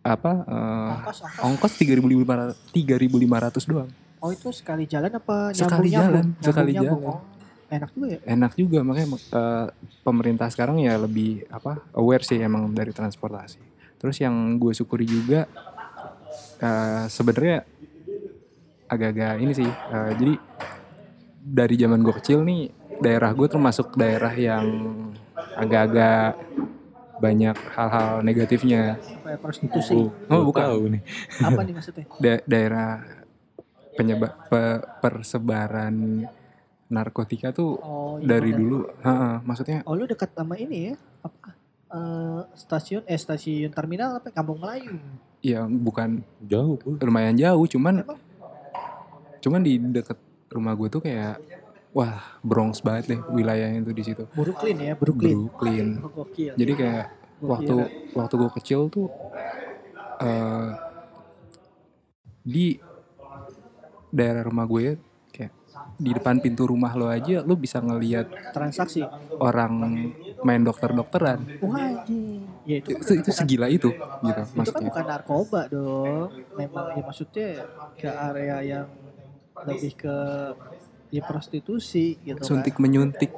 apa 0.00 0.32
eh, 0.42 1.44
Ongkos, 1.44 1.76
tiga 1.76 1.94
ribu 1.94 2.08
lima 2.08 2.50
tiga 2.70 2.96
ribu 2.96 3.16
lima 3.16 3.38
ratus 3.38 3.64
doang 3.64 3.88
Oh 4.18 4.30
itu 4.30 4.48
sekali 4.50 4.86
jalan 4.86 5.10
apa 5.10 5.50
Sekali 5.50 5.90
jalan, 5.90 6.38
sekali 6.38 6.70
Nyambung-nyambung. 6.70 7.02
jalan. 7.02 7.18
Oh, 7.18 7.20
enak 7.68 7.90
juga 7.90 8.06
ya. 8.06 8.18
enak 8.28 8.52
juga 8.54 8.78
makanya 8.80 9.08
eh, 9.18 9.66
pemerintah 10.00 10.46
sekarang 10.46 10.76
ya 10.78 10.94
lebih 10.96 11.42
apa 11.48 11.82
aware 11.92 12.22
sih 12.22 12.38
emang 12.38 12.70
dari 12.70 12.90
transportasi 12.90 13.58
terus 13.96 14.16
yang 14.18 14.32
gue 14.56 14.72
syukuri 14.72 15.04
juga 15.04 15.46
eh, 16.58 17.04
sebenarnya 17.06 17.64
agak-agak 18.86 19.34
ini 19.38 19.52
sih 19.52 19.66
eh, 19.68 20.10
jadi 20.14 20.34
dari 21.42 21.74
zaman 21.74 22.00
gue 22.00 22.14
kecil 22.14 22.40
nih 22.40 22.70
daerah 22.96 23.30
gue 23.30 23.44
termasuk 23.44 23.94
daerah 23.94 24.30
yang 24.30 24.64
agak-agak 25.52 26.38
banyak 27.18 27.54
hal-hal 27.70 28.22
negatifnya 28.22 28.98
Apa 29.18 29.28
ya, 29.28 29.38
prostitusi. 29.38 29.94
oh 30.26 30.42
bukan 30.44 30.62
Tahu 30.64 30.82
nih. 30.88 31.02
apa 31.40 31.60
nih 31.60 31.74
maksudnya? 31.76 32.04
Da- 32.16 32.44
daerah 32.44 32.90
penyebab 33.92 34.32
persebaran 34.98 36.26
narkotika 36.88 37.50
tuh 37.50 37.78
Oh, 37.78 38.16
iya 38.16 38.26
dari 38.28 38.50
bener. 38.50 38.60
dulu 38.60 38.78
ha, 39.00 39.40
maksudnya 39.40 39.82
Oh 39.82 39.94
lu 39.94 40.04
dekat 40.04 40.30
sama 40.30 40.54
ini 40.56 40.90
ya? 40.90 40.94
Apa? 41.20 41.48
Eh, 41.88 42.40
stasiun 42.54 43.02
eh 43.04 43.16
stasiun 43.16 43.68
terminal 43.68 44.16
apa? 44.16 44.30
Kampung 44.30 44.58
Melayu. 44.58 44.96
ya 45.40 45.66
bukan 45.66 46.22
Jauh. 46.40 46.78
Lumayan 46.96 47.34
jauh 47.34 47.66
cuman 47.66 48.00
Emang? 48.00 48.18
cuman 49.38 49.60
di 49.60 49.74
deket 49.76 50.16
rumah 50.52 50.76
gue 50.76 50.88
tuh 50.88 51.00
kayak 51.00 51.40
wah 51.92 52.20
Bronx 52.40 52.80
banget 52.80 53.16
deh 53.16 53.20
wilayahnya 53.28 53.80
tuh 53.84 53.94
di 53.96 54.04
situ 54.04 54.24
Brooklyn 54.32 54.76
ya, 54.80 54.92
Brooklyn. 54.96 55.36
Brooklyn 55.48 55.88
Oh, 56.00 56.10
gokil. 56.12 56.52
jadi 56.56 56.72
kayak 56.72 57.06
Gua 57.42 57.58
waktu 57.58 57.74
waktu 58.14 58.34
gue 58.38 58.50
kecil 58.60 58.80
tuh 58.86 59.10
eh 60.22 60.70
di 62.42 62.78
daerah 64.10 64.42
rumah 64.46 64.66
gue 64.66 64.98
kayak 65.30 65.52
di 65.98 66.10
depan 66.14 66.38
pintu 66.38 66.66
rumah 66.66 66.92
lo 66.94 67.06
aja 67.08 67.42
lo 67.42 67.54
bisa 67.54 67.78
ngelihat 67.82 68.30
transaksi. 68.54 69.02
orang 69.38 69.72
main 70.42 70.62
dokter-dokteran 70.62 71.38
Wah. 71.62 72.02
Ya 72.62 72.78
itu, 72.78 72.94
kan 72.94 73.02
itu, 73.02 73.12
itu 73.26 73.30
segila 73.34 73.66
itu 73.66 73.90
gitu 73.90 73.98
itu 74.22 74.38
kan 74.38 74.46
maksudnya 74.54 74.86
bukan 74.94 75.04
narkoba 75.10 75.60
dong. 75.66 76.30
Memang 76.54 76.86
ya 76.94 77.02
maksudnya 77.02 77.48
ke 77.98 78.06
area 78.06 78.56
yang 78.62 78.86
lebih 79.62 79.92
ke 79.94 80.16
ya 81.12 81.22
prostitusi 81.22 82.16
gitu 82.18 82.40
suntik 82.40 82.74
kan. 82.74 82.80
menyuntik 82.80 83.30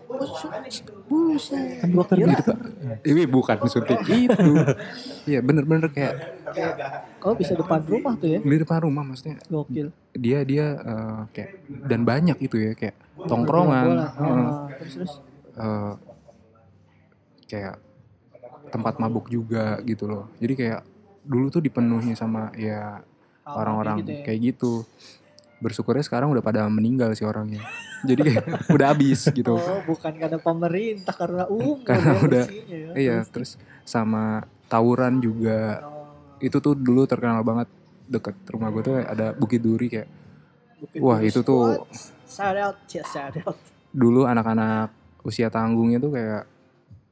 Buset. 1.05 1.83
kan 1.83 1.89
Gua 1.91 2.07
dokter 2.07 2.17
di 2.17 2.33
depan 2.33 2.57
ini 3.03 3.23
bukan 3.27 3.57
suntik 3.67 3.99
itu 4.25 4.53
iya 5.27 5.43
bener-bener 5.43 5.91
kayak 5.91 6.15
oh 7.21 7.35
bisa 7.35 7.53
depan 7.53 7.83
rumah 7.83 8.15
tuh 8.15 8.31
ya. 8.31 8.41
di 8.41 8.57
depan 8.57 8.79
rumah 8.83 9.03
maksudnya 9.03 9.43
Gokil. 9.47 9.91
dia 10.15 10.47
dia 10.47 10.67
eh, 10.77 11.21
kayak 11.35 11.51
dan 11.85 12.01
banyak 12.07 12.39
itu 12.39 12.57
ya 12.57 12.73
kayak 12.73 12.95
tongkrongan 13.27 13.87
Bola. 13.91 14.07
heeh, 14.09 14.47
Ah, 14.47 14.67
terus 14.79 14.93
terus. 14.95 15.13
eh, 15.55 15.93
kayak 17.45 17.75
tempat 18.71 18.95
mabuk 18.97 19.27
juga 19.29 19.79
gitu 19.83 20.07
loh 20.07 20.25
jadi 20.39 20.55
kayak 20.55 20.81
dulu 21.25 21.47
tuh 21.49 21.61
dipenuhi 21.61 22.15
sama 22.15 22.55
ya 22.55 23.03
orang-orang 23.45 23.97
kayak 23.97 24.03
gitu 24.03 24.13
ya. 24.13 24.23
kayak 24.25 24.41
gitu 24.53 24.73
bersyukurnya 25.57 26.03
sekarang 26.03 26.29
udah 26.29 26.41
pada 26.41 26.67
meninggal 26.67 27.13
sih 27.13 27.23
orangnya 27.23 27.63
jadi 28.03 28.21
kayak 28.21 28.45
udah 28.75 28.87
habis 28.89 29.25
gitu 29.25 29.55
Oh, 29.55 29.81
bukan 29.83 30.13
karena 30.13 30.37
pemerintah, 30.37 31.15
karena 31.15 31.45
umum. 31.47 31.79
Karena 31.89 32.11
ya 32.11 32.21
udah- 32.21 32.47
ya. 32.49 32.91
iya 32.95 33.17
terus 33.25 33.57
sama 33.83 34.45
tawuran 34.67 35.19
juga 35.19 35.81
Oh, 35.81 36.11
itu 36.39 36.59
tuh 36.59 36.75
dulu 36.75 37.05
terkenal 37.05 37.41
banget 37.41 37.69
deket 38.05 38.37
rumah 38.47 38.69
gue 38.69 38.83
tuh 38.83 38.95
ada 38.99 39.33
Bukit 39.33 39.59
Duri 39.59 39.89
kayak 39.89 40.09
Bukit 40.79 40.99
wah 40.99 41.17
Duri 41.17 41.29
itu 41.29 41.41
tuh. 41.41 41.89
Shout 42.25 42.57
out, 42.57 42.77
shout 42.85 43.35
out. 43.41 43.57
dulu 43.91 44.27
anak-anak 44.27 44.91
usia 45.23 45.49
tanggungnya 45.49 45.97
tuh 45.97 46.11
kayak 46.11 46.45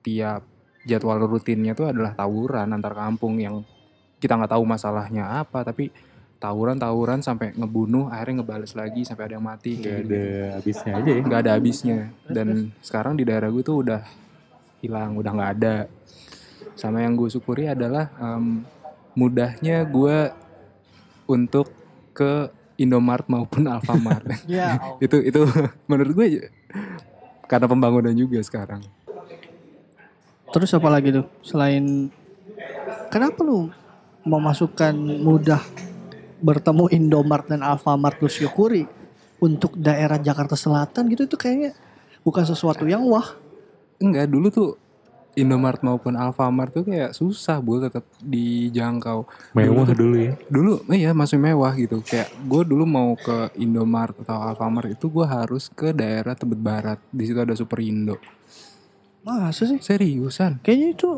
tiap 0.01 0.43
jadwal 0.83 1.17
rutinnya 1.23 1.73
tuh 1.73 1.87
adalah 1.87 2.11
tawuran 2.11 2.69
antar 2.69 2.93
kampung 2.93 3.39
yang 3.39 3.63
kita 4.19 4.35
nggak 4.35 4.51
tahu 4.51 4.65
masalahnya 4.65 5.41
apa 5.41 5.63
tapi 5.63 5.95
tawuran 6.43 6.75
tawuran 6.75 7.23
sampai 7.23 7.55
ngebunuh 7.55 8.11
akhirnya 8.11 8.43
ngebales 8.43 8.75
lagi 8.75 9.07
sampai 9.07 9.31
ada 9.31 9.35
yang 9.39 9.47
mati 9.47 9.79
Gak 9.79 9.87
kayak 9.87 10.03
ada 10.03 10.25
habisnya 10.59 10.93
aja 10.99 11.11
ya. 11.15 11.23
nggak 11.23 11.41
ada 11.47 11.53
habisnya. 11.55 11.99
Dan 12.27 12.49
sekarang 12.83 13.15
di 13.15 13.23
daerah 13.23 13.47
gue 13.47 13.63
tuh 13.63 13.87
udah 13.87 14.03
hilang 14.83 15.15
udah 15.15 15.31
nggak 15.31 15.53
ada. 15.63 15.77
Sama 16.75 17.07
yang 17.07 17.15
gue 17.15 17.31
syukuri 17.31 17.71
adalah 17.71 18.11
em, 18.19 18.67
mudahnya 19.15 19.87
gue 19.87 20.19
untuk 21.31 21.71
ke 22.11 22.51
Indomart 22.75 23.31
maupun 23.31 23.63
Alfamart. 23.73 24.27
Ya. 24.51 24.83
itu 25.05 25.23
itu 25.23 25.47
menurut 25.91 26.11
gue 26.11 26.27
karena 27.47 27.71
pembangunan 27.71 28.11
juga 28.19 28.43
sekarang. 28.43 28.83
Terus 30.51 30.75
apa 30.75 30.91
lagi 30.91 31.15
tuh? 31.15 31.25
Selain 31.47 32.11
kenapa 33.15 33.47
lu 33.47 33.71
memasukkan 34.27 34.93
mudah 35.23 35.63
bertemu 36.43 36.91
Indomart 36.91 37.47
dan 37.47 37.63
Alfamart 37.63 38.19
lu 38.19 38.29
syukuri 38.29 38.85
untuk 39.39 39.79
daerah 39.79 40.19
Jakarta 40.19 40.59
Selatan 40.59 41.09
gitu 41.11 41.25
itu 41.27 41.37
kayaknya 41.39 41.73
bukan 42.27 42.45
sesuatu 42.47 42.87
yang 42.87 43.07
wah. 43.07 43.39
enggak 44.03 44.27
dulu 44.27 44.51
tuh 44.51 44.71
Indomart 45.33 45.81
maupun 45.81 46.13
Alfamart 46.13 46.77
tuh 46.77 46.85
kayak 46.85 47.17
susah 47.17 47.57
bu 47.57 47.81
tetap 47.81 48.05
dijangkau 48.21 49.25
Mewah 49.57 49.89
dulu 49.97 50.17
ya. 50.21 50.35
dulu 50.53 50.85
iya 50.93 51.17
masih 51.17 51.41
mewah 51.41 51.73
gitu 51.73 52.05
kayak 52.05 52.29
gue 52.45 52.63
dulu 52.69 52.85
mau 52.85 53.17
ke 53.17 53.49
Indomart 53.57 54.13
atau 54.21 54.37
Alfamart 54.37 54.93
itu 54.93 55.09
gue 55.09 55.25
harus 55.25 55.73
ke 55.73 55.97
daerah 55.97 56.37
Tebet 56.37 56.61
Barat 56.61 57.01
di 57.09 57.25
situ 57.25 57.41
ada 57.41 57.57
Superindo 57.57 58.21
Masa 59.25 59.65
sih? 59.65 59.79
seriusan 59.81 60.61
Kayaknya 60.61 60.89
itu 60.99 61.11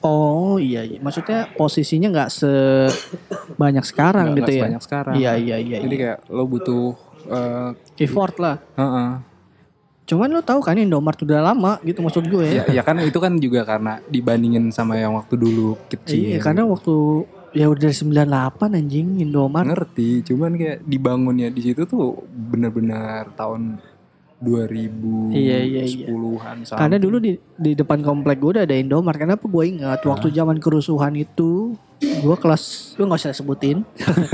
Oh 0.00 0.56
iya, 0.56 0.80
iya. 0.80 0.96
maksudnya 0.98 1.52
posisinya 1.52 2.08
nggak 2.08 2.30
sebanyak 2.32 3.84
sekarang 3.84 4.32
Nggak- 4.32 4.38
gitu 4.38 4.42
nggak 4.42 4.50
ya? 4.50 4.62
sebanyak 4.62 4.82
sekarang 4.82 5.14
Iya 5.14 5.32
iya 5.36 5.56
iya. 5.56 5.76
jadi 5.78 5.92
iya. 5.92 6.02
kayak 6.02 6.18
lo 6.26 6.44
butuh 6.44 6.84
eh, 7.26 7.68
Effort 8.00 8.34
lah. 8.36 8.56
heeh. 8.74 9.10
Cuman 10.06 10.26
lo 10.28 10.40
tahu 10.40 10.58
kan 10.58 10.74
Indomart 10.74 11.20
udah 11.20 11.38
lama 11.44 11.78
gitu 11.80 12.00
maksud 12.00 12.26
gue. 12.26 12.42
ya, 12.50 12.64
ya 12.66 12.82
kan 12.82 12.98
itu 12.98 13.14
kan 13.16 13.36
juga 13.36 13.62
karena 13.62 14.02
dibandingin 14.04 14.68
sama 14.68 14.96
yang 14.96 15.14
waktu 15.14 15.36
dulu 15.36 15.78
kecil 15.86 16.34
Iya 16.34 16.38
karena 16.40 16.64
waktu 16.64 16.94
ya 17.50 17.66
udah 17.66 17.78
dari 17.80 17.94
98 17.94 18.26
anjing 18.72 19.20
Indomart. 19.20 19.66
ngerti 19.66 20.22
cuman 20.24 20.54
kayak 20.54 20.82
dibangunnya 20.82 21.46
di 21.46 21.60
situ 21.60 21.82
tuh 21.84 22.18
benar-benar 22.26 23.30
tahun 23.32 23.78
2010-an 24.40 25.30
Iya, 25.30 25.58
iya, 25.60 25.82
iya. 25.84 26.06
sampai 26.64 26.78
Karena 26.78 26.96
dulu 26.96 27.16
di 27.18 27.32
di 27.54 27.72
depan 27.72 28.00
komplek 28.00 28.36
gue 28.36 28.56
udah 28.56 28.64
ada 28.64 28.72
Indomart. 28.72 29.16
Kenapa 29.16 29.44
gue 29.44 29.64
ingat 29.66 30.00
waktu 30.00 30.28
zaman 30.30 30.56
kerusuhan 30.56 31.12
itu 31.14 31.76
gue 32.00 32.36
kelas 32.36 32.96
lu 32.96 33.04
nggak 33.04 33.20
usah 33.20 33.32
sebutin. 33.32 33.84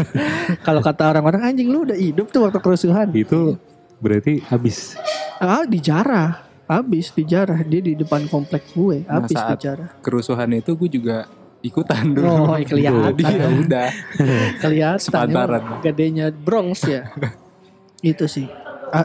Kalau 0.67 0.79
kata 0.79 1.11
orang-orang 1.11 1.51
anjing 1.51 1.67
lu 1.67 1.83
udah 1.83 1.95
hidup 1.95 2.31
tuh 2.31 2.47
waktu 2.47 2.59
kerusuhan. 2.59 3.11
Itu 3.11 3.59
berarti 3.99 4.39
habis. 4.45 4.95
Ah 5.37 5.67
dijarah. 5.67 6.47
Habis 6.67 7.11
dijarah 7.11 7.63
dia 7.63 7.79
di 7.79 7.95
depan 7.95 8.27
komplek 8.27 8.71
gue. 8.73 9.03
Nah, 9.03 9.19
Habis 9.19 9.35
saat 9.35 9.55
dijarah. 9.55 9.89
kerusuhan 10.01 10.51
itu 10.53 10.75
gue 10.75 10.91
juga 10.93 11.27
ikutan 11.61 12.11
dulu 12.11 12.27
Oh, 12.27 12.55
iya, 12.55 12.67
kelihatan. 12.67 13.15
ya 13.19 13.49
udah 13.51 13.89
Kelihatan 14.63 15.03
Sepantaran. 15.03 15.63
emang 15.63 15.83
Gedenya 15.83 16.27
Bronx 16.31 16.83
ya. 16.83 17.11
itu 18.03 18.27
sih. 18.27 18.47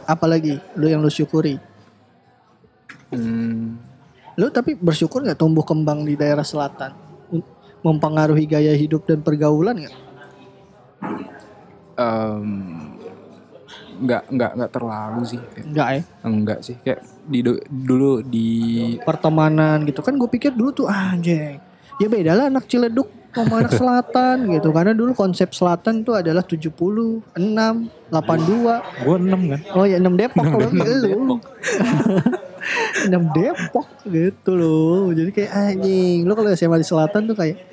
Apalagi 0.02 0.56
lu 0.74 0.86
yang 0.86 1.00
lu 1.00 1.08
syukuri. 1.08 1.60
hmm, 3.10 3.76
Lu 4.32 4.48
tapi 4.48 4.72
bersyukur 4.72 5.20
nggak 5.20 5.36
tumbuh 5.36 5.60
kembang 5.60 6.02
di 6.02 6.14
daerah 6.14 6.42
selatan? 6.42 6.96
Mempengaruhi 7.82 8.46
gaya 8.46 8.72
hidup 8.72 9.04
dan 9.04 9.20
pergaulan 9.20 9.76
nggak? 9.78 9.96
em, 11.92 12.48
nggak 14.00 14.22
nggak 14.30 14.50
nggak 14.56 14.70
terlalu 14.72 15.20
sih 15.22 15.40
Kayak- 15.44 15.66
Enggak 15.68 15.88
ya. 15.90 16.02
enggak 16.24 16.58
sih 16.62 16.76
kayak 16.80 17.00
di 17.22 17.38
du- 17.38 17.62
dulu 17.62 18.12
di 18.18 18.48
Pertemanan 18.98 19.84
gitu 19.84 20.00
kan 20.00 20.16
gue 20.16 20.26
pikir 20.26 20.50
dulu 20.50 20.72
tuh 20.72 20.86
ah, 20.86 21.12
anjing. 21.12 21.60
Ya 22.00 22.08
beda 22.08 22.32
lah 22.32 22.46
anak 22.48 22.66
Ciledug 22.66 23.06
sama 23.32 23.64
anak 23.64 23.72
selatan 23.72 24.36
gitu. 24.52 24.68
Karena 24.70 24.92
dulu 24.92 25.16
konsep 25.16 25.50
selatan 25.56 26.04
tuh 26.04 26.20
adalah 26.20 26.44
70, 26.44 26.68
6, 26.68 27.32
82. 27.34 29.04
Gue 29.08 29.16
6 29.16 29.50
kan. 29.50 29.60
Oh 29.72 29.84
ya 29.88 29.96
6 29.96 30.20
Depok 30.20 30.44
kalau 30.44 30.68
lu. 30.68 31.36
6 33.08 33.36
Depok 33.36 33.88
gitu 34.06 34.50
loh. 34.52 35.10
Jadi 35.16 35.30
kayak 35.32 35.50
anjing. 35.50 36.28
Lu 36.28 36.32
kalau 36.36 36.52
SMA 36.52 36.78
di 36.78 36.86
selatan 36.86 37.24
tuh 37.26 37.36
kayak 37.36 37.72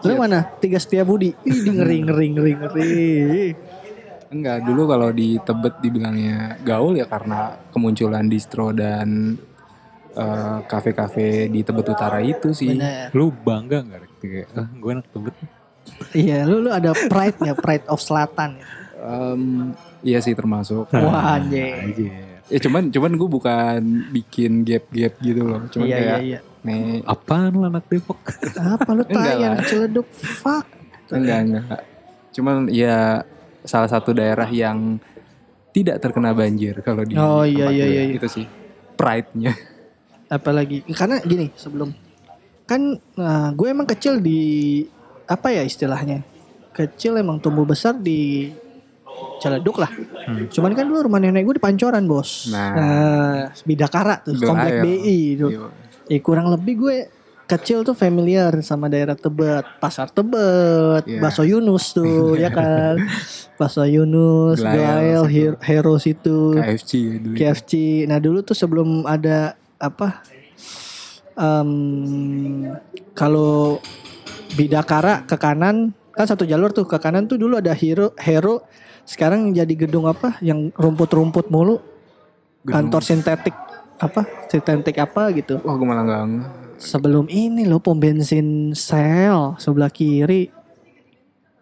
Lu 0.00 0.16
mana? 0.16 0.48
Tiga 0.60 0.80
setia 0.80 1.04
budi. 1.04 1.36
Ih, 1.44 1.58
ngeri 1.68 1.98
ngeri 2.08 2.26
ngeri 2.32 2.52
ngeri. 2.56 3.08
enggak 4.30 4.62
dulu 4.62 4.86
kalau 4.86 5.10
di 5.10 5.42
Tebet 5.42 5.82
dibilangnya 5.82 6.62
gaul 6.62 6.94
ya 6.94 7.02
karena 7.10 7.50
kemunculan 7.74 8.30
distro 8.30 8.70
dan 8.70 9.34
eh, 10.14 10.58
kafe-kafe 10.70 11.50
di 11.50 11.66
Tebet 11.66 11.90
Utara 11.90 12.22
itu 12.22 12.54
sih 12.54 12.78
Bener. 12.78 13.10
Lu 13.10 13.34
bangga 13.34 13.82
gak? 13.82 14.09
Rek? 14.20 14.46
Kayak, 14.46 14.48
ah, 14.54 14.68
gue 14.70 14.90
anak 14.92 15.06
tebet. 15.08 15.34
Iya, 16.12 16.38
lu 16.44 16.60
lu 16.60 16.70
ada 16.70 16.92
pride 16.92 17.38
nya, 17.40 17.52
pride 17.52 17.88
of 17.88 17.98
selatan. 17.98 18.60
Em, 19.00 19.72
iya 20.02 20.20
sih 20.20 20.36
termasuk 20.36 20.92
Wah, 20.92 21.40
anjing. 21.40 21.72
Aja. 21.72 22.08
ya 22.50 22.58
cuman 22.60 22.90
cuman 22.90 23.12
gue 23.16 23.28
bukan 23.30 23.80
bikin 24.10 24.60
gap-gap 24.60 25.16
gitu 25.22 25.40
loh 25.40 25.64
cuman 25.70 25.86
Iya 25.86 25.96
iya 25.96 26.04
kayak 26.04 26.20
iya. 26.20 26.38
nih 26.60 27.00
Apaan 27.06 27.54
lu 27.54 27.64
anak 27.64 27.88
Depok? 27.88 28.20
Apa 28.58 28.90
lu 28.92 29.06
anak 29.08 29.64
Ciledug? 29.64 30.04
Fuck. 30.12 30.66
enggak 31.14 31.38
enggak 31.46 31.80
cuman 32.30 32.68
ya 32.68 33.24
salah 33.64 33.88
satu 33.88 34.12
daerah 34.12 34.50
yang 34.50 35.00
tidak 35.70 36.02
terkena 36.02 36.34
banjir 36.34 36.76
kalau 36.84 37.06
di 37.06 37.14
Oh, 37.16 37.46
iya, 37.46 37.70
iya, 37.70 37.86
iya, 37.86 38.02
iya. 38.10 38.14
itu 38.18 38.28
sih 38.28 38.44
pride-nya 38.98 39.54
Apalagi 40.28 40.84
karena 40.92 41.24
gini 41.24 41.50
sebelum 41.56 41.90
kan 42.70 42.94
nah, 43.18 43.50
gue 43.50 43.66
emang 43.66 43.90
kecil 43.90 44.22
di 44.22 44.86
apa 45.26 45.50
ya 45.50 45.66
istilahnya? 45.66 46.22
Kecil 46.70 47.18
emang 47.18 47.42
tumbuh 47.42 47.66
besar 47.66 47.98
di 47.98 48.54
Ciledug 49.42 49.82
lah. 49.82 49.90
Cuman 50.54 50.72
kan 50.72 50.86
dulu 50.86 51.10
rumah 51.10 51.18
nenek 51.18 51.42
gue 51.42 51.56
di 51.58 51.62
Pancoran, 51.62 52.06
Bos. 52.06 52.48
Nah. 52.52 52.72
Nah, 52.72 53.40
Bidakara 53.66 54.22
tuh, 54.22 54.38
komplek 54.38 54.80
ayo. 54.80 54.82
BI 54.86 55.18
itu. 55.34 55.48
Iya. 55.50 55.66
Ya 56.10 56.18
kurang 56.22 56.46
lebih 56.52 56.74
gue 56.78 56.96
kecil 57.50 57.82
tuh 57.82 57.98
familiar 57.98 58.54
sama 58.62 58.86
daerah 58.86 59.18
Tebet, 59.18 59.66
Pasar 59.82 60.06
Tebet, 60.14 61.02
Iya. 61.08 61.18
Bakso 61.18 61.42
Yunus 61.42 61.90
tuh, 61.90 62.36
ya 62.42 62.48
kan. 62.54 63.02
Bakso 63.58 63.82
Yunus, 63.82 64.62
Glael 64.62 65.26
Glael, 65.26 65.96
situ. 65.98 66.54
KFC 66.54 66.90
ya 66.96 67.16
dulu 67.18 67.34
KFC. 67.34 67.72
Nah 68.06 68.18
dulu 68.22 68.38
tuh 68.46 68.54
sebelum 68.54 69.02
ada 69.08 69.58
apa? 69.82 70.22
Em, 71.34 71.70
kalau 73.12 73.78
Bidakara 74.50 75.22
ke 75.30 75.38
kanan 75.38 75.94
kan 76.10 76.26
satu 76.26 76.42
jalur 76.42 76.74
tuh 76.74 76.82
ke 76.84 76.98
kanan 76.98 77.30
tuh 77.30 77.38
dulu 77.38 77.62
ada 77.62 77.70
Hero 77.70 78.10
Hero 78.18 78.66
sekarang 79.06 79.50
jadi 79.50 79.74
gedung 79.74 80.06
apa? 80.06 80.38
Yang 80.38 80.74
rumput-rumput 80.78 81.50
mulu. 81.50 81.78
Gedung- 82.62 82.90
kantor 82.90 83.02
sintetik 83.02 83.54
apa? 83.98 84.22
Sintetik 84.46 84.98
apa 84.98 85.30
gitu. 85.34 85.58
Wah 85.62 85.74
gue 85.74 85.86
malah 85.86 86.04
nge- 86.06 86.46
sebelum 86.80 87.26
ini 87.28 87.68
loh 87.68 87.78
pom 87.82 87.98
bensin 87.98 88.70
sel 88.74 89.54
sebelah 89.58 89.90
kiri. 89.90 90.50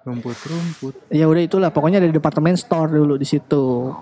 Rumput-rumput. 0.05 1.12
Ya 1.12 1.29
udah 1.29 1.43
itulah 1.45 1.69
pokoknya 1.69 2.01
ada 2.01 2.09
departemen 2.09 2.57
store 2.57 2.97
dulu 2.97 3.21
di 3.21 3.29
situ. 3.29 3.93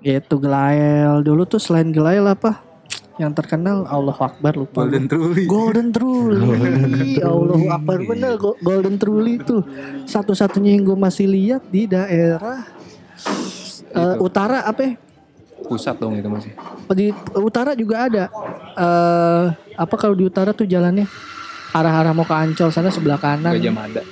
Yaitu 0.00 0.38
Glael 0.38 1.20
dulu 1.20 1.44
tuh 1.44 1.58
selain 1.58 1.90
Glael 1.90 2.24
apa 2.24 2.62
yang 3.16 3.32
terkenal 3.32 3.88
Allah 3.88 4.12
Akbar 4.12 4.52
lupa 4.54 4.84
Golden. 4.84 5.08
Truly 5.08 5.44
Golden 5.48 5.88
Truly 5.88 7.16
Allah 7.24 7.80
Akbar 7.80 7.98
bener 8.04 8.32
Go- 8.36 8.58
Golden 8.60 9.00
Truly 9.00 9.40
tuh 9.40 9.64
satu-satunya 10.04 10.76
yang 10.76 10.84
gue 10.84 10.98
masih 10.98 11.24
lihat 11.24 11.64
di 11.66 11.88
daerah 11.88 12.68
eh, 13.90 14.16
utara 14.20 14.64
apa 14.64 14.80
ya? 14.84 14.92
pusat 15.56 15.96
dong 15.96 16.14
itu 16.14 16.28
masih 16.28 16.52
di 16.92 17.10
utara 17.32 17.72
juga 17.72 18.06
ada 18.06 18.24
eh 18.76 19.44
apa 19.74 19.94
kalau 19.96 20.12
di 20.12 20.28
utara 20.28 20.52
tuh 20.52 20.68
jalannya 20.68 21.08
arah-arah 21.72 22.12
mau 22.12 22.24
ke 22.24 22.32
Ancol 22.32 22.70
sana 22.70 22.88
sebelah 22.88 23.20
kanan. 23.20 23.56
Gajah 23.56 23.74
Mada 23.74 24.02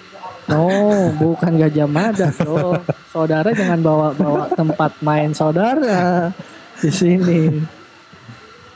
Oh, 0.53 1.09
bukan 1.17 1.57
Gajah 1.57 1.89
Mada, 1.89 2.29
bro. 2.37 2.77
Saudara 3.09 3.49
jangan 3.57 3.81
bawa-bawa 3.81 4.53
tempat 4.53 4.93
main 5.01 5.33
saudara 5.33 6.29
di 6.77 6.91
sini. 6.93 7.65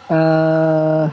Eh 0.08 1.04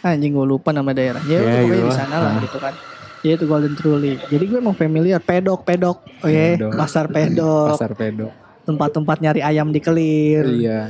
anjing 0.00 0.32
gue 0.32 0.46
lupa 0.46 0.72
nama 0.72 0.90
daerahnya. 0.90 1.28
Ya, 1.28 1.38
Ya, 1.38 1.44
udah 1.44 1.60
pokoknya 1.60 1.84
di 1.84 1.92
sana 1.92 2.16
lah 2.18 2.32
gitu 2.40 2.58
kan. 2.58 2.74
Ya 3.20 3.36
itu 3.36 3.44
Golden 3.44 3.74
Truly. 3.76 4.16
Jadi 4.26 4.44
gue 4.46 4.58
emang 4.58 4.72
familiar 4.72 5.20
pedok 5.20 5.60
pedok. 5.62 6.00
Oke, 6.20 6.56
Pedok. 6.56 6.72
pasar 6.72 7.04
pedok. 7.06 7.76
pasar 7.76 7.92
pedok 7.92 8.32
Tempat-tempat 8.62 9.16
nyari 9.18 9.40
ayam 9.40 9.68
di 9.68 9.78
kelir. 9.78 10.44
iya 10.48 10.88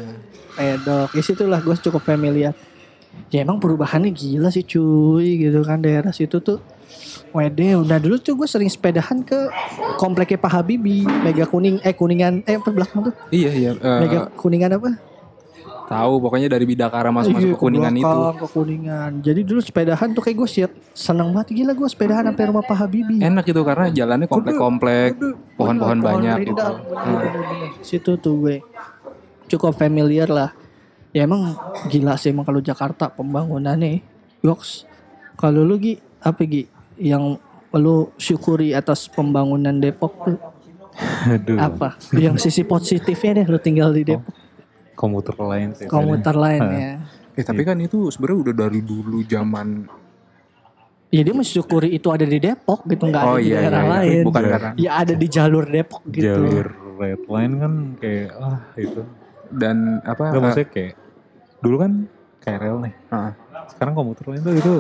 pedok. 0.55 1.11
Di 1.11 1.23
situlah 1.23 1.59
gue 1.59 1.75
cukup 1.77 2.01
familiar. 2.01 2.55
ya 3.27 3.43
emang 3.43 3.59
perubahannya 3.59 4.15
gila 4.15 4.55
sih 4.55 4.63
cuy 4.63 5.35
gitu 5.37 5.67
kan 5.67 5.83
daerah 5.83 6.15
situ 6.15 6.39
tuh 6.39 6.63
Wede, 7.31 7.75
udah 7.75 7.99
dulu 7.99 8.19
tuh 8.19 8.35
gue 8.35 8.47
sering 8.47 8.67
sepedahan 8.67 9.23
ke 9.23 9.51
kompleknya 9.97 10.35
Pak 10.37 10.51
Habibie, 10.53 11.03
Mega 11.03 11.43
Kuning, 11.43 11.79
eh 11.83 11.91
Kuningan, 11.91 12.43
eh 12.43 12.55
apa 12.55 12.71
belakang 12.71 13.07
tuh? 13.07 13.15
Iya 13.31 13.51
iya. 13.51 13.71
eh, 13.73 13.99
Mega 13.99 14.31
Kuningan 14.31 14.75
apa? 14.75 14.95
Tahu 15.91 16.23
pokoknya 16.23 16.47
dari 16.47 16.63
Bidakara 16.63 17.11
masuk 17.11 17.35
masuk 17.35 17.51
Iya, 17.51 17.59
ke 17.59 17.59
kuningan 17.59 17.95
itu. 17.99 18.19
Ke 18.39 18.47
Kuningan. 18.47 19.11
Jadi 19.27 19.41
dulu 19.43 19.59
sepedahan 19.59 20.09
tuh 20.15 20.23
kayak 20.23 20.37
gue 20.39 20.49
siap 20.49 20.71
seneng 20.95 21.35
banget 21.35 21.59
gila 21.59 21.75
gue 21.75 21.89
sepedahan 21.91 22.31
sampai 22.31 22.45
rumah 22.47 22.63
Pak 22.63 22.77
Habibie. 22.79 23.19
Enak 23.19 23.43
gitu 23.43 23.67
karena 23.67 23.91
jalannya 23.91 24.31
komplek-komplek, 24.31 25.19
pohon-pohon 25.59 25.99
banyak 25.99 26.37
pohon 26.47 26.49
gitu. 26.55 26.67
Situ 27.83 28.13
tuh 28.23 28.35
gue 28.47 28.57
cukup 29.51 29.75
familiar 29.75 30.31
lah. 30.31 30.55
Ya 31.11 31.27
emang 31.27 31.59
gila 31.91 32.15
sih 32.15 32.31
emang 32.31 32.47
kalau 32.47 32.63
Jakarta 32.63 33.11
pembangunannya. 33.11 34.07
Yoks. 34.47 34.87
Kalau 35.35 35.67
lu 35.67 35.75
Gi, 35.83 35.99
apa 36.23 36.47
Gi 36.47 36.71
yang 37.03 37.35
lu 37.75 38.15
syukuri 38.15 38.79
atas 38.79 39.11
pembangunan 39.11 39.75
Depok 39.75 40.15
tuh 40.23 40.39
Aduh. 41.27 41.59
apa? 41.59 41.99
Yang 42.15 42.47
sisi 42.47 42.63
positifnya 42.63 43.43
deh 43.43 43.47
lu 43.51 43.59
tinggal 43.59 43.91
di 43.91 44.07
Depok. 44.07 44.40
Komuter 45.01 45.33
lain 45.41 45.69
sih. 45.73 45.89
Komuter 45.89 46.37
lain 46.37 46.61
ya. 46.61 46.93
Eh 47.33 47.41
tapi 47.41 47.65
kan 47.65 47.81
itu 47.81 48.13
sebenarnya 48.13 48.39
udah 48.45 48.55
dari 48.61 48.81
dulu 48.85 49.25
zaman 49.25 49.89
Ya 51.11 51.27
dia 51.27 51.35
mensyukuri 51.35 51.91
itu 51.91 52.07
ada 52.07 52.23
di 52.23 52.39
Depok 52.39 52.87
gitu 52.87 53.11
nggak 53.11 53.19
ada 53.19 53.33
Oh 53.35 53.39
di 53.41 53.51
iya, 53.51 53.67
daerah 53.67 53.83
iya, 53.83 53.83
iya. 53.83 53.95
lain. 53.99 54.25
Bukan 54.31 54.43
karena- 54.47 54.75
Ya 54.79 54.91
ada 54.95 55.15
di 55.17 55.27
jalur 55.27 55.65
Depok 55.67 56.03
gitu. 56.07 56.23
Jalur 56.23 56.67
red 57.01 57.23
line 57.27 57.55
kan 57.59 57.73
kayak 57.99 58.29
ah 58.37 58.59
itu. 58.77 59.03
dan 59.51 59.77
apa? 60.07 60.31
Enggak 60.31 60.43
maksudnya 60.47 60.69
kayak 60.71 60.93
dulu 61.59 61.77
kan 61.81 61.93
KRL 62.39 62.77
nih. 62.87 62.95
Ah. 63.11 63.33
Sekarang 63.67 63.99
komuter 63.99 64.25
lain 64.31 64.41
tuh 64.41 64.55
itu 64.55 64.75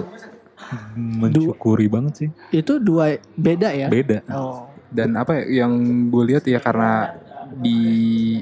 mensyukuri 0.94 1.90
banget 1.90 2.12
sih. 2.14 2.28
Itu 2.52 2.78
dua 2.78 3.18
beda 3.34 3.74
ya. 3.74 3.88
Beda. 3.88 4.20
Oh. 4.30 4.68
dan 4.90 5.14
apa 5.14 5.38
ya, 5.38 5.62
yang 5.62 5.70
gue 6.10 6.34
lihat 6.34 6.42
ya 6.46 6.58
karena 6.58 7.14
di 7.52 7.78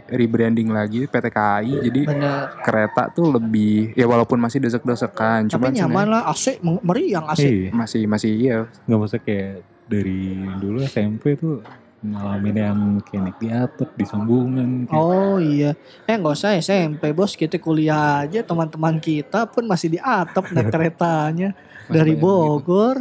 rebranding 0.05 0.69
lagi 0.69 1.05
PT 1.05 1.27
KAI 1.27 1.73
jadi 1.83 2.01
Bener. 2.05 2.41
kereta 2.61 3.09
tuh 3.09 3.33
lebih 3.33 3.93
ya 3.93 4.05
walaupun 4.05 4.37
masih 4.37 4.59
desek-desekan 4.59 5.45
Tapi 5.45 5.53
cuman 5.55 5.71
nyaman 5.71 5.81
sebenarnya 6.05 6.13
lah 6.15 6.23
AC 6.29 6.45
meng- 6.61 6.83
meriang 6.83 7.25
AC. 7.27 7.41
Iya. 7.41 7.71
masih 7.71 8.03
masih 8.05 8.31
iya 8.33 8.57
Nggak 8.85 8.99
maksudnya 8.99 9.23
kayak 9.23 9.53
dari 9.85 10.21
dulu 10.59 10.79
SMP 10.83 11.25
tuh 11.35 11.65
ngalamin 11.99 12.55
yang 12.55 12.79
kayak 13.03 13.23
naik 13.25 13.39
di 13.39 13.49
atap, 13.49 13.91
di 13.93 14.05
sambungan. 14.05 14.85
kayak- 14.85 14.95
Oh 14.95 15.37
iya. 15.37 15.75
Eh 16.05 16.15
nggak 16.15 16.31
usah 16.33 16.55
SMP 16.55 17.11
bos 17.11 17.35
kita 17.35 17.57
kuliah 17.57 18.23
aja 18.23 18.39
teman-teman 18.41 18.99
kita 18.99 19.45
pun 19.45 19.65
masih 19.65 19.89
di 19.89 19.99
atap 19.99 20.47
naik 20.49 20.69
keretanya 20.69 21.59
dari 21.87 22.13
bayangin 22.13 22.23
Bogor. 22.23 22.97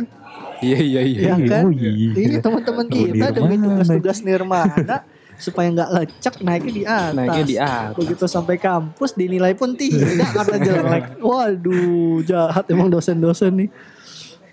iya 0.60 0.80
iya 0.80 1.02
iya 1.04 1.20
Ya 1.28 1.36
kan? 1.38 1.64
oh 1.64 1.72
iya. 1.72 1.92
Ini 2.12 2.36
teman-teman 2.40 2.86
Oh, 2.86 2.94
kita 2.96 3.26
demi 3.32 3.56
tugas-tugas 3.60 4.18
nirmana 4.20 5.06
supaya 5.38 5.70
nggak 5.70 5.92
lecek 5.94 6.36
naiknya 6.42 6.74
di 6.74 6.84
atas. 6.84 7.14
naiknya 7.14 7.44
di 7.46 7.58
atas 7.62 7.94
Begitu 7.98 8.26
sampai 8.26 8.56
kampus 8.58 9.12
dinilai 9.14 9.54
pun 9.54 9.78
tidak 9.78 10.34
karena 10.34 10.58
jelek. 10.58 11.04
Waduh, 11.30 12.26
jahat 12.26 12.66
emang 12.74 12.90
dosen-dosen 12.90 13.54
nih. 13.54 13.70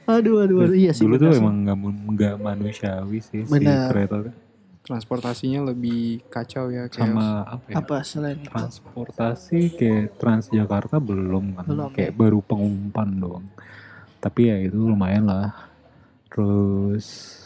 Aduh, 0.04 0.44
aduh, 0.44 0.68
aduh. 0.68 0.76
iya 0.76 0.92
sih. 0.92 1.08
Dulu 1.08 1.16
tuh 1.16 1.32
bener 1.32 1.36
sih. 1.36 1.40
emang 1.40 1.56
nggak 2.12 2.34
manusiawi 2.36 3.18
sih 3.24 3.42
Benar. 3.48 3.88
si 3.88 3.92
kereta 3.92 4.16
tuh. 4.20 4.34
transportasinya 4.84 5.72
lebih 5.72 6.20
kacau 6.28 6.68
ya 6.68 6.92
kayak 6.92 7.08
Sama 7.08 7.40
apa 7.48 7.66
ya? 7.72 7.74
apa 7.80 7.96
selain 8.04 8.36
itu? 8.36 8.52
Transportasi 8.52 9.60
kayak 9.80 10.20
Transjakarta 10.20 11.00
belum 11.00 11.56
kan. 11.56 11.64
Belum, 11.64 11.88
kayak 11.88 12.12
ya. 12.12 12.16
baru 12.20 12.44
pengumpan 12.44 13.08
doang. 13.16 13.48
Tapi 14.20 14.40
ya 14.52 14.60
itu 14.60 14.76
lumayan 14.76 15.24
lah. 15.24 15.56
Terus 16.28 17.43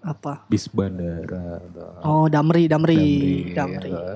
Apa? 0.00 0.46
bis 0.46 0.66
bandara. 0.66 1.58
atau 1.60 1.90
Oh, 2.00 2.26
Damri, 2.26 2.66
Damri, 2.66 2.96
Damri, 3.50 3.52
Damri. 3.52 3.90
ya. 3.90 4.14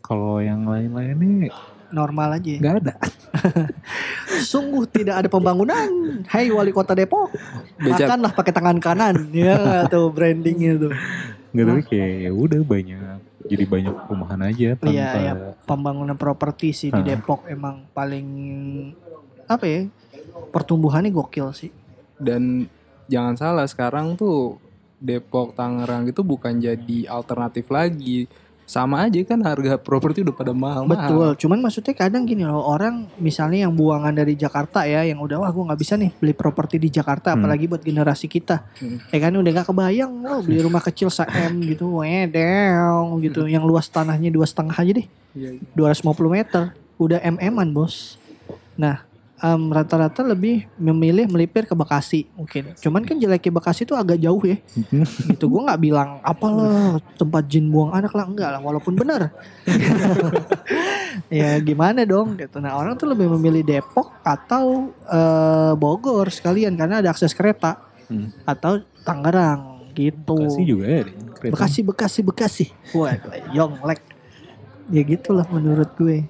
Kalau 0.00 0.38
yang 0.38 0.62
lain-lain 0.64 1.14
nih 1.14 1.50
Normal 1.86 2.36
aja. 2.36 2.50
nggak 2.52 2.74
ada. 2.80 2.94
Sungguh 4.42 4.84
tidak 4.86 5.22
ada 5.22 5.28
pembangunan. 5.28 5.86
Hai 6.26 6.50
wali 6.50 6.70
kota 6.70 6.92
Depok, 6.92 7.30
Beca- 7.76 8.04
makanlah 8.04 8.32
pakai 8.32 8.52
tangan 8.52 8.78
kanan. 8.78 9.30
Ya 9.30 9.86
tuh 9.86 10.10
brandingnya 10.10 10.74
tuh. 10.76 10.92
Nggak 11.50 11.64
tapi 11.64 11.82
kayak 11.86 12.10
ya 12.20 12.30
udah 12.32 12.60
banyak. 12.60 13.18
Jadi 13.46 13.64
banyak 13.64 13.94
perumahan 14.02 14.40
aja 14.42 14.68
tanpa 14.74 14.90
Iya, 14.90 15.08
iya. 15.16 15.32
Pembangunan 15.62 16.18
properti 16.18 16.74
sih 16.74 16.90
di. 16.90 17.06
Depok 17.06 17.46
emang 17.46 17.86
paling 17.92 18.26
apa 19.46 19.64
ya? 19.64 19.86
Pertumbuhannya 20.50 21.10
gokil 21.10 21.50
sih. 21.52 21.70
dan 22.16 22.64
jangan 23.06 23.36
salah 23.36 23.62
sekarang 23.64 24.16
tuh 24.16 24.56
Depok 24.96 25.52
Tangerang 25.52 26.08
itu 26.08 26.24
bukan 26.24 26.56
jadi 26.56 26.98
alternatif 27.06 27.68
lagi 27.68 28.26
sama 28.66 29.06
aja 29.06 29.22
kan 29.22 29.38
harga 29.46 29.78
properti 29.78 30.26
udah 30.26 30.34
pada 30.34 30.50
mahal-mahal 30.50 31.06
Betul. 31.06 31.46
Cuman 31.46 31.62
maksudnya 31.62 31.94
kadang 31.94 32.26
gini 32.26 32.42
loh 32.42 32.66
orang 32.66 33.06
misalnya 33.22 33.62
yang 33.62 33.70
buangan 33.70 34.10
dari 34.10 34.34
Jakarta 34.34 34.82
ya, 34.82 35.06
yang 35.06 35.22
udah 35.22 35.38
wah 35.38 35.54
gue 35.54 35.62
nggak 35.70 35.78
bisa 35.78 35.94
nih 35.94 36.10
beli 36.18 36.34
properti 36.34 36.82
di 36.82 36.90
Jakarta, 36.90 37.30
Hmm. 37.30 37.46
apalagi 37.46 37.70
buat 37.70 37.78
generasi 37.86 38.26
kita. 38.26 38.66
Hmm. 38.82 38.98
Ya 39.14 39.18
kan 39.22 39.38
udah 39.38 39.50
nggak 39.54 39.70
kebayang 39.70 40.10
lo 40.18 40.42
beli 40.42 40.58
rumah 40.66 40.82
kecil 40.82 41.14
m 41.30 41.54
gitu, 41.70 42.02
wedel 42.02 43.22
gitu, 43.22 43.46
yang 43.46 43.62
luas 43.62 43.86
tanahnya 43.86 44.34
dua 44.34 44.50
setengah 44.50 44.74
aja 44.74 44.92
deh. 44.98 45.06
Iya, 45.36 45.62
iya. 45.62 45.62
250 45.78 46.26
meter 46.26 46.74
udah 46.96 47.20
mm-an 47.20 47.68
bos 47.76 48.16
nah 48.76 49.04
em, 49.36 49.62
rata-rata 49.68 50.20
lebih 50.20 50.64
memilih 50.76 51.26
melipir 51.26 51.64
ke 51.64 51.72
Bekasi 51.72 52.24
mungkin 52.32 52.72
cuman 52.74 53.02
kan 53.02 53.16
jeleknya 53.16 53.52
Bekasi 53.52 53.84
itu 53.84 53.92
agak 53.92 54.16
jauh 54.16 54.40
ya 54.40 54.56
gitu 55.26 55.44
gue 55.46 55.60
nggak 55.62 55.80
bilang 55.80 56.18
apalah 56.20 56.96
tempat 57.14 57.44
jin 57.44 57.68
buang 57.68 57.92
anak 57.92 58.12
lah 58.12 58.24
enggak 58.24 58.48
lah 58.48 58.60
walaupun 58.60 58.94
benar 58.94 59.28
ya 61.32 61.56
gimana 61.58 62.04
dong 62.04 62.36
gitu 62.36 62.58
nah 62.58 62.76
orang 62.76 62.94
tuh 62.94 63.08
lebih 63.08 63.28
memilih 63.32 63.62
Depok 63.62 64.12
atau 64.20 64.92
eh, 65.04 65.72
Bogor 65.74 66.28
sekalian 66.28 66.74
karena 66.74 67.00
ada 67.00 67.10
akses 67.10 67.32
kereta 67.32 67.82
Hmm. 68.06 68.30
atau 68.46 68.78
Tangerang 69.02 69.90
gitu 69.90 70.38
Bekasi 70.38 70.62
juga 70.62 70.86
ya. 70.86 71.02
kereta. 71.34 71.50
Bekasi, 71.50 71.80
Bekasi, 71.82 72.20
Bekasi. 72.22 72.66
Waduh, 72.94 73.34
Yonglek. 73.50 73.98
Ya 74.86 75.02
gitulah 75.02 75.42
menurut 75.50 75.90
gue. 75.98 76.22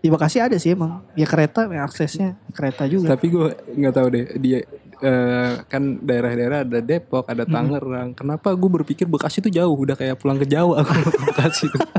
Di 0.00 0.08
Bekasi 0.08 0.40
ada 0.40 0.56
sih 0.56 0.72
emang. 0.72 1.04
Ya 1.12 1.28
kereta, 1.28 1.68
ya 1.68 1.84
aksesnya 1.84 2.40
kereta 2.56 2.88
juga. 2.88 3.12
tapi 3.12 3.28
gue 3.28 3.52
nggak 3.52 3.94
tahu 3.94 4.06
deh 4.10 4.24
dia 4.40 4.58
eh, 5.00 5.52
kan 5.68 6.00
daerah-daerah 6.00 6.64
ada 6.64 6.80
Depok 6.80 7.28
ada 7.28 7.44
Tangerang 7.44 8.16
kenapa 8.16 8.52
gue 8.52 8.70
berpikir 8.80 9.04
Bekasi 9.08 9.40
tuh 9.44 9.52
jauh 9.52 9.72
udah 9.76 9.96
kayak 9.96 10.16
pulang 10.20 10.40
ke 10.40 10.48
Jawa 10.48 10.80
aku 10.84 10.92
ke 11.12 11.20
Bekasi 11.30 11.64
tuh. 11.68 11.80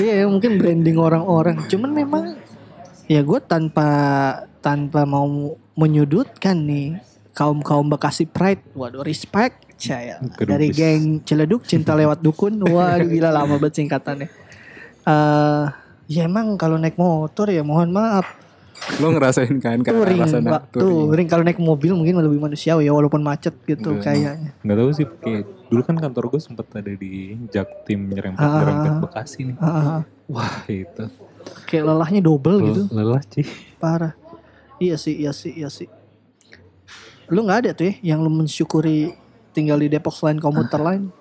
Iya, 0.00 0.24
ya, 0.24 0.26
mungkin 0.28 0.60
branding 0.60 1.00
orang-orang. 1.00 1.64
Cuman 1.68 1.90
memang 1.92 2.24
ya 3.08 3.20
gue 3.24 3.40
tanpa 3.40 3.88
tanpa 4.60 5.08
mau 5.08 5.56
menyudutkan 5.74 6.56
nih 6.56 7.00
kaum 7.32 7.64
kaum 7.64 7.88
Bekasi 7.88 8.28
Pride. 8.28 8.60
Waduh, 8.76 9.00
respect. 9.06 9.64
Saya 9.80 10.20
dari 10.36 10.68
geng 10.68 11.24
Ciledug 11.24 11.64
cinta 11.64 11.96
lewat 11.96 12.20
dukun. 12.20 12.60
Waduh, 12.68 13.08
gila 13.08 13.32
lama 13.32 13.56
banget 13.56 13.80
singkatannya. 13.80 14.28
Eh, 15.08 15.64
ya 16.10 16.26
emang 16.26 16.58
kalau 16.58 16.74
naik 16.74 16.98
motor 16.98 17.46
ya 17.46 17.62
mohon 17.62 17.88
maaf 17.88 18.26
lo 18.96 19.12
ngerasain 19.12 19.60
kan 19.60 19.76
karena 19.78 19.92
touring, 20.02 20.20
Pak. 20.42 20.62
touring. 20.72 21.28
Kalau 21.28 21.44
naik 21.44 21.60
mobil 21.60 21.92
mungkin 21.92 22.16
lebih 22.16 22.40
manusiawi 22.40 22.82
ya 22.82 22.92
walaupun 22.92 23.20
macet 23.20 23.52
gitu 23.62 23.92
Enggak, 23.92 24.10
kayaknya. 24.10 24.50
nggak 24.58 24.76
tahu 24.76 24.90
sih 24.90 25.06
kayak 25.20 25.42
dulu 25.68 25.82
kan 25.82 25.96
kantor 26.00 26.24
gue 26.26 26.40
sempat 26.40 26.66
ada 26.74 26.88
di 26.90 27.12
Jaktim 27.46 28.08
nyerempet 28.08 28.40
Ah. 28.40 28.56
nyerempet 28.58 28.92
Bekasi 28.98 29.40
nih 29.44 29.56
Ah, 29.56 29.68
ah, 29.68 30.02
wah 30.26 30.64
itu 30.66 31.04
kayak 31.62 31.84
lelahnya 31.86 32.20
double 32.20 32.56
gitu, 32.64 32.82
Lel- 32.88 33.04
lelah 33.14 33.22
sih 33.26 33.46
parah. 33.76 34.12
Iya 34.76 34.96
sih, 34.96 35.12
iya 35.14 35.30
sih, 35.30 35.52
iya 35.52 35.68
sih. 35.68 35.88
Lu 37.28 37.44
nggak 37.44 37.58
ada 37.60 37.70
tuh 37.74 37.84
ya 37.86 37.94
yang 38.06 38.18
lu 38.18 38.32
mensyukuri 38.32 39.12
tinggal 39.50 39.76
di 39.76 39.86
Depok 39.86 40.10
selain 40.10 40.36
komuter 40.36 40.80
lain? 40.80 41.12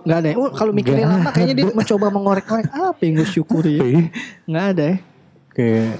Nggak 0.00 0.18
ada 0.18 0.28
ya? 0.28 0.36
Oh, 0.36 0.50
kalau 0.50 0.72
mikirin 0.72 0.98
Nggak 1.00 1.12
lama 1.16 1.30
kayaknya 1.30 1.54
dia 1.54 1.66
mencoba 1.70 2.06
mengorek-ngorek 2.08 2.66
apa 2.68 3.00
yang 3.00 3.14
lu 3.16 3.26
syukuri 3.26 3.72
ya? 3.72 3.80
Tapi 3.80 3.96
Nggak 4.46 4.64
ada 4.68 4.84
ya? 4.84 4.96
kayak 5.50 5.92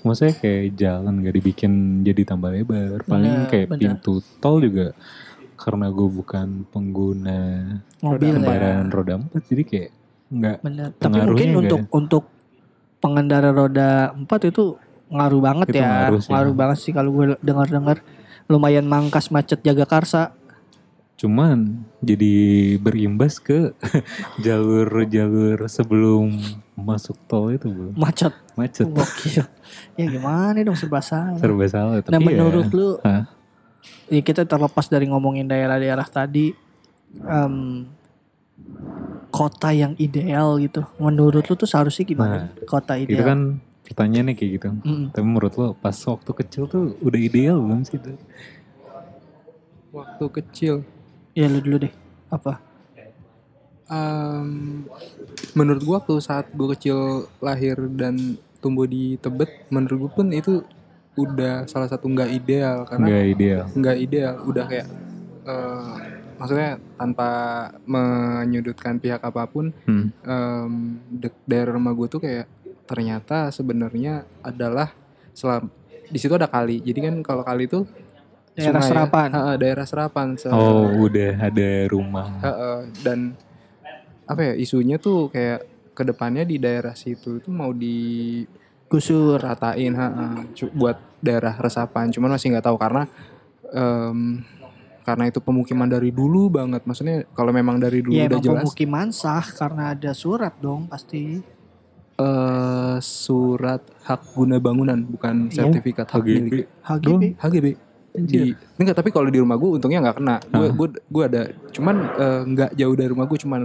maksudnya 0.00 0.34
kayak 0.36 0.64
jalan 0.74 1.14
gak 1.20 1.34
dibikin 1.34 1.72
jadi 2.00 2.22
tambah 2.24 2.48
lebar 2.48 3.02
paling 3.02 3.34
Benar, 3.34 3.50
kayak 3.50 3.66
benar. 3.66 3.80
pintu 3.98 4.12
tol 4.38 4.60
juga 4.60 4.94
karena 5.54 5.86
gue 5.88 6.08
bukan 6.08 6.48
pengguna 6.68 7.40
Mobil 7.98 8.30
ya. 8.30 8.36
kendaraan 8.36 8.88
roda 8.88 9.12
empat 9.16 9.42
jadi 9.48 9.62
kayak 9.64 9.90
nggak 10.30 10.56
Bener. 10.60 10.88
Tapi 10.94 11.18
mungkin 11.20 11.48
untuk 11.56 11.80
untuk 11.90 12.24
pengendara 13.00 13.50
roda 13.50 14.12
4 14.12 14.24
itu 14.48 14.76
ngaruh 15.08 15.40
banget 15.40 15.66
Itu 15.68 15.78
ya. 15.78 16.08
ngaruh 16.08 16.20
sih. 16.52 16.56
banget 16.56 16.78
sih 16.80 16.92
kalau 16.92 17.10
gue 17.12 17.24
dengar-dengar 17.40 18.00
lumayan 18.46 18.84
mangkas 18.84 19.28
macet 19.28 19.60
jaga 19.60 19.84
karsa. 19.84 20.32
Cuman 21.24 21.88
jadi 22.04 22.36
berimbas 22.76 23.40
ke 23.40 23.72
jalur-jalur 24.44 25.56
sebelum 25.72 26.36
masuk 26.76 27.16
tol 27.24 27.48
itu 27.48 27.72
bu. 27.72 27.96
Macet. 27.96 28.36
Macet. 28.60 28.84
Gokil. 28.84 29.40
ya 29.98 30.04
gimana 30.04 30.60
dong 30.60 30.76
serba 30.76 31.00
salah. 31.00 31.40
Serba 31.40 31.64
salah. 31.64 32.04
Tapi 32.04 32.12
Nah 32.12 32.20
ya, 32.20 32.26
menurut 32.28 32.68
lu, 32.76 33.00
Hah? 33.00 33.24
ya 34.12 34.20
kita 34.20 34.44
terlepas 34.44 34.84
dari 34.92 35.08
ngomongin 35.08 35.48
daerah-daerah 35.48 36.04
tadi, 36.12 36.52
em, 37.24 37.88
kota 39.32 39.72
yang 39.72 39.96
ideal 39.96 40.60
gitu. 40.60 40.84
Menurut 41.00 41.48
lu 41.48 41.56
tuh 41.56 41.64
seharusnya 41.64 42.04
gimana? 42.04 42.52
kota 42.68 43.00
itu 43.00 43.16
ideal. 43.16 43.32
kan 43.32 43.40
pertanyaannya 43.88 44.36
kayak 44.36 44.50
gitu. 44.60 44.68
Mm. 44.84 45.08
Tapi 45.16 45.24
menurut 45.24 45.56
lo 45.56 45.72
pas 45.72 45.96
waktu 45.96 46.30
kecil 46.36 46.68
tuh 46.68 47.00
udah 47.00 47.16
ideal 47.16 47.64
belum 47.64 47.80
sih 47.88 47.96
itu? 47.96 48.12
Waktu 49.88 50.24
kecil. 50.28 50.84
Ya 51.34 51.50
lu 51.50 51.58
dulu 51.58 51.76
deh. 51.86 51.92
Apa? 52.30 52.62
Em, 53.84 54.48
menurut 55.52 55.82
gua 55.84 55.94
waktu 56.00 56.14
saat 56.22 56.46
gua 56.54 56.72
kecil 56.72 57.28
lahir 57.38 57.76
dan 57.94 58.38
tumbuh 58.62 58.88
di 58.88 59.20
Tebet, 59.20 59.50
menurut 59.68 60.08
gua 60.08 60.12
pun 60.14 60.26
itu 60.32 60.64
udah 61.14 61.66
salah 61.66 61.86
satu 61.86 62.10
nggak 62.10 62.30
ideal 62.32 62.86
karena 62.88 63.06
Enggak 63.06 63.26
ideal. 63.28 63.64
nggak 63.70 63.96
ideal, 64.00 64.34
udah 64.46 64.64
kayak 64.66 64.88
eh, 65.44 65.94
maksudnya 66.34 66.70
tanpa 66.96 67.28
menyudutkan 67.84 68.96
pihak 68.96 69.20
apa 69.20 69.44
pun, 69.44 69.70
Hmm. 69.84 70.08
em, 70.24 70.72
de- 71.12 71.42
daerah 71.44 71.76
rumah 71.76 71.92
gue 71.92 72.08
tuh 72.08 72.18
kayak 72.18 72.48
ternyata 72.88 73.50
sebenarnya 73.50 74.24
adalah 74.40 74.96
selam 75.36 75.68
di 76.08 76.16
situ 76.16 76.32
ada 76.32 76.48
kali. 76.48 76.80
Jadi 76.80 76.98
kan 77.04 77.14
kalau 77.20 77.44
kali 77.44 77.68
itu 77.68 77.84
Daerah 78.54 78.70
sungai 78.72 78.80
ya. 78.80 78.88
serapan. 78.88 79.28
Ha-ha, 79.30 79.52
daerah 79.56 79.84
serapan. 79.84 80.26
Se- 80.34 80.46
Oh 80.48 80.86
udah 81.00 81.32
ada 81.40 81.68
rumah. 81.86 82.28
Ha-ha, 82.38 82.72
dan 83.02 83.34
apa 84.24 84.40
ya 84.42 84.54
isunya 84.54 84.96
tuh 84.96 85.28
kayak 85.28 85.62
ke 85.90 86.02
depannya 86.02 86.42
di 86.42 86.56
daerah 86.56 86.94
situ 86.94 87.38
itu 87.38 87.50
mau 87.50 87.74
Gusur. 88.86 89.36
diratain 89.36 89.92
ha 89.92 90.06
buat 90.70 90.94
daerah 91.18 91.54
resapan. 91.56 92.08
Cuman 92.08 92.30
masih 92.30 92.50
nggak 92.50 92.64
tahu 92.64 92.76
karena 92.76 93.10
em, 93.68 94.38
karena 95.02 95.24
itu 95.26 95.38
pemukiman 95.38 95.84
dari 95.84 96.08
dulu 96.08 96.46
banget. 96.48 96.82
Maksudnya 96.82 97.26
kalau 97.30 97.50
memang 97.50 97.76
dari 97.76 98.00
dulu 98.00 98.14
Ya 98.14 98.24
udah 98.24 98.38
jelas 98.40 98.62
pemukiman 98.62 99.10
sah 99.10 99.42
karena 99.44 99.92
ada 99.92 100.14
surat 100.14 100.54
dong 100.56 100.86
pasti. 100.86 101.42
eh 102.14 102.96
surat 103.00 103.82
hak 104.00 104.22
guna 104.32 104.56
bangunan 104.56 104.94
bukan 105.02 105.50
Iya. 105.50 105.66
sertifikat 105.66 106.06
hak 106.06 106.22
HGB. 106.22 106.30
milik 106.40 106.66
HGB. 106.80 107.22
HGB 107.34 107.66
di 108.14 108.54
enggak 108.78 108.94
tapi 108.94 109.10
kalau 109.10 109.26
di 109.26 109.42
rumah 109.42 109.58
gue 109.58 109.70
untungnya 109.74 109.98
nggak 110.06 110.16
kena. 110.22 110.36
Gue 110.46 110.68
gue 110.70 110.88
gue 111.02 111.22
ada 111.26 111.42
cuman 111.74 111.96
eh, 112.14 112.40
nggak 112.46 112.70
jauh 112.78 112.94
dari 112.94 113.10
rumah 113.10 113.26
gue 113.26 113.38
cuman 113.42 113.60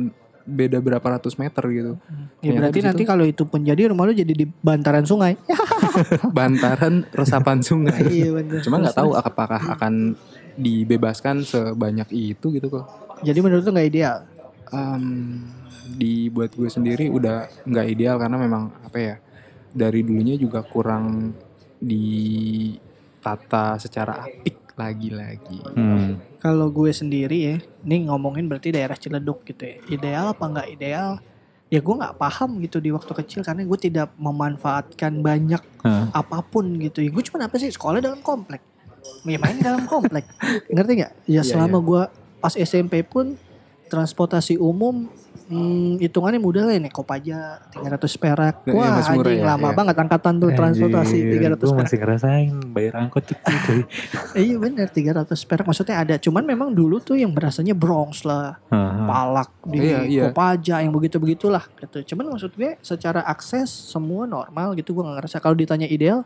beda 0.49 0.81
berapa 0.81 1.07
ratus 1.17 1.37
meter 1.37 1.63
gitu. 1.69 1.93
Ya 2.41 2.49
Ternyata 2.49 2.57
berarti 2.57 2.73
di 2.73 2.81
situ- 2.81 2.89
nanti 2.89 3.03
kalau 3.05 3.25
itu 3.29 3.43
pun 3.45 3.61
jadi 3.61 3.93
rumah 3.93 4.09
lu 4.09 4.17
jadi 4.17 4.33
di 4.33 4.45
bantaran 4.49 5.05
sungai. 5.05 5.37
Ya, 5.45 5.59
bantaran 6.37 7.05
resapan 7.13 7.61
sungai. 7.61 8.01
Iya 8.09 8.33
bener. 8.33 8.59
cuma 8.65 8.81
nggak 8.81 8.97
tahu 8.97 9.13
apakah 9.13 9.61
akan 9.77 10.17
dibebaskan 10.57 11.45
sebanyak 11.45 12.09
itu 12.11 12.49
gitu 12.49 12.67
kok. 12.67 12.85
Jadi 13.21 13.39
menurut 13.39 13.61
lu 13.61 13.71
nggak 13.71 13.87
ideal. 13.87 14.25
Em, 14.69 15.45
di 15.89 16.29
buat 16.29 16.49
gue 16.53 16.69
sendiri 16.69 17.09
udah 17.09 17.65
nggak 17.65 17.85
ideal 17.85 18.17
karena 18.17 18.37
memang 18.37 18.73
apa 18.81 18.97
ya 18.97 19.15
dari 19.69 20.01
dulunya 20.01 20.33
juga 20.33 20.65
kurang 20.65 21.33
ditata 23.19 23.75
secara 23.75 24.23
apik 24.23 24.71
lagi-lagi 24.79 25.59
Hmm. 25.75 26.23
Kalau 26.39 26.71
gue 26.71 26.87
sendiri 26.95 27.37
ya, 27.51 27.57
ini 27.83 28.07
ngomongin 28.07 28.47
berarti 28.47 28.71
daerah 28.71 28.95
Ciledug 28.95 29.43
gitu 29.43 29.59
ya. 29.59 29.75
Ideal 29.91 30.31
apa 30.31 30.39
nggak 30.47 30.67
ideal? 30.71 31.19
Ya 31.67 31.83
gue 31.83 31.95
nggak 31.99 32.15
paham 32.15 32.63
gitu 32.63 32.79
di 32.79 32.95
waktu 32.95 33.11
kecil 33.11 33.43
karena 33.43 33.67
gue 33.67 33.75
tidak 33.75 34.15
memanfaatkan 34.15 35.19
banyak 35.19 35.59
Hah. 35.83 36.07
apa 36.15 36.39
pun 36.39 36.63
gitu. 36.79 37.03
Ya, 37.03 37.11
gue 37.11 37.23
cuma 37.27 37.43
apa 37.43 37.59
sih 37.59 37.67
sekolah 37.67 37.99
dalam 37.99 38.23
komplek, 38.23 38.63
ya 39.27 39.35
main 39.35 39.59
dalam 39.59 39.83
komplek. 39.83 40.23
Ngerti 40.71 40.91
nggak? 41.03 41.13
Ya 41.27 41.31
Iya, 41.35 41.41
selama 41.43 41.83
gue 41.83 42.01
pas 42.39 42.55
SMP 42.55 43.03
pun 43.03 43.35
transportasi 43.91 44.55
umum 44.55 45.11
hmm, 45.49 45.97
hitungannya 45.99 46.37
mudah 46.37 46.63
lah 46.69 46.73
ya 46.77 46.81
naik 46.85 46.93
Kopaja 46.93 47.59
300 47.73 48.21
perak. 48.21 48.55
Ya, 48.63 48.71
iya, 48.71 48.77
Wah 48.77 48.89
murah 48.93 49.09
anjing 49.09 49.41
ya, 49.41 49.47
lama 49.49 49.69
iya. 49.69 49.75
banget 49.75 49.95
angkatan 49.97 50.33
tuh 50.37 50.49
transportasi 50.53 51.17
Anjir, 51.17 51.33
300 51.33 51.41
gua 51.41 51.57
perak. 51.59 51.77
masih 51.81 51.97
ngerasain 51.97 52.53
bayar 52.71 52.93
angkot 53.01 53.23
cuy. 53.25 53.81
Iya 54.45 54.55
bener 54.61 54.87
300 54.87 55.49
perak 55.49 55.65
maksudnya 55.65 55.95
ada. 55.97 56.15
Cuman 56.21 56.43
memang 56.45 56.69
dulu 56.69 57.01
tuh 57.01 57.17
yang 57.17 57.33
berasanya 57.33 57.73
Bronx 57.73 58.23
lah. 58.23 58.61
Palak 59.09 59.49
di 59.65 59.77
Iya, 59.81 59.99
iya. 60.05 60.23
Kopaja 60.29 60.85
yang 60.85 60.93
begitu-begitulah 60.93 61.65
gitu. 61.81 62.13
Cuman 62.13 62.37
maksud 62.37 62.53
gue 62.53 62.77
secara 62.85 63.25
akses 63.25 63.67
semua 63.67 64.29
normal 64.29 64.77
gitu 64.77 64.93
gue 64.93 65.01
gak 65.01 65.17
ngerasa 65.25 65.37
kalau 65.41 65.57
ditanya 65.57 65.89
ideal 65.89 66.23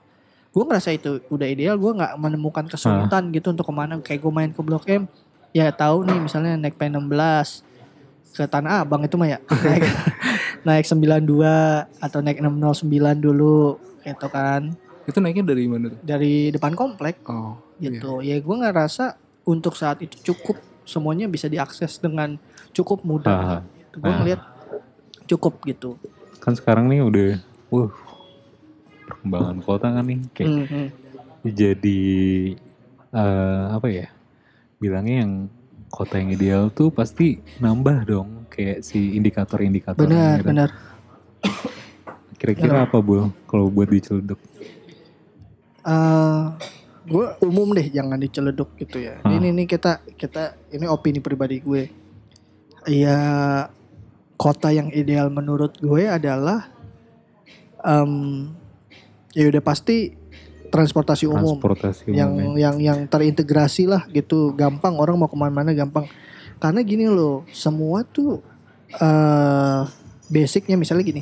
gue 0.53 0.61
ngerasa 0.61 0.93
itu 0.93 1.17
udah 1.33 1.47
ideal 1.49 1.81
gue 1.81 1.91
nggak 1.97 2.13
menemukan 2.21 2.69
kesulitan 2.69 3.33
gitu 3.33 3.49
untuk 3.49 3.65
ke 3.65 3.73
mana 3.73 3.97
kayak 3.97 4.21
gue 4.21 4.29
main 4.29 4.51
ke 4.53 4.61
Blok 4.61 4.85
M 4.85 5.09
ya 5.49 5.73
tahu 5.73 6.05
nih 6.05 6.21
misalnya 6.21 6.53
naik 6.61 6.77
P16 6.77 7.72
ke 8.33 8.43
Tanah 8.43 8.81
Abang 8.81 9.01
itu 9.01 9.13
mah 9.15 9.29
ya 9.29 9.39
naik 9.65 9.83
naik 10.63 10.85
92 10.89 11.39
atau 12.01 12.19
naik 12.19 12.41
609 12.41 12.89
dulu 13.19 13.77
gitu 14.01 14.27
kan 14.27 14.73
itu 15.03 15.17
naiknya 15.19 15.45
dari 15.45 15.63
mana 15.67 15.91
tuh 15.91 15.99
dari 16.01 16.49
depan 16.49 16.73
komplek 16.73 17.21
oh 17.25 17.55
iya. 17.77 17.93
gitu 17.93 18.19
ya 18.19 18.39
gue 18.39 18.55
ngerasa 18.57 19.15
untuk 19.43 19.75
saat 19.75 19.99
itu 19.99 20.17
cukup 20.23 20.55
semuanya 20.83 21.27
bisa 21.27 21.47
diakses 21.47 21.95
dengan 21.97 22.35
cukup 22.71 23.03
mudah 23.03 23.31
Ah. 23.31 23.61
gitu. 23.61 23.95
gue 23.99 24.09
Ah. 24.09 24.17
ngeliat 24.19 24.41
cukup 25.25 25.53
gitu 25.63 25.95
Kan 26.39 26.59
sekarang 26.59 26.91
nih 26.91 26.99
udah, 26.99 27.29
uh, 27.71 27.87
perkembangan 29.05 29.57
kota 29.61 29.87
kan 29.91 30.03
nih 30.03 30.19
kayak 30.31 30.49
Hmm, 30.49 30.65
hmm. 30.67 30.87
jadi 31.45 32.01
eh, 33.13 33.63
apa 33.71 33.87
ya? 33.87 34.07
Bilangnya 34.75 35.23
yang 35.23 35.33
kota 35.93 36.17
yang 36.17 36.33
ideal 36.33 36.63
tuh 36.73 36.89
pasti 36.89 37.37
nambah 37.61 37.97
dong 38.09 38.29
kayak 38.49 38.81
si 38.81 39.13
indikator-indikator. 39.13 40.01
benar 40.01 40.41
gitu. 40.41 40.47
benar 40.49 40.69
Kira-kira 42.41 42.83
apa 42.83 42.97
bu 42.99 43.29
kalau 43.45 43.69
buat 43.69 43.87
diceleduk? 43.87 44.41
gue 47.03 47.25
umum 47.43 47.75
deh 47.75 47.87
jangan 47.91 48.15
diceleduk 48.15 48.71
gitu 48.79 49.03
ya 49.03 49.19
Ah. 49.21 49.35
ini 49.35 49.51
nih 49.51 49.67
kita 49.67 49.99
kita 50.15 50.55
ini 50.71 50.87
opini 50.87 51.19
pribadi 51.19 51.59
gue 51.59 51.91
ya 52.87 53.19
kota 54.39 54.71
yang 54.71 54.87
ideal 54.89 55.27
menurut 55.27 55.75
gue 55.77 56.07
adalah 56.07 56.71
em 57.83 58.47
ya 59.35 59.51
udah 59.51 59.59
pasti 59.59 60.15
transportasi 60.73 61.29
umum. 61.29 61.61
Transportasi 61.61 62.09
umum 62.09 62.17
yang 62.17 62.31
ya. 62.33 62.65
yang 62.65 62.75
yang 62.81 62.99
terintegrasi 63.05 63.85
lah 63.85 64.09
gitu. 64.09 64.57
Gampang 64.57 64.97
orang 64.97 65.21
mau 65.21 65.29
ke 65.29 65.37
mana-mana 65.37 65.69
gampang. 65.77 66.09
Karena 66.57 66.81
gini 66.81 67.05
loh 67.05 67.45
semua 67.53 68.01
tuh 68.01 68.41
eh 68.97 69.81
basicnya 70.29 70.77
misalnya 70.77 71.05
gini 71.05 71.21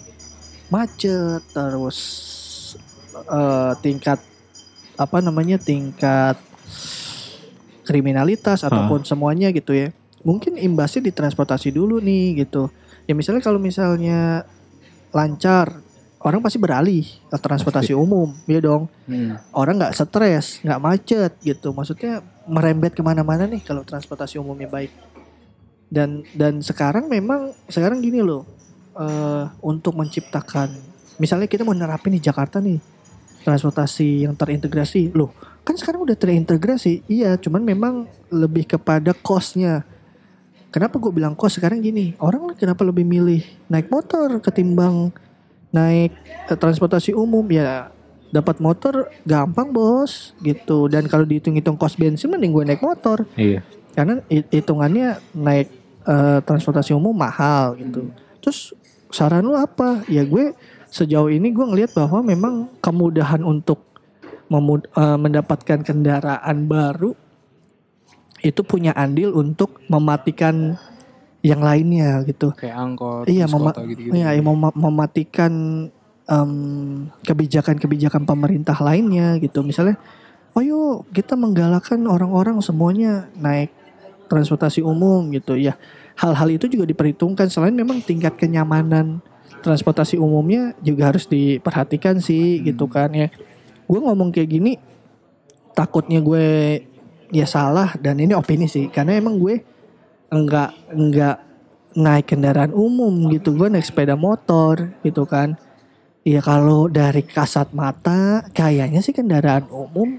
macet 0.72 1.44
terus 1.52 2.00
eh 3.16 3.74
tingkat 3.84 4.20
apa 4.96 5.18
namanya 5.20 5.60
tingkat 5.60 6.40
kriminalitas 7.84 8.64
ataupun 8.64 9.04
semuanya 9.04 9.52
gitu 9.52 9.76
ya. 9.76 9.92
Mungkin 10.22 10.56
imbasnya 10.56 11.10
di 11.10 11.12
transportasi 11.12 11.74
dulu 11.76 12.00
nih 12.00 12.46
gitu. 12.46 12.72
Ya 13.10 13.18
misalnya 13.18 13.44
kalau 13.44 13.60
misalnya 13.60 14.48
lancar 15.12 15.84
orang 16.22 16.40
pasti 16.42 16.62
beralih 16.62 17.04
ke 17.04 17.38
transportasi 17.38 17.98
umum 17.98 18.30
ya 18.46 18.62
dong 18.62 18.86
Hmm. 19.10 19.36
orang 19.52 19.82
nggak 19.82 19.94
stres, 19.98 20.62
nggak 20.64 20.82
macet 20.82 21.32
gitu. 21.44 21.74
Maksudnya 21.76 22.24
merembet 22.48 22.96
ke 22.96 23.02
mana-mana 23.04 23.44
nih 23.50 23.60
kalau 23.66 23.84
transportasi 23.84 24.40
umumnya 24.40 24.70
baik. 24.70 24.94
Dan 25.92 26.24
dan 26.32 26.64
sekarang 26.64 27.12
memang 27.12 27.52
sekarang 27.68 28.00
gini 28.00 28.24
loh, 28.24 28.48
eh, 28.96 29.46
untuk 29.60 29.98
menciptakan, 30.00 30.72
misalnya 31.20 31.52
kita 31.52 31.68
mau 31.68 31.76
nerapin 31.76 32.16
di 32.16 32.24
Jakarta 32.24 32.64
nih 32.64 32.80
transportasi 33.44 34.24
yang 34.24 34.38
terintegrasi, 34.38 35.12
loh 35.12 35.34
kan 35.62 35.78
sekarang 35.78 36.02
udah 36.06 36.18
terintegrasi, 36.18 37.06
iya, 37.06 37.38
cuman 37.38 37.62
memang 37.62 38.10
lebih 38.34 38.66
kepada 38.66 39.14
costnya. 39.14 39.86
Kenapa 40.72 40.98
gue 40.98 41.12
bilang 41.12 41.36
cost 41.36 41.60
sekarang 41.60 41.84
gini, 41.84 42.16
orang 42.18 42.56
kenapa 42.56 42.82
lebih 42.82 43.04
milih 43.04 43.44
naik 43.68 43.92
motor 43.92 44.40
ketimbang 44.40 45.12
naik 45.72 46.12
eh, 46.48 46.58
transportasi 46.58 47.12
umum 47.12 47.44
ya 47.48 47.92
dapat 48.32 48.64
motor 48.64 49.12
gampang 49.24 49.72
bos 49.72 50.32
gitu. 50.40 50.88
Dan 50.88 51.08
kalau 51.08 51.28
dihitung-hitung 51.28 51.76
kos 51.76 52.00
bensin 52.00 52.32
mending 52.32 52.52
gue 52.52 52.64
naik 52.68 52.84
motor. 52.84 53.28
Iya. 53.36 53.64
karena 53.92 54.24
hi- 54.32 54.48
hitungannya 54.48 55.20
naik 55.36 55.68
eh, 56.08 56.40
transportasi 56.44 56.96
umum 56.96 57.12
mahal 57.12 57.76
gitu. 57.76 58.08
Terus 58.40 58.72
saran 59.12 59.44
lu 59.44 59.60
apa? 59.60 60.08
Ya 60.08 60.24
gue 60.24 60.56
sejauh 60.88 61.28
ini 61.28 61.52
gue 61.52 61.66
ngelihat 61.68 61.92
bahwa 61.92 62.24
memang 62.24 62.54
kemudahan 62.80 63.44
untuk 63.44 63.84
memud- 64.48 64.88
eh, 64.96 65.18
mendapatkan 65.20 65.84
kendaraan 65.84 66.68
baru 66.72 67.16
itu 68.42 68.64
punya 68.64 68.96
andil 68.96 69.36
untuk 69.38 69.78
mematikan 69.86 70.80
yang 71.42 71.62
lainnya 71.62 72.22
gitu. 72.26 72.54
kayak 72.54 72.78
angkot 72.78 73.26
Iya, 73.26 73.50
mema- 73.50 73.74
kota 73.74 73.82
gitu-gitu. 73.90 74.14
Iya, 74.14 74.38
mema- 74.42 74.78
mematikan 74.78 75.54
em, 76.30 76.52
kebijakan-kebijakan 77.26 78.24
pemerintah 78.24 78.78
lainnya 78.78 79.42
gitu. 79.42 79.66
Misalnya, 79.66 79.98
oh 80.54 80.62
yuk 80.62 81.10
kita 81.12 81.34
menggalakkan 81.34 82.00
orang-orang 82.06 82.62
semuanya 82.62 83.28
naik 83.36 83.74
transportasi 84.30 84.86
umum 84.86 85.28
gitu. 85.34 85.58
Ya, 85.58 85.76
hal-hal 86.16 86.56
itu 86.56 86.70
juga 86.70 86.86
diperhitungkan. 86.88 87.50
Selain 87.50 87.74
memang 87.74 88.00
tingkat 88.06 88.38
kenyamanan 88.38 89.20
transportasi 89.66 90.18
umumnya 90.18 90.74
juga 90.82 91.14
harus 91.14 91.26
diperhatikan 91.26 92.22
sih 92.22 92.62
gitu 92.64 92.86
kan 92.86 93.12
ya. 93.14 93.28
Gue 93.90 94.00
ngomong 94.00 94.32
kayak 94.32 94.50
gini 94.50 94.74
takutnya 95.74 96.22
gue 96.22 96.46
ya 97.32 97.48
salah 97.48 97.96
dan 98.00 98.20
ini 98.20 98.36
opini 98.36 98.68
sih 98.68 98.92
karena 98.92 99.16
emang 99.16 99.40
gue 99.40 99.64
enggak 100.32 100.72
enggak 100.90 101.38
naik 101.92 102.26
kendaraan 102.26 102.72
umum 102.72 103.12
gitu. 103.30 103.52
Gue 103.52 103.68
naik 103.68 103.84
sepeda 103.84 104.16
motor 104.16 104.96
gitu 105.04 105.28
kan. 105.28 105.60
Iya 106.22 106.40
kalau 106.40 106.88
dari 106.88 107.22
kasat 107.22 107.74
mata 107.74 108.48
kayaknya 108.50 109.02
sih 109.02 109.12
kendaraan 109.12 109.68
umum 109.68 110.18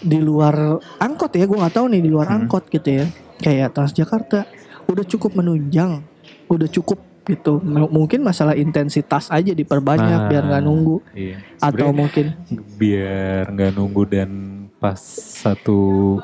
di 0.00 0.18
luar 0.18 0.56
angkot 0.96 1.34
ya. 1.34 1.44
Gue 1.44 1.60
nggak 1.60 1.76
tahu 1.76 1.86
nih 1.92 2.02
di 2.02 2.10
luar 2.10 2.26
Hmm. 2.26 2.36
angkot 2.42 2.66
gitu 2.66 2.88
ya. 2.88 3.06
Kayak 3.38 3.70
Transjakarta 3.70 4.48
udah 4.88 5.04
cukup 5.04 5.36
menunjang 5.36 6.00
udah 6.48 6.66
cukup 6.66 6.96
gitu. 7.22 7.60
M- 7.60 7.92
mungkin 7.92 8.24
masalah 8.24 8.56
intensitas 8.56 9.28
aja 9.28 9.52
diperbanyak 9.52 10.08
Nah, 10.18 10.26
biar 10.26 10.42
nggak 10.48 10.64
nunggu. 10.64 10.96
Iya. 11.12 11.36
atau 11.60 11.92
mungkin 11.92 12.32
biar 12.78 13.52
nggak 13.52 13.72
nunggu 13.74 14.02
dan 14.08 14.30
pas 14.78 14.96
satu 15.36 16.16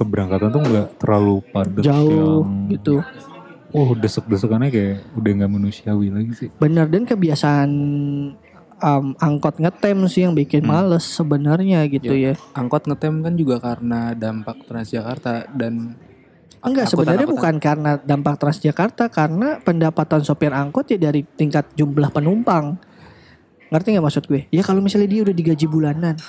keberangkatan 0.00 0.48
tuh 0.48 0.62
nggak 0.64 0.88
terlalu 0.96 1.36
padat 1.52 1.84
jauh 1.84 2.48
yang, 2.48 2.72
gitu 2.72 3.04
Oh 3.70 3.94
desek-desekannya 3.94 4.66
kayak 4.66 4.96
udah 5.14 5.30
nggak 5.30 5.52
manusiawi 5.52 6.10
lagi 6.10 6.32
sih. 6.34 6.48
bener 6.58 6.90
dan 6.90 7.06
kebiasaan 7.06 7.70
um, 8.80 9.06
angkot 9.14 9.62
ngetem 9.62 10.10
sih 10.10 10.26
yang 10.26 10.34
bikin 10.34 10.66
Hmm. 10.66 10.74
males 10.74 11.06
sebenarnya 11.06 11.86
gitu 11.86 12.10
ya 12.10 12.34
angkot 12.50 12.90
ngetem 12.90 13.22
kan 13.22 13.34
juga 13.36 13.62
karena 13.62 14.10
dampak 14.12 14.66
Transjakarta 14.66 15.46
dan 15.52 15.94
Enggak, 16.60 16.92
sebenarnya 16.92 17.24
bukan 17.24 17.56
karena 17.56 17.96
dampak 17.96 18.36
Transjakarta, 18.36 19.08
karena 19.08 19.64
pendapatan 19.64 20.20
sopir 20.20 20.52
angkot 20.52 20.92
ya 20.92 21.00
dari 21.00 21.24
tingkat 21.24 21.64
jumlah 21.72 22.12
penumpang. 22.12 22.76
Ngerti 23.72 23.96
nggak 23.96 24.04
maksud 24.04 24.24
gue? 24.28 24.44
Ya 24.52 24.60
kalau 24.60 24.84
misalnya 24.84 25.08
dia 25.08 25.24
udah 25.24 25.32
digaji 25.32 25.64
bulanan, 25.64 26.20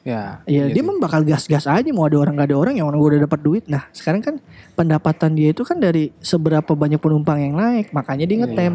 ya 0.00 0.40
ya 0.48 0.64
iya 0.64 0.64
dia 0.72 0.80
memang 0.80 0.96
bakal 0.96 1.20
gas-gas 1.28 1.68
aja 1.68 1.84
mau 1.92 2.08
ada 2.08 2.16
orang 2.16 2.32
nggak 2.32 2.48
ada 2.48 2.56
orang, 2.56 2.74
yang 2.80 2.88
orang 2.88 2.98
gue 3.00 3.10
udah 3.16 3.22
dapat 3.28 3.40
duit. 3.44 3.64
Nah 3.68 3.84
sekarang 3.92 4.24
kan 4.24 4.34
pendapatan 4.72 5.36
dia 5.36 5.52
itu 5.52 5.60
kan 5.60 5.76
dari 5.76 6.08
seberapa 6.24 6.72
banyak 6.72 6.96
penumpang 6.96 7.38
yang 7.40 7.54
naik, 7.60 7.92
makanya 7.92 8.24
dia 8.24 8.36
Iya, 8.36 8.42
ngetem, 8.48 8.74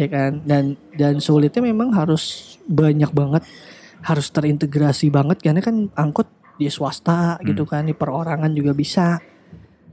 ya 0.00 0.08
kan? 0.08 0.32
Dan 0.48 0.64
dan 0.96 1.14
sulitnya 1.20 1.60
memang 1.60 1.92
harus 1.92 2.56
banyak 2.64 3.12
banget, 3.12 3.44
harus 4.00 4.26
terintegrasi 4.32 5.12
banget 5.12 5.44
karena 5.44 5.60
kan 5.60 5.92
angkot 5.92 6.28
di 6.56 6.68
swasta 6.72 7.36
gitu 7.44 7.68
kan, 7.68 7.84
di 7.84 7.92
perorangan 7.92 8.52
juga 8.56 8.72
bisa. 8.72 9.20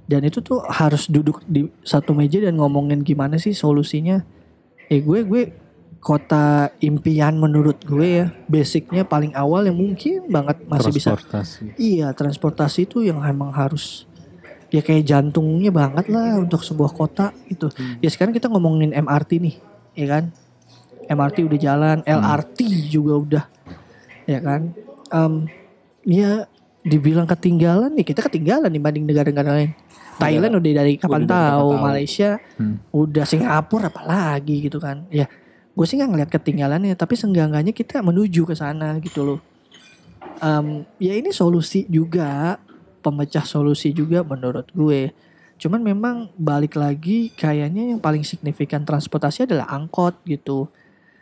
Dan 0.10 0.26
itu 0.26 0.42
tuh 0.42 0.66
harus 0.66 1.06
duduk 1.06 1.46
di 1.46 1.70
satu 1.86 2.18
meja 2.18 2.42
dan 2.42 2.58
ngomongin 2.58 3.06
gimana 3.06 3.38
sih 3.38 3.54
solusinya. 3.54 4.26
Eh 4.90 5.06
gue 5.06 5.22
gue 5.22 5.42
kota 6.00 6.72
impian 6.80 7.36
menurut 7.36 7.84
gue 7.84 8.24
ya 8.24 8.28
basicnya 8.48 9.04
paling 9.04 9.36
awal 9.36 9.68
yang 9.68 9.76
mungkin 9.76 10.32
banget 10.32 10.64
masih 10.64 10.96
bisa. 10.96 11.12
Iya 11.76 12.16
transportasi 12.16 12.88
itu 12.88 13.04
yang 13.04 13.20
emang 13.20 13.52
harus 13.52 14.08
ya 14.72 14.80
kayak 14.80 15.04
jantungnya 15.04 15.76
banget 15.76 16.08
lah 16.08 16.40
untuk 16.40 16.64
sebuah 16.64 16.96
kota 16.96 17.36
gitu. 17.52 17.68
Hmm. 17.76 18.00
ya 18.00 18.08
sekarang 18.08 18.32
kita 18.32 18.48
ngomongin 18.48 18.96
MRT 18.96 19.32
nih 19.44 19.56
ya 20.00 20.08
kan? 20.08 20.24
MRT 21.10 21.38
udah 21.52 21.60
jalan 21.60 21.98
LRT 22.08 22.60
juga 22.88 23.14
udah 23.20 23.44
ya 24.24 24.40
kan? 24.40 24.72
Em, 25.12 25.34
ya 26.08 26.48
dibilang 26.80 27.28
ketinggalan 27.28 27.92
nih 27.92 28.08
kita 28.08 28.24
ketinggalan 28.24 28.72
dibanding 28.72 29.04
negara-negara 29.04 29.52
lain. 29.52 29.76
Thailand 30.20 30.60
udah 30.60 30.72
dari 30.84 30.94
kapan 31.00 31.24
Udah 31.24 31.28
dari 31.28 31.28
kapan 31.28 31.28
tahu 31.28 31.68
tahu. 31.72 31.84
Malaysia 31.84 32.30
Hmm. 32.60 32.76
udah 32.92 33.26
Singapura 33.28 33.88
apalagi 33.88 34.56
gitu 34.68 34.80
kan. 34.80 35.08
Ya 35.12 35.28
gue 35.80 35.86
sih 35.88 35.96
nggak 35.96 36.12
ngeliat 36.12 36.32
ketinggalannya 36.36 36.92
tapi 37.00 37.16
seenggak-enggaknya 37.16 37.72
kita 37.72 38.04
menuju 38.04 38.44
ke 38.44 38.52
sana 38.52 39.00
gitu 39.00 39.24
loh. 39.24 39.40
Em, 40.44 40.84
ya 41.00 41.16
ini 41.16 41.32
solusi 41.32 41.88
juga 41.88 42.60
pemecah 43.00 43.48
solusi 43.48 43.96
juga 43.96 44.20
menurut 44.28 44.68
gue. 44.76 45.16
Cuman 45.56 45.80
memang 45.80 46.36
balik 46.36 46.76
lagi 46.76 47.32
kayaknya 47.32 47.96
yang 47.96 48.04
paling 48.04 48.28
signifikan 48.28 48.84
transportasi 48.84 49.48
adalah 49.48 49.72
angkot 49.72 50.20
gitu. 50.28 50.68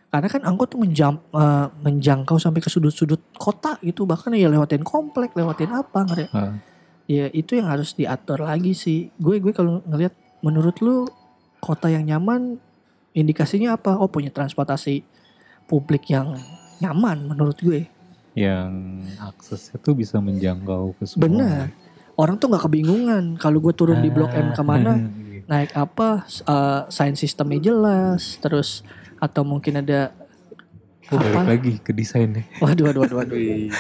Karena 0.10 0.26
kan 0.26 0.42
angkot 0.42 0.74
tuh 0.74 0.82
menjam, 0.82 1.22
eh, 1.38 1.68
menjangkau 1.86 2.42
sampai 2.42 2.58
ke 2.58 2.74
sudut-sudut 2.74 3.22
kota 3.38 3.78
gitu. 3.86 4.10
Bahkan 4.10 4.34
ya 4.34 4.50
lewatin 4.50 4.82
komplek 4.82 5.38
lewatin 5.38 5.70
apa 5.70 6.02
ngerti 6.02 6.26
Ah. 6.34 6.58
ya 7.06 7.30
itu 7.30 7.62
yang 7.62 7.70
harus 7.70 7.94
diatur 7.94 8.42
lagi 8.42 8.74
sih. 8.74 9.14
Gue 9.22 9.38
gue 9.38 9.54
kalau 9.54 9.86
ngelihat 9.86 10.18
menurut 10.42 10.82
lu 10.82 11.06
kota 11.62 11.94
yang 11.94 12.10
nyaman 12.10 12.58
indikasinya 13.18 13.74
apa? 13.74 13.98
Oh 13.98 14.06
punya 14.06 14.30
transportasi 14.30 15.02
publik 15.66 16.08
yang 16.08 16.38
nyaman 16.78 17.26
menurut 17.26 17.58
gue. 17.58 17.90
Yang 18.38 18.70
aksesnya 19.18 19.82
tuh 19.82 19.98
bisa 19.98 20.22
menjangkau 20.22 20.94
ke 20.96 21.04
semua. 21.04 21.22
benar. 21.26 21.66
Orang 22.14 22.38
tuh 22.38 22.50
nggak 22.50 22.66
kebingungan 22.66 23.24
kalau 23.36 23.58
gue 23.58 23.74
turun 23.74 23.98
di 24.00 24.10
blok 24.10 24.32
M 24.32 24.54
ke 24.54 24.62
mana. 24.62 24.94
Iya. 25.38 25.46
naik 25.48 25.72
apa 25.80 26.08
eh, 26.28 26.82
sign 26.92 27.16
sistemnya 27.16 27.62
jelas 27.64 28.36
terus 28.38 28.84
atau 29.16 29.48
mungkin 29.48 29.80
ada 29.80 30.12
Oh, 31.08 31.16
balik 31.16 31.40
apa? 31.40 31.48
lagi 31.48 31.74
ke 31.80 31.96
desainnya. 31.96 32.44
waduh 32.60 32.92
waduh 32.92 33.02
waduh 33.08 33.18
waduh. 33.24 33.72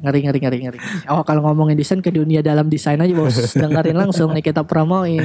Ngeri 0.00 0.18
ngeri 0.24 0.38
ngeri 0.40 0.58
ngeri. 0.64 0.78
Oh 1.12 1.20
kalau 1.20 1.44
ngomongin 1.44 1.76
desain 1.76 2.00
ke 2.00 2.08
dunia 2.08 2.40
dalam 2.40 2.72
desain 2.72 2.96
aja 2.96 3.12
bos. 3.12 3.36
Dengerin 3.60 3.92
langsung 3.92 4.32
nih 4.32 4.40
kita 4.40 4.64
promoin 4.64 5.20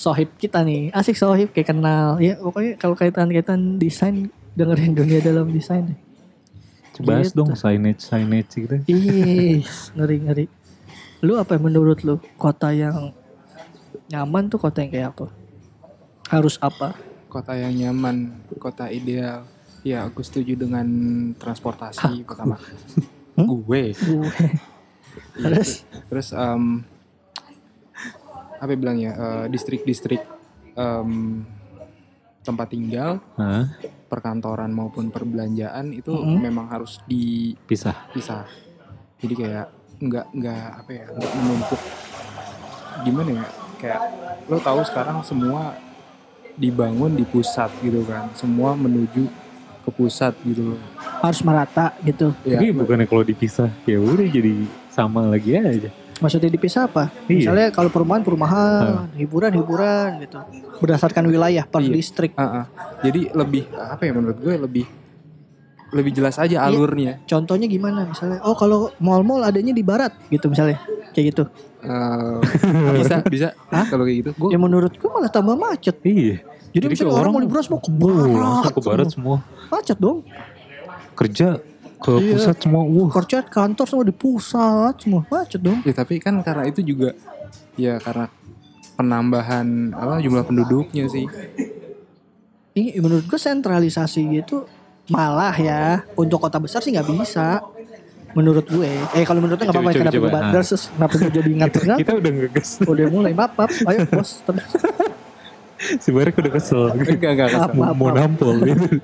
sohib 0.00 0.32
kita 0.34 0.64
nih 0.64 0.88
asik 0.90 1.12
sohib 1.14 1.52
kayak 1.52 1.68
kenal 1.68 2.16
ya 2.16 2.40
pokoknya 2.40 2.80
kalau 2.80 2.96
kaitan 2.96 3.28
kaitan 3.28 3.76
desain 3.76 4.16
dengerin 4.50 4.96
dunia 4.96 5.20
dalam 5.20 5.52
desain 5.52 5.84
deh 5.84 6.00
Bahas 7.00 7.32
Gitu. 7.32 7.40
dong 7.40 7.56
signage 7.56 8.00
signage 8.02 8.52
gitu. 8.56 8.76
Ih, 8.84 9.64
ngeri 9.94 10.16
ngeri. 10.20 10.44
Lu 11.20 11.40
apa 11.40 11.56
yang 11.56 11.64
menurut 11.64 12.04
lu 12.04 12.20
kota 12.36 12.76
yang 12.76 13.16
nyaman 14.06 14.52
tuh 14.52 14.60
kota 14.60 14.84
yang 14.84 14.92
kayak 14.92 15.08
apa? 15.10 15.26
Harus 16.28 16.60
apa? 16.60 16.92
kota 17.24 17.56
yang 17.56 17.72
nyaman 17.72 18.28
kota 18.58 18.90
ideal 18.90 19.48
ya 19.80 20.04
aku 20.04 20.20
setuju 20.20 20.58
dengan 20.58 20.84
transportasi 21.36 22.20
pertama 22.20 22.60
Hmm? 23.32 23.48
gue 23.48 23.94
Gue. 23.96 23.96
Iya, 23.96 24.28
Terus? 25.40 25.70
terus 26.04 26.28
em, 26.30 26.84
apa 28.60 28.70
ya 28.70 28.78
bilang 28.78 28.96
ya 28.96 29.12
eh, 29.12 29.46
distrik-distrik 29.48 30.20
em, 30.74 31.42
tempat 32.40 32.68
tinggal 32.68 33.20
Hah? 33.34 33.72
perkantoran 34.06 34.68
maupun 34.68 35.08
perbelanjaan 35.08 35.90
itu 35.90 36.10
Mm-mm. 36.10 36.38
memang 36.38 36.68
harus 36.68 37.00
dipisah 37.04 37.96
Pisah. 38.10 38.44
jadi 39.16 39.34
kayak 39.34 39.66
nggak 39.98 40.26
nggak 40.32 40.64
apa 40.76 40.90
ya 40.90 41.06
nggak 41.10 41.30
menumpuk 41.36 41.80
gimana 43.00 43.30
ya 43.34 43.46
kayak 43.76 44.00
lo 44.46 44.56
tahu 44.58 44.80
sekarang 44.82 45.20
semua 45.20 45.76
dibangun 46.54 47.12
di 47.12 47.24
pusat 47.24 47.72
gitu 47.80 48.04
kan 48.04 48.28
semua 48.32 48.72
menuju 48.72 49.28
ke 49.80 49.90
pusat 49.90 50.36
gitu 50.42 50.74
loh 50.74 50.80
Harus 51.20 51.40
merata 51.40 51.92
gitu. 52.00 52.32
ya 52.42 52.56
Tapi 52.56 52.72
bukannya 52.72 53.04
kalau 53.04 53.20
dipisah 53.20 53.68
ya 53.84 54.00
udah 54.00 54.24
jadi 54.24 54.64
sama 54.88 55.28
lagi 55.28 55.52
aja. 55.52 55.92
Maksudnya 56.20 56.48
dipisah 56.48 56.84
apa? 56.84 57.08
Iya. 57.24 57.36
Misalnya 57.40 57.66
kalau 57.70 57.88
perumahan 57.88 58.20
perumahan, 58.20 59.08
hiburan 59.14 59.52
hiburan 59.52 60.20
gitu. 60.20 60.36
Berdasarkan 60.78 61.24
wilayah 61.26 61.64
per 61.64 61.80
Iya. 61.80 61.90
distrik. 61.90 62.32
Ah, 62.34 62.44
ah. 62.62 62.64
jadi 63.00 63.32
lebih 63.32 63.64
apa 63.72 64.02
ya 64.02 64.12
menurut 64.12 64.36
gue 64.36 64.54
lebih 64.54 64.84
lebih 65.90 66.12
jelas 66.12 66.36
aja 66.36 66.54
Iya. 66.54 66.68
alurnya 66.68 67.12
Contohnya 67.24 67.66
gimana 67.66 68.04
misalnya? 68.04 68.38
Oh 68.40 68.54
kalau 68.54 68.92
mall-mall 68.98 69.42
adanya 69.42 69.72
di 69.72 69.82
barat 69.82 70.12
gitu 70.28 70.46
misalnya. 70.46 70.78
Kayak 71.10 71.26
gitu. 71.34 71.44
Eh, 71.80 72.38
bisa 72.94 73.16
bisa 73.34 73.48
kalau 73.88 74.04
kayak 74.04 74.18
gitu 74.20 74.30
gue 74.36 74.48
Ya 74.50 74.58
menurutku 74.60 75.08
malah 75.08 75.28
tambah 75.28 75.56
macet. 75.56 75.96
Iya. 76.02 76.44
Jadi, 76.70 76.76
Jadi 76.76 76.84
misalnya 76.86 77.08
kalau 77.08 77.16
orang 77.16 77.24
mau 77.26 77.32
orang- 77.32 77.44
liburan 77.48 77.62
semua 77.64 77.80
ke 77.80 77.90
barat. 77.90 78.70
ke 78.70 78.80
barat 78.84 79.08
semua. 79.10 79.36
Macet 79.66 79.98
dong. 79.98 80.18
Kerja 81.12 81.46
ke 82.00 82.12
Iya. 82.14 82.32
pusat 82.34 82.56
semua. 82.58 82.82
Wah. 82.82 83.10
Kerja 83.12 83.38
kantor 83.42 83.86
semua 83.86 84.04
di 84.04 84.14
pusat 84.14 84.94
semua 84.98 85.22
macet 85.24 85.60
dong. 85.60 85.78
ya 85.82 85.92
tapi 85.92 86.16
kan 86.16 86.40
karena 86.40 86.64
itu 86.64 86.80
juga 86.80 87.12
ya 87.74 87.96
karena 87.96 88.26
penambahan 88.94 89.66
apa 89.92 90.18
jumlah 90.18 90.42
penduduknya 90.42 91.04
sih 91.06 91.24
Ini 92.70 92.96
menurut 92.98 93.24
gue 93.24 93.34
sentralisasi 93.36 94.22
gitu 94.32 94.62
malah 95.08 95.50
ya 95.52 95.82
untuk 96.14 96.38
kota 96.38 96.56
besar 96.56 96.80
sih 96.80 96.90
nggak 96.90 97.08
bisa. 97.10 97.58
Menurut 98.30 98.62
gue, 98.62 98.86
eh 99.10 99.26
kalau 99.26 99.42
menurut 99.42 99.58
nggak 99.58 99.74
apa-apa 99.74 99.90
kenapa 99.90 100.14
gue 100.14 100.30
badar, 100.30 100.62
terus 100.62 100.86
kenapa 100.86 101.14
gue 101.18 101.30
jadi 101.34 101.50
ngatur 101.50 101.82
ngatur? 101.88 101.98
Kita 101.98 102.12
udah 102.14 102.30
ngegas. 102.30 102.68
Udah 102.80 103.06
mulai 103.10 103.32
maaf, 103.34 103.52
maaf. 103.58 103.74
Ayo 103.82 104.06
bos, 104.06 104.30
terus 104.40 104.62
Si 106.04 106.14
Barek 106.14 106.38
udah 106.38 106.52
kesel. 106.52 106.94
Enggak, 106.94 107.32
enggak, 107.34 107.48
Maaf, 107.74 107.96
mau, 107.96 108.12
nampol 108.14 108.54
gitu. 108.62 109.02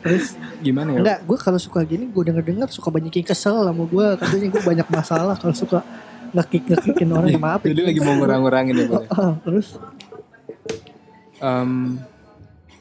Terus 0.00 0.34
Gimana 0.58 0.88
ya? 0.90 0.98
enggak, 0.98 1.18
gue 1.22 1.36
kalau 1.36 1.56
suka 1.56 1.80
gini 1.82 2.06
gue 2.06 2.22
denger 2.22 2.40
dengar 2.42 2.68
suka 2.68 2.88
banyak 2.88 3.12
yang 3.12 3.26
kesel 3.26 3.62
sama 3.62 3.84
gue, 3.84 4.06
katanya 4.16 4.46
gue 4.48 4.62
banyak 4.64 4.88
masalah 4.88 5.34
kalau 5.34 5.52
suka 5.52 5.80
ngekik 6.30 6.62
ngekikin 6.68 7.08
orang 7.10 7.28
ya 7.28 7.38
maaf. 7.38 7.60
Jadi 7.60 7.82
lagi 7.82 8.00
mau 8.00 8.14
ngurang-ngurangin 8.14 8.72
ya, 8.72 8.84
boleh. 8.86 9.08
Ah, 9.14 9.34
terus 9.40 9.76
Em, 11.38 11.96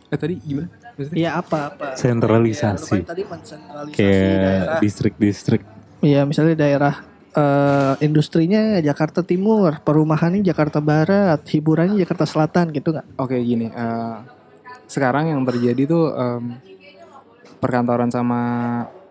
eh 0.05 0.17
tadi 0.17 0.35
gimana? 0.37 0.67
Maksudnya? 0.91 1.15
Iya 1.17 1.29
apa 1.33 1.57
apa. 1.69 1.85
Sentralisasi. 1.95 2.97
Ya, 2.97 3.07
tadi 3.07 3.23
mensentralisasi 3.23 3.95
Kayak 3.95 4.35
daerah. 4.35 4.79
distrik-distrik. 4.79 5.61
Iya 5.99 6.21
misalnya 6.23 6.55
daerah 6.57 6.95
eh, 7.31 7.93
industrinya 8.01 8.77
Jakarta 8.79 9.23
Timur, 9.23 9.79
perumahannya 9.79 10.41
Jakarta 10.41 10.79
Barat, 10.79 11.39
hiburannya 11.47 11.95
Jakarta 11.95 12.23
Selatan 12.23 12.69
gitu 12.69 12.91
nggak? 12.91 13.15
Oke 13.15 13.39
gini, 13.39 13.67
eh, 13.67 14.17
sekarang 14.85 15.29
yang 15.29 15.41
terjadi 15.43 15.87
tuh 15.87 16.11
em, 16.11 16.43
perkantoran 17.59 18.09
sama 18.09 18.41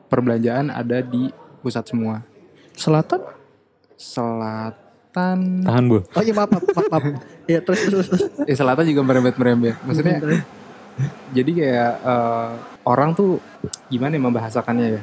perbelanjaan 0.08 0.72
ada 0.72 1.04
di 1.04 1.28
pusat 1.60 1.84
semua. 1.84 2.24
Selatan? 2.72 3.20
Selatan, 3.98 5.38
Tahan 5.66 5.84
bu. 5.90 5.98
Oh 6.14 6.22
iya 6.22 6.32
maaf 6.32 6.50
maaf 6.52 6.64
maaf. 6.64 6.86
maaf. 6.90 7.04
Iya 7.44 7.60
terus 7.60 7.80
terus 7.84 8.06
terus. 8.08 8.22
eh 8.46 8.56
selatan 8.56 8.84
juga 8.86 9.02
merembet-merembet. 9.04 9.74
Maksudnya, 9.82 10.16
jadi 11.34 11.50
kayak 11.50 11.92
eh, 12.02 12.50
orang 12.86 13.12
tuh 13.12 13.42
gimana 13.90 14.14
ya 14.14 14.22
membahasakannya 14.22 14.86
ya? 14.96 15.02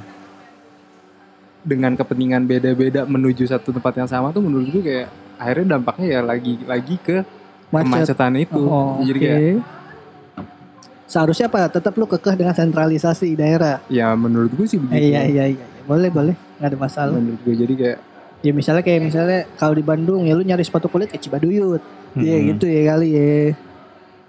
Dengan 1.66 1.98
kepentingan 1.98 2.46
beda-beda 2.46 3.10
menuju 3.10 3.44
satu 3.50 3.74
tempat 3.74 3.98
yang 3.98 4.10
sama 4.10 4.30
tuh 4.30 4.40
menurut 4.46 4.70
gue 4.70 4.84
kayak 4.86 5.08
akhirnya 5.36 5.76
dampaknya 5.76 6.08
ya 6.08 6.20
lagi 6.22 6.62
lagi 6.64 6.96
ke 7.02 7.26
Macet. 7.74 7.84
kemacetan 8.14 8.34
itu. 8.38 8.62
Oh, 8.62 9.02
Jadi 9.02 9.20
oke. 9.20 9.26
kayak 9.26 9.42
Seharusnya 11.06 11.46
apa? 11.46 11.70
Tetap 11.70 11.94
lu 11.96 12.06
kekeh 12.06 12.34
dengan 12.34 12.54
sentralisasi 12.54 13.38
daerah. 13.38 13.78
ya 13.88 14.10
menurut 14.18 14.50
gue 14.52 14.66
sih 14.66 14.82
begitu. 14.82 14.98
Eh, 14.98 15.10
iya 15.14 15.22
iya 15.26 15.46
iya. 15.54 15.66
Boleh 15.86 16.10
boleh. 16.10 16.34
Nggak 16.58 16.70
ada 16.74 16.78
masalah. 16.78 17.14
Menurut 17.14 17.42
gue 17.46 17.56
jadi 17.56 17.74
kayak 17.76 18.00
Ya 18.44 18.54
misalnya 18.54 18.86
kayak 18.86 19.02
misalnya 19.02 19.40
kalau 19.58 19.74
di 19.74 19.82
Bandung 19.82 20.22
ya 20.22 20.38
lu 20.38 20.46
nyari 20.46 20.62
sepatu 20.62 20.86
kulit 20.86 21.10
ke 21.10 21.18
Cibaduyut. 21.18 21.82
Iya 22.14 22.36
Mm-mm. 22.38 22.50
gitu 22.54 22.66
ya 22.70 22.82
kali 22.94 23.08
ya. 23.10 23.26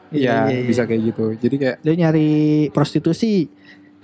ya 0.09 0.37
bisa 0.65 0.89
kayak 0.89 1.13
gitu. 1.13 1.25
Jadi 1.37 1.57
kayak 1.61 1.77
Lu 1.85 1.93
nyari 1.93 2.29
prostitusi. 2.73 3.45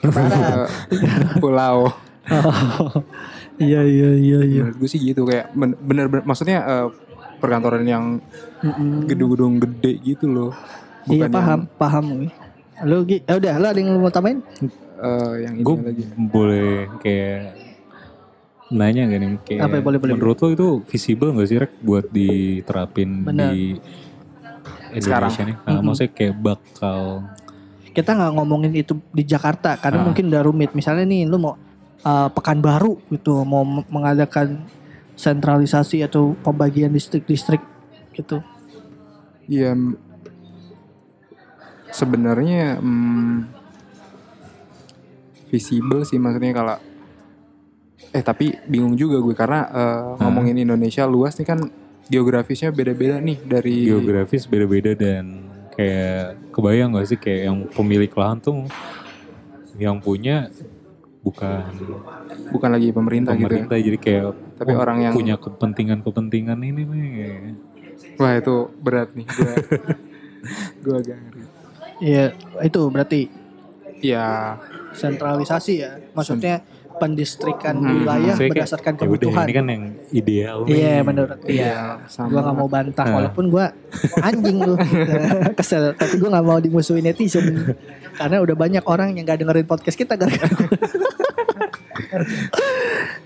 pulau. 1.42 1.88
Oh, 2.28 2.90
iya 3.62 3.80
iya 3.82 4.10
iya 4.14 4.38
iya. 4.44 4.62
Menurut 4.68 4.76
gue 4.78 4.88
sih 4.90 5.00
gitu 5.00 5.24
kayak 5.24 5.48
bener-bener 5.54 6.22
maksudnya 6.22 6.58
eh, 6.60 6.86
perkantoran 7.40 7.82
yang 7.82 8.20
gedung-gedung 9.06 9.58
gede 9.58 9.98
gitu 10.02 10.28
loh. 10.28 10.52
Iya 11.08 11.26
Bukan 11.26 11.30
paham 11.32 11.60
paham. 11.80 12.04
Lu 12.82 13.02
Gi, 13.02 13.20
eh, 13.20 13.34
udah 13.34 13.54
lu 13.56 13.66
ada 13.66 13.78
yang 13.78 13.90
lu 13.90 13.98
mau 13.98 14.10
tambahin? 14.10 14.42
Eh, 14.98 15.34
yang 15.40 15.54
ini 15.54 15.62
Gue 15.62 15.76
lagi. 15.78 16.04
boleh 16.16 16.70
kayak 16.98 17.40
nanya 18.70 19.02
gak 19.04 19.20
nih 19.20 19.28
kayak 19.42 19.60
Apa 19.60 19.74
ya, 19.76 19.82
boleh, 19.82 19.98
boleh, 20.00 20.14
menurut 20.14 20.38
lo 20.38 20.48
itu 20.50 20.66
visible 20.86 21.28
gak 21.30 21.46
sih 21.46 21.58
Rek 21.58 21.72
buat 21.78 22.08
diterapin 22.08 23.22
Benar. 23.22 23.52
di 23.52 23.76
Sekarang. 24.94 25.28
Indonesia 25.28 25.42
nih? 25.44 25.56
Nah, 25.58 25.70
Mm-mm. 25.70 25.84
maksudnya 25.84 26.10
kayak 26.10 26.34
bakal 26.36 27.00
kita 27.92 28.10
nggak 28.10 28.32
ngomongin 28.32 28.72
itu 28.72 28.96
di 29.10 29.20
Jakarta 29.22 29.76
karena 29.76 30.00
Ah. 30.00 30.06
mungkin 30.06 30.24
udah 30.26 30.42
rumit. 30.42 30.72
Misalnya 30.72 31.04
nih 31.04 31.24
lu 31.24 31.36
mau 31.36 31.60
uh, 32.02 32.28
Pekanbaru 32.28 32.96
gitu 33.10 33.42
mau 33.42 33.60
m- 33.60 33.84
mengadakan 33.86 34.64
sentralisasi 35.12 36.00
atau 36.00 36.32
pembagian 36.38 36.88
distrik-distrik 36.88 37.60
gitu. 38.12 38.40
Iya. 39.44 39.76
m- 39.76 40.00
Sebenarnya 41.92 42.80
mm, 42.80 43.36
visible 45.52 46.02
sih 46.08 46.16
maksudnya 46.16 46.56
kalau 46.56 46.76
eh 48.12 48.24
tapi 48.24 48.56
bingung 48.64 48.96
juga 48.96 49.20
gue 49.20 49.36
karena 49.36 49.60
eh, 49.68 50.10
ngomongin 50.20 50.56
Indonesia 50.60 51.04
luas 51.04 51.36
nih 51.36 51.48
kan 51.48 51.60
geografisnya 52.08 52.72
beda-beda 52.72 53.20
nih 53.20 53.38
dari 53.40 53.88
geografis 53.88 54.44
beda-beda 54.48 54.92
dan 54.96 55.48
kayak 55.72 56.36
kebayang 56.52 56.92
gak 56.96 57.08
sih 57.08 57.16
kayak 57.20 57.40
yang 57.48 57.58
pemilik 57.72 58.12
lahan 58.12 58.36
tuh 58.40 58.68
yang 59.80 59.96
punya 60.00 60.52
bukan 61.24 61.64
bukan 62.52 62.70
lagi 62.76 62.92
pemerintah, 62.92 63.32
gitu 63.32 63.40
ya. 63.40 63.48
pemerintah 63.48 63.76
jadi 63.80 63.98
kayak 64.00 64.24
Tapi 64.60 64.72
oh, 64.76 64.82
orang 64.84 64.98
yang- 65.00 65.16
punya 65.16 65.36
kepentingan-kepentingan 65.40 66.58
ini 66.60 66.82
nih 66.84 67.08
Wah 68.20 68.36
itu 68.36 68.68
berat 68.78 69.16
nih 69.16 69.24
gue. 69.24 69.54
gue 70.84 70.94
agak 71.00 71.16
ngeri. 71.16 71.61
Iya 72.02 72.34
itu 72.60 72.82
berarti 72.90 73.20
Ya 74.02 74.58
sentralisasi 74.92 75.72
ya. 75.78 75.94
Maksudnya 76.10 76.66
pendistrikan 76.92 77.78
Hmm, 77.78 78.02
wilayah 78.02 78.34
kayak, 78.36 78.50
berdasarkan 78.52 78.92
ya 78.92 78.98
udah, 78.98 79.06
kebutuhan. 79.08 79.44
ini 79.46 79.54
kan 79.54 79.66
yang 79.66 79.84
ideal. 80.12 80.56
Iya 80.66 80.94
menurut 81.00 81.38
iya. 81.46 82.02
sama. 82.06 82.28
Gua 82.28 82.40
nggak 82.42 82.56
mau 82.58 82.68
bantah 82.68 83.06
Ah. 83.06 83.14
walaupun 83.16 83.44
gua 83.48 83.70
anjing 84.20 84.58
lu 84.58 84.74
kesel 85.58 85.94
tapi 85.94 86.18
gua 86.18 86.34
nggak 86.34 86.44
mau 86.44 86.58
dimusuhin 86.58 87.02
netizen 87.02 87.74
karena 88.12 88.36
udah 88.38 88.54
banyak 88.54 88.84
orang 88.84 89.14
yang 89.14 89.24
gak 89.24 89.40
dengerin 89.40 89.64
podcast 89.64 89.96
kita 89.96 90.14
gara-gara. 90.14 90.50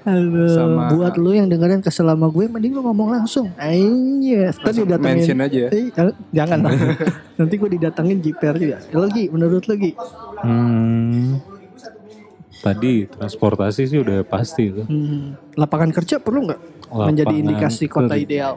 Halo, 0.03 0.47
Sama- 0.49 0.87
buat 0.89 1.15
lu 1.17 1.31
yang 1.31 1.47
dengerin 1.47 1.81
kesel 1.81 2.07
sama 2.07 2.29
gue 2.29 2.47
mending 2.47 2.73
lu 2.73 2.81
ngomong 2.81 3.11
langsung. 3.13 3.51
Iya, 3.57 4.55
tadi 4.55 4.81
Langsung 4.81 5.03
mention 5.03 5.35
didatengin. 5.35 5.39
aja 5.43 5.59
ya. 5.59 5.69
Eh, 5.73 5.91
jangan-. 6.31 6.63
Nanti 7.39 7.55
gue 7.57 7.71
didatengin 7.73 8.19
JPR 8.21 8.55
juga. 8.55 8.77
Lo 8.93 9.09
Gi, 9.09 9.27
menurut 9.27 9.63
lo 9.63 9.75
Gi? 9.75 9.93
Hmm, 10.39 11.43
tadi 12.57 13.05
transportasi 13.05 13.83
sih 13.85 13.99
udah 13.99 14.23
pasti 14.23 14.71
tuh. 14.71 14.87
Hmm, 14.87 15.35
lapangan 15.55 15.91
kerja 15.93 16.17
perlu 16.17 16.47
nggak 16.47 16.61
menjadi 16.89 17.35
indikasi 17.35 17.85
kota 17.87 18.15
kerja. 18.15 18.23
ideal? 18.23 18.53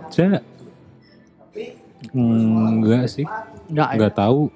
Hmm, 2.10 2.80
enggak 2.80 3.10
sih, 3.10 3.26
Enggak 3.70 3.90
ya? 3.90 3.96
enggak 3.96 4.14
tahu. 4.18 4.40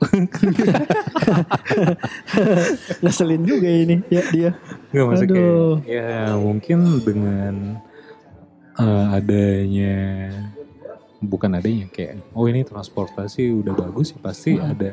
Ngeselin 3.03 3.43
juga 3.45 3.69
ini 3.69 3.95
ya 4.09 4.23
dia. 4.29 4.51
Kayak, 4.89 5.25
Aduh. 5.25 5.75
ya 5.85 6.33
mungkin 6.35 7.01
dengan 7.01 7.55
eh, 8.73 9.05
adanya 9.13 9.97
bukan 11.23 11.55
adanya 11.55 11.87
kayak 11.87 12.19
oh 12.35 12.45
ini 12.45 12.61
transportasi 12.61 13.47
udah 13.53 13.71
bagus 13.71 14.11
sih 14.11 14.19
pasti 14.19 14.59
Hmm. 14.59 14.75
ada 14.75 14.91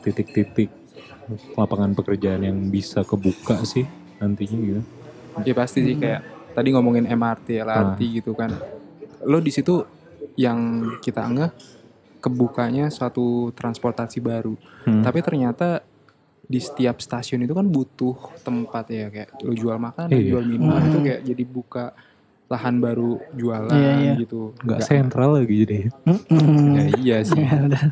titik-titik 0.00 0.72
lapangan 1.52 1.92
pekerjaan 1.92 2.40
yang 2.40 2.58
bisa 2.72 3.04
kebuka 3.04 3.60
sih 3.62 3.84
nantinya 4.16 4.56
gitu. 4.56 4.82
Ya 5.44 5.52
pasti 5.52 5.84
sih 5.84 5.94
kayak 5.94 6.24
tadi 6.56 6.72
ngomongin 6.72 7.04
MRT, 7.04 7.60
LRT 7.60 7.98
gitu 8.22 8.32
kan. 8.32 8.48
Lo 9.22 9.38
di 9.38 9.52
situ 9.52 9.84
yang 10.34 10.82
kita 10.98 11.20
anggap 11.20 11.52
kebukanya 12.18 12.88
suatu 12.88 13.50
transportasi 13.52 14.18
baru. 14.18 14.54
Hmm. 14.82 15.00
Tapi 15.00 15.18
ternyata 15.20 15.82
di 16.42 16.58
setiap 16.58 16.98
stasiun 16.98 17.42
itu 17.42 17.52
kan 17.52 17.64
butuh 17.64 18.16
tempat 18.40 18.88
ya 18.88 19.06
kayak 19.08 19.36
lo 19.38 19.52
jual 19.52 19.76
makanan, 19.76 20.10
Iya. 20.10 20.28
jual 20.30 20.44
minuman 20.44 20.78
Hmm. 20.78 20.88
itu 20.88 20.98
kayak 21.02 21.20
jadi 21.22 21.44
buka 21.44 21.86
lahan 22.48 22.80
baru 22.80 23.20
jualan 23.30 23.68
Iya, 23.70 23.92
iya. 24.00 24.12
gitu. 24.16 24.56
Nggak 24.58 24.80
Nggak- 24.80 24.88
sentral 24.88 25.30
lagi 25.36 25.54
jadi. 25.58 25.78
Mm-mm. 26.02 26.72
Ya 26.72 26.84
iya 26.96 27.16
sih. 27.20 27.36
Ya 27.44 27.58
udah. 27.62 27.84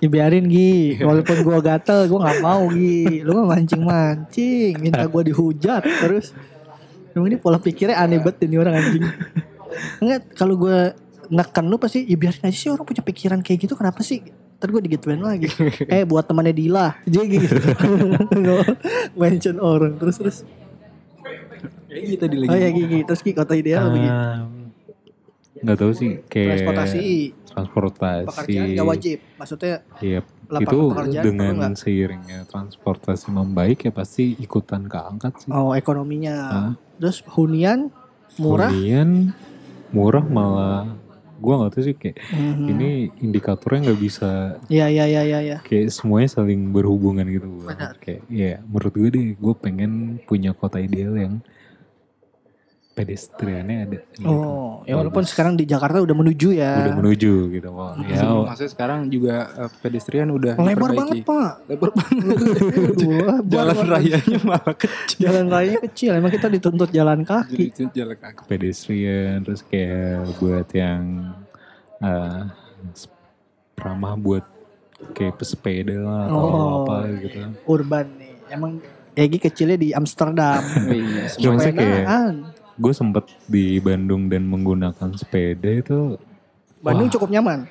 Biarin 0.00 0.46
Gi 0.46 0.72
Walaupun 1.04 1.36
gua 1.42 1.58
gatel 1.60 2.08
Gua 2.08 2.24
gak 2.24 2.40
mau 2.40 2.64
Gi 2.68 3.20
Lu 3.20 3.36
mah 3.36 3.52
mancing-mancing 3.52 4.78
Minta 4.78 5.04
gua 5.04 5.20
dihujat 5.20 5.82
Terus 5.84 6.32
Emang 7.12 7.28
ini 7.28 7.36
pola 7.36 7.58
pikirnya 7.58 7.98
aneh 7.98 8.16
banget 8.16 8.46
ini 8.46 8.56
orang 8.56 8.78
anjing 8.78 9.04
Enggak 9.98 10.20
Kalau 10.32 10.56
gua 10.56 10.94
neken 11.28 11.64
lu 11.64 11.76
pasti 11.76 12.02
Ya 12.02 12.14
biarin 12.14 12.42
aja 12.42 12.54
sih 12.54 12.68
orang 12.68 12.82
punya 12.82 13.00
pikiran 13.00 13.40
kayak 13.40 13.58
gitu 13.62 13.74
Kenapa 13.74 14.00
sih? 14.00 14.20
Ntar 14.58 14.68
gue 14.68 14.82
digituin 14.82 15.20
lagi. 15.20 15.46
Eh 15.86 16.02
buat 16.02 16.24
temannya 16.24 16.50
Dila. 16.50 16.98
Jadi 17.04 17.36
gitu. 17.38 17.56
Mention 19.14 19.56
orang 19.58 19.94
Terus-terus 19.96 20.42
Kayak 21.86 22.02
gitu 22.06 22.20
tadi 22.20 22.36
lagi. 22.36 22.48
Oh 22.48 22.56
ya 22.56 22.68
Gigi 22.68 23.00
Terus 23.02 23.20
Gi 23.20 23.32
kota 23.32 23.52
ideal 23.52 23.86
apa 23.86 23.96
Gi? 23.96 24.08
Um, 24.08 24.50
nggak 25.58 25.76
tahu 25.76 25.90
sih 25.90 26.10
kayak 26.24 26.62
Transportasi. 26.62 27.02
transportasi. 27.44 28.26
Pekerjaan 28.30 28.68
gak 28.72 28.86
wajib. 28.86 29.18
Maksudnya 29.34 29.74
Iya, 29.98 30.20
Lapangan 30.46 30.64
itu 31.04 31.20
dengan 31.20 31.52
nggak? 31.56 31.74
seiringnya 31.76 32.40
transportasi 32.44 33.26
membaik 33.28 33.78
ya 33.82 33.90
pasti 33.90 34.38
ikutan 34.38 34.86
keangkat 34.86 35.32
sih. 35.38 35.50
Oh 35.50 35.74
ekonominya. 35.74 36.36
Hah? 36.46 36.72
Terus 36.96 37.26
hunian 37.28 37.90
Murah? 38.36 38.70
Kemudian 38.70 39.34
murah 39.90 40.22
malah 40.22 40.94
gua 41.38 41.54
nggak 41.58 41.72
tahu 41.72 41.82
sih 41.82 41.94
kayak 41.94 42.18
Mhm. 42.28 42.66
ini 42.68 42.90
indikatornya 43.20 43.80
nggak 43.86 44.00
bisa 44.00 44.30
Iya 44.66 44.86
iya 44.86 45.04
iya 45.06 45.22
iya 45.22 45.38
ya. 45.40 45.58
kayak 45.60 45.88
semuanya 45.88 46.28
saling 46.28 46.68
berhubungan 46.68 47.24
gitu. 47.24 47.46
Benar. 47.62 47.94
Kayak 47.98 48.22
ya 48.28 48.60
menurut 48.62 48.92
gue 48.92 49.08
deh 49.08 49.26
gue 49.34 49.54
pengen 49.56 49.92
punya 50.24 50.50
kota 50.50 50.78
ideal 50.78 51.14
yang 51.14 51.34
pedestriannya 52.98 53.76
ada. 53.80 53.98
gitu. 54.10 54.26
Oh, 54.26 54.82
ya 54.82 54.94
walaupun 54.94 55.22
Bagus. 55.22 55.30
sekarang 55.30 55.54
di 55.54 55.64
Jakarta 55.64 55.98
udah 55.98 56.12
menuju 56.12 56.48
ya. 56.50 56.82
udah 56.82 56.96
menuju 56.98 57.32
gitu. 57.52 57.68
Wah, 57.70 57.94
ya, 58.00 58.26
Maksudnya 58.44 58.70
sekarang 58.70 59.00
juga 59.06 59.34
eh, 59.54 59.70
pedestrian 59.78 60.28
udah 60.28 60.52
Lebar 60.54 60.90
diperbaiki. 60.90 60.98
banget, 60.98 61.18
Pak. 61.24 61.50
Lebar 61.64 61.90
banget. 61.92 62.24
Wah, 63.08 63.38
Jalan 63.40 63.70
banget. 63.72 63.86
rayanya 63.88 64.38
malah 64.42 64.74
kecil. 64.74 65.18
Jalan 65.20 65.46
raya 65.46 65.76
kecil, 65.80 66.10
emang 66.12 66.30
kita 66.30 66.46
dituntut 66.48 66.90
jalan 66.90 67.22
kaki. 67.22 67.64
itu 67.68 67.86
jalan 67.88 68.16
kaki. 68.16 68.42
pedestrian 68.44 69.40
terus 69.40 69.62
kayak 69.62 70.26
buat 70.36 70.68
yang 70.72 71.02
eh, 71.98 72.42
s- 72.92 73.06
ramah 73.74 74.14
buat 74.14 74.42
kayak 75.08 75.36
pesepeda 75.36 75.94
lah 75.96 76.20
atau 76.26 76.42
Oh. 76.42 76.82
apa 76.82 76.96
gitu. 77.16 77.38
Urban 77.64 78.06
nih. 78.14 78.34
Emang 78.48 78.82
Egi 79.14 79.38
kecilnya 79.40 79.74
di 79.74 79.90
Amsterdam. 79.90 80.62
Iya. 80.86 81.26
Kayak. 81.68 82.06
Gue 82.78 82.92
sempet 82.92 83.26
di 83.44 83.76
Bandung 83.78 84.26
dan 84.26 84.42
menggunakan 84.44 85.10
sepeda 85.12 85.68
itu 85.68 86.14
Bandung 86.78 87.06
Wah. 87.06 87.12
cukup 87.12 87.28
nyaman. 87.28 87.66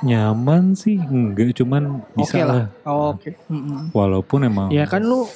nyaman 0.00 0.72
sih 0.74 0.96
enggak 0.96 1.54
cuman 1.54 2.02
bisa 2.12 2.34
Oke 2.34 2.40
lah. 2.40 2.56
lah. 2.56 2.66
Oh, 2.84 3.12
Oke. 3.12 3.36
Mm-mm. 3.46 3.92
Walaupun 3.92 4.40
emang 4.42 4.68
Ya 4.68 4.84
kan 4.84 5.00
lu 5.00 5.28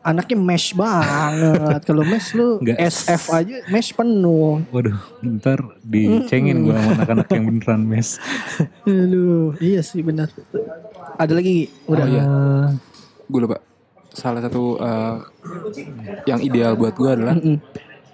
anaknya 0.00 0.36
mesh 0.36 0.74
banget. 0.74 1.80
Kalau 1.86 2.02
mesh 2.02 2.30
lu 2.32 2.60
Nggak. 2.60 2.76
SF 2.78 3.22
aja 3.32 3.56
mesh 3.66 3.90
penuh. 3.90 4.60
waduh 4.68 4.98
ntar 5.24 5.58
dicengin 5.80 6.62
gue 6.62 6.72
sama 6.72 6.90
anak-anak 6.94 7.28
yang 7.30 7.44
beneran 7.48 7.82
mes. 7.82 8.20
Aduh, 8.84 9.56
iya 9.58 9.80
sih 9.80 9.98
benar. 10.00 10.28
Ada 11.16 11.32
lagi 11.32 11.66
Gi? 11.66 11.88
udah. 11.88 12.04
Oh, 12.04 12.08
iya. 12.08 12.22
Eh, 12.22 12.68
Gue 13.26 13.40
lupa. 13.40 13.58
Salah 14.08 14.38
satu 14.40 14.76
eh, 14.76 15.16
yang 16.26 16.38
ideal 16.38 16.76
buat 16.76 16.92
gue 16.92 17.10
adalah 17.10 17.32
Mm-mm. 17.32 17.56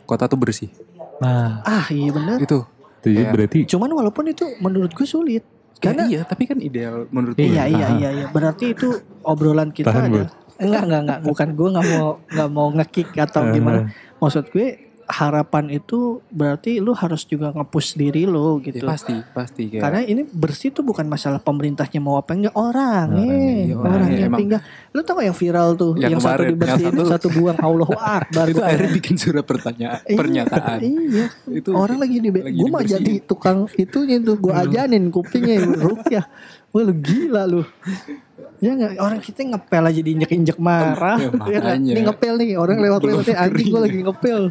Kota 0.09 0.25
tuh 0.25 0.41
bersih. 0.41 0.73
nah 1.21 1.61
Ah 1.63 1.85
iya 1.93 2.09
benar. 2.09 2.41
Itu. 2.41 2.65
itu 2.99 3.21
Iya. 3.21 3.31
berarti 3.31 3.59
Cuman 3.69 3.91
walaupun 3.93 4.25
itu 4.27 4.49
menurut 4.59 4.91
gue 4.91 5.05
sulit. 5.05 5.45
Karena 5.79 6.03
Karena 6.03 6.11
iya, 6.11 6.21
tapi 6.25 6.43
kan 6.49 6.59
ideal 6.59 7.07
menurut 7.13 7.37
gue. 7.37 7.45
iya 7.45 7.69
iya 7.69 7.87
iya 7.95 8.11
iya. 8.11 8.27
Berarti 8.33 8.73
itu 8.73 8.97
obrolan 9.23 9.71
kita 9.71 9.93
Tahan, 9.93 10.11
ada. 10.11 10.25
Enggak 10.59 10.83
enggak 10.89 11.01
enggak. 11.05 11.21
Bukan 11.23 11.49
gue 11.55 11.69
nggak 11.71 11.87
mau 11.87 12.07
nggak 12.27 12.49
mau 12.51 12.69
ngekick 12.75 13.09
atau 13.15 13.43
gimana. 13.53 13.81
Maksud 14.19 14.51
gue 14.51 14.88
harapan 15.09 15.73
itu 15.73 16.21
berarti 16.29 16.79
lu 16.79 16.93
harus 16.93 17.25
juga 17.25 17.49
nge-push 17.51 17.97
diri 17.97 18.29
Ya, 18.29 18.37
gitu. 18.61 18.85
pasti, 18.85 19.17
pasti 19.33 19.63
kayak 19.67 19.81
Karena 19.81 20.01
ini 20.03 20.23
bersih 20.23 20.69
tuh 20.69 20.83
bukan 20.83 21.05
masalah 21.05 21.41
pemerintahnya 21.41 21.97
mau 21.97 22.15
apa 22.15 22.33
enggak 22.33 22.53
orang 22.53 23.09
Orangnya, 23.11 23.25
eh 23.27 23.57
iya, 23.65 23.75
orang 23.75 23.89
orangnya 23.95 24.13
yang 24.15 24.29
emang. 24.29 24.39
tinggal. 24.39 24.61
Lu 24.93 25.01
tau 25.01 25.15
gak 25.15 25.27
yang 25.27 25.39
viral 25.39 25.69
tuh 25.75 25.93
Yang 25.95 26.03
yang, 26.05 26.21
satu 26.21 26.29
kemarin, 26.29 26.49
dibersihin 26.51 26.85
yang 26.85 26.93
satu, 26.95 27.09
satu- 27.09 27.33
buang 27.33 27.59
Allahu 27.59 27.95
Akbar. 27.97 28.47
itu 28.47 28.55
Gua 28.55 28.67
akhirnya 28.69 28.91
bikin 28.93 29.17
surat 29.17 29.45
pertanyaan, 29.45 30.01
Iya, 30.05 30.15
pernyataan. 30.15 30.79
Iya. 30.85 31.27
Itu 31.49 31.69
Orang 31.73 31.99
lagi 31.99 32.17
di 32.19 32.29
gue 32.29 32.45
mah 32.45 32.53
dibersihin. 32.79 32.93
jadi 33.01 33.13
tukang 33.25 33.59
itunya 33.75 34.17
tuh 34.19 34.37
gue 34.37 34.53
ajanin 34.53 35.05
kupingnya 35.09 35.57
rukyah. 35.81 36.25
Wah 36.69 36.83
lu 36.83 36.93
gila 36.95 37.43
lu. 37.45 37.63
Ya 38.59 38.75
nggak 38.75 38.99
orang 38.99 39.19
kita 39.19 39.41
ngepel 39.41 39.85
aja 39.85 40.01
diinjek-injek 40.03 40.59
marah. 40.59 41.17
Ya, 41.49 41.73
Ya, 41.73 42.03
ngepel 42.05 42.35
nih 42.37 42.51
orang 42.55 42.77
lewat-lewatnya 42.77 43.37
anjing 43.41 43.67
gue 43.69 43.81
lagi 43.81 43.99
ngepel. 44.03 44.43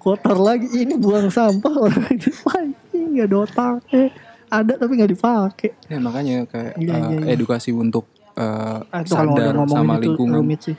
Kotor 0.00 0.36
lagi 0.36 0.64
ini 0.74 0.96
buang 0.96 1.28
sampah 1.28 1.74
orang 1.78 2.00
lagi 2.08 2.32
anjing 2.48 3.06
nggak 3.12 3.26
ada 3.26 3.36
otaknya. 3.38 4.04
Ada 4.48 4.72
tapi 4.74 4.92
nggak 4.96 5.12
dipakai. 5.12 5.70
Ya, 5.86 5.98
makanya 5.98 6.36
kayak 6.44 6.72
Iya, 6.74 6.90
eh, 6.90 7.00
iya, 7.06 7.18
iya. 7.20 7.26
edukasi 7.30 7.70
untuk 7.70 8.08
eh, 8.32 8.80
Ah, 8.82 8.98
itu 8.98 9.12
kalau 9.12 9.36
udah 9.36 9.44
sadar 9.44 9.54
ngomongin 9.54 9.76
sama 9.78 9.94
itu 9.94 10.02
lingkungan. 10.08 10.36
rumit 10.36 10.60
sih. 10.64 10.76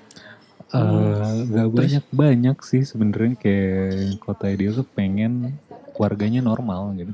Eh, 0.71 1.35
nggak 1.45 1.67
banyak 1.69 2.05
banyak 2.09 2.57
sih 2.61 2.81
sebenarnya 2.81 3.35
kayak 3.35 3.85
kota 4.19 4.47
ideal 4.47 4.73
tuh 4.73 4.87
pengen 4.87 5.53
warganya 5.93 6.41
normal 6.41 6.95
gitu. 6.95 7.13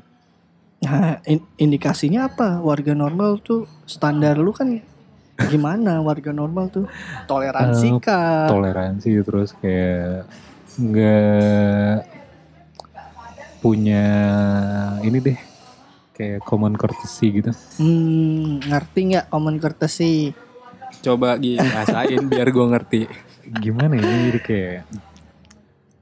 Nah, 0.80 1.18
in- 1.26 1.50
indikasinya 1.58 2.26
apa? 2.28 2.62
Warga 2.62 2.94
normal 2.94 3.42
tuh 3.42 3.66
standar 3.84 4.38
lu 4.38 4.54
kan 4.54 4.78
gimana 5.44 6.00
warga 6.00 6.30
normal 6.32 6.70
tuh? 6.70 6.86
Toleransi 7.26 7.88
Eh, 7.92 8.00
kah? 8.00 8.46
toleransi 8.48 9.10
terus 9.20 9.52
kayak 9.54 10.30
nggak 10.78 12.06
punya 13.62 14.06
ini 15.02 15.18
deh 15.18 15.40
kayak 16.18 16.42
common 16.46 16.74
courtesy 16.74 17.42
gitu. 17.42 17.52
Hmm, 17.78 18.58
ngerti 18.62 19.00
nggak 19.14 19.26
common 19.30 19.58
courtesy? 19.62 20.34
Coba 21.06 21.38
rasain 21.38 22.26
biar 22.26 22.50
gue 22.50 22.66
ngerti. 22.74 23.02
Gimana 23.62 23.98
ya 23.98 24.06
jadi 24.30 24.42
kayak 24.42 24.82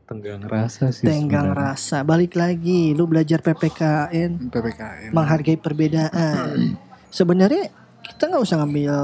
tenggang 0.05 0.43
rasa 0.45 0.93
sih. 0.93 1.03
Tenggang 1.03 1.51
sebenarnya. 1.51 1.71
rasa. 1.76 1.97
Balik 2.07 2.38
lagi, 2.38 2.93
lu 2.95 3.09
belajar 3.09 3.41
PPKN, 3.41 4.53
PPKN. 4.53 5.11
menghargai 5.11 5.57
perbedaan. 5.59 6.78
Sebenarnya 7.15 7.71
kita 8.05 8.28
nggak 8.28 8.43
usah 8.43 8.59
ngambil 8.61 8.95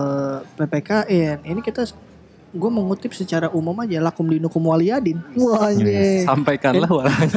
PPKN. 0.59 1.37
Ini 1.47 1.59
kita 1.63 1.87
gue 2.51 2.69
mengutip 2.71 3.15
secara 3.15 3.47
umum 3.55 3.75
aja 3.79 4.03
lakum 4.03 4.27
dinukum 4.27 4.59
waliyadin. 4.59 5.19
Wah, 5.39 5.71
anjing. 5.71 6.27
Sampaikanlah 6.27 6.91
walanya. 6.91 7.31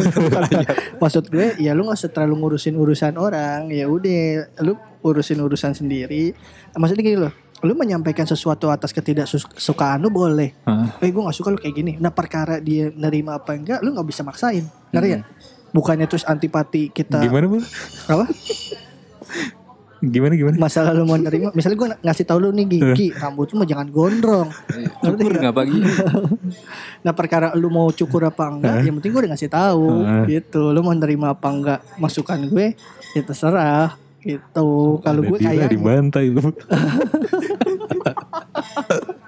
maksud 1.03 1.31
gue 1.31 1.55
ya 1.61 1.77
lu 1.77 1.87
nggak 1.87 1.99
usah 2.01 2.11
terlalu 2.11 2.35
ngurusin 2.41 2.75
urusan 2.75 3.15
orang 3.21 3.69
ya 3.71 3.87
udah 3.87 4.49
lu 4.65 4.75
urusin 5.05 5.39
urusan 5.43 5.77
sendiri 5.77 6.33
maksudnya 6.73 7.05
gini 7.05 7.19
loh 7.21 7.33
lu 7.65 7.73
menyampaikan 7.77 8.29
sesuatu 8.29 8.69
atas 8.69 8.93
ketidaksukaan 8.93 10.01
lu 10.01 10.09
boleh 10.13 10.53
Hah? 10.69 11.01
eh 11.01 11.09
gue 11.09 11.23
gak 11.23 11.37
suka 11.37 11.49
lu 11.53 11.61
kayak 11.61 11.77
gini 11.77 11.93
nah 11.97 12.13
perkara 12.13 12.61
dia 12.61 12.89
nerima 12.93 13.37
apa 13.37 13.57
enggak 13.57 13.81
lu 13.85 13.93
nggak 13.93 14.09
bisa 14.09 14.21
maksain 14.25 14.65
ngerti 14.93 15.09
ya 15.17 15.21
bukannya 15.73 16.07
terus 16.09 16.25
antipati 16.29 16.93
kita 16.93 17.25
Gimana 17.25 17.49
bu? 17.49 17.61
apa 18.09 18.25
Gimana 20.11 20.33
gimana? 20.37 20.57
masalah 20.61 20.93
lu 20.93 21.05
mau 21.09 21.17
nerima? 21.17 21.51
Misalnya 21.57 21.77
gue 21.79 21.89
ngasih 22.05 22.25
tahu 22.27 22.39
lu 22.45 22.49
nih 22.53 22.67
gigi 22.69 23.09
rambut 23.17 23.49
lu 23.53 23.63
mah 23.63 23.69
jangan 23.69 23.89
gondrong. 23.89 24.49
Cukur 25.01 25.33
nggak? 25.41 25.55
pagi? 25.55 25.81
nah 27.05 27.13
perkara 27.13 27.53
lu 27.57 27.69
mau 27.73 27.89
cukur 27.93 28.29
apa 28.29 28.45
enggak 28.49 28.85
yang 28.85 28.95
penting 29.01 29.11
gue 29.13 29.21
udah 29.25 29.33
ngasih 29.33 29.51
tahu 29.53 29.89
gitu. 30.29 30.63
Lu 30.73 30.81
mau 30.85 30.93
nerima 30.93 31.33
apa 31.33 31.49
enggak 31.49 31.81
masukan 31.97 32.39
gue 32.49 32.77
ya 33.17 33.23
terserah. 33.25 33.97
Gitu. 34.25 34.71
Kalau 35.05 35.21
gue 35.21 35.39
kayak 35.41 35.69
dibantai 35.73 36.33
lu. 36.33 36.41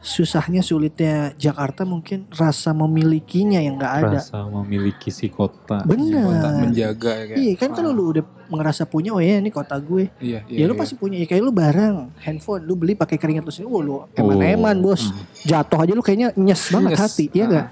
susahnya 0.00 0.60
sulitnya 0.60 1.36
Jakarta 1.36 1.84
mungkin 1.84 2.26
rasa 2.32 2.72
memilikinya 2.72 3.58
yang 3.58 3.76
nggak 3.76 3.94
ada 4.00 4.18
Rasa 4.18 4.42
memiliki 4.44 5.08
si 5.08 5.28
kota. 5.28 5.80
Kota 5.80 5.86
benar 5.86 6.56
menjaga 6.58 7.10
ya 7.12 7.24
kayak. 7.26 7.36
iya 7.36 7.52
kan 7.54 7.70
kalau 7.70 7.90
lu 7.90 8.10
udah 8.10 8.24
ngerasa 8.48 8.82
punya 8.84 9.10
oh 9.10 9.20
ya 9.20 9.38
ini 9.38 9.48
kota 9.48 9.76
gue 9.76 10.10
Iya, 10.18 10.42
iya. 10.44 10.58
ya 10.58 10.66
lu 10.66 10.74
iya. 10.74 10.80
pasti 10.80 10.94
punya 10.94 11.16
ya 11.16 11.26
kayak 11.26 11.42
lu 11.42 11.52
barang 11.52 11.94
handphone 12.18 12.62
lu 12.64 12.74
beli 12.74 12.92
pakai 12.94 13.14
keringat 13.14 13.44
lu 13.44 13.52
sendiri 13.52 13.70
oh 13.70 13.80
lu 13.80 13.94
eman-eman 14.12 14.76
Oh. 14.76 14.90
bos 14.90 15.12
jatuh 15.40 15.78
aja 15.78 15.92
lu 15.92 16.02
kayaknya 16.02 16.34
nyes 16.34 16.62
banget 16.68 16.96
Nyes. 16.96 17.00
hati 17.00 17.24
iya 17.30 17.40
Ah. 17.40 17.46
enggak 17.46 17.66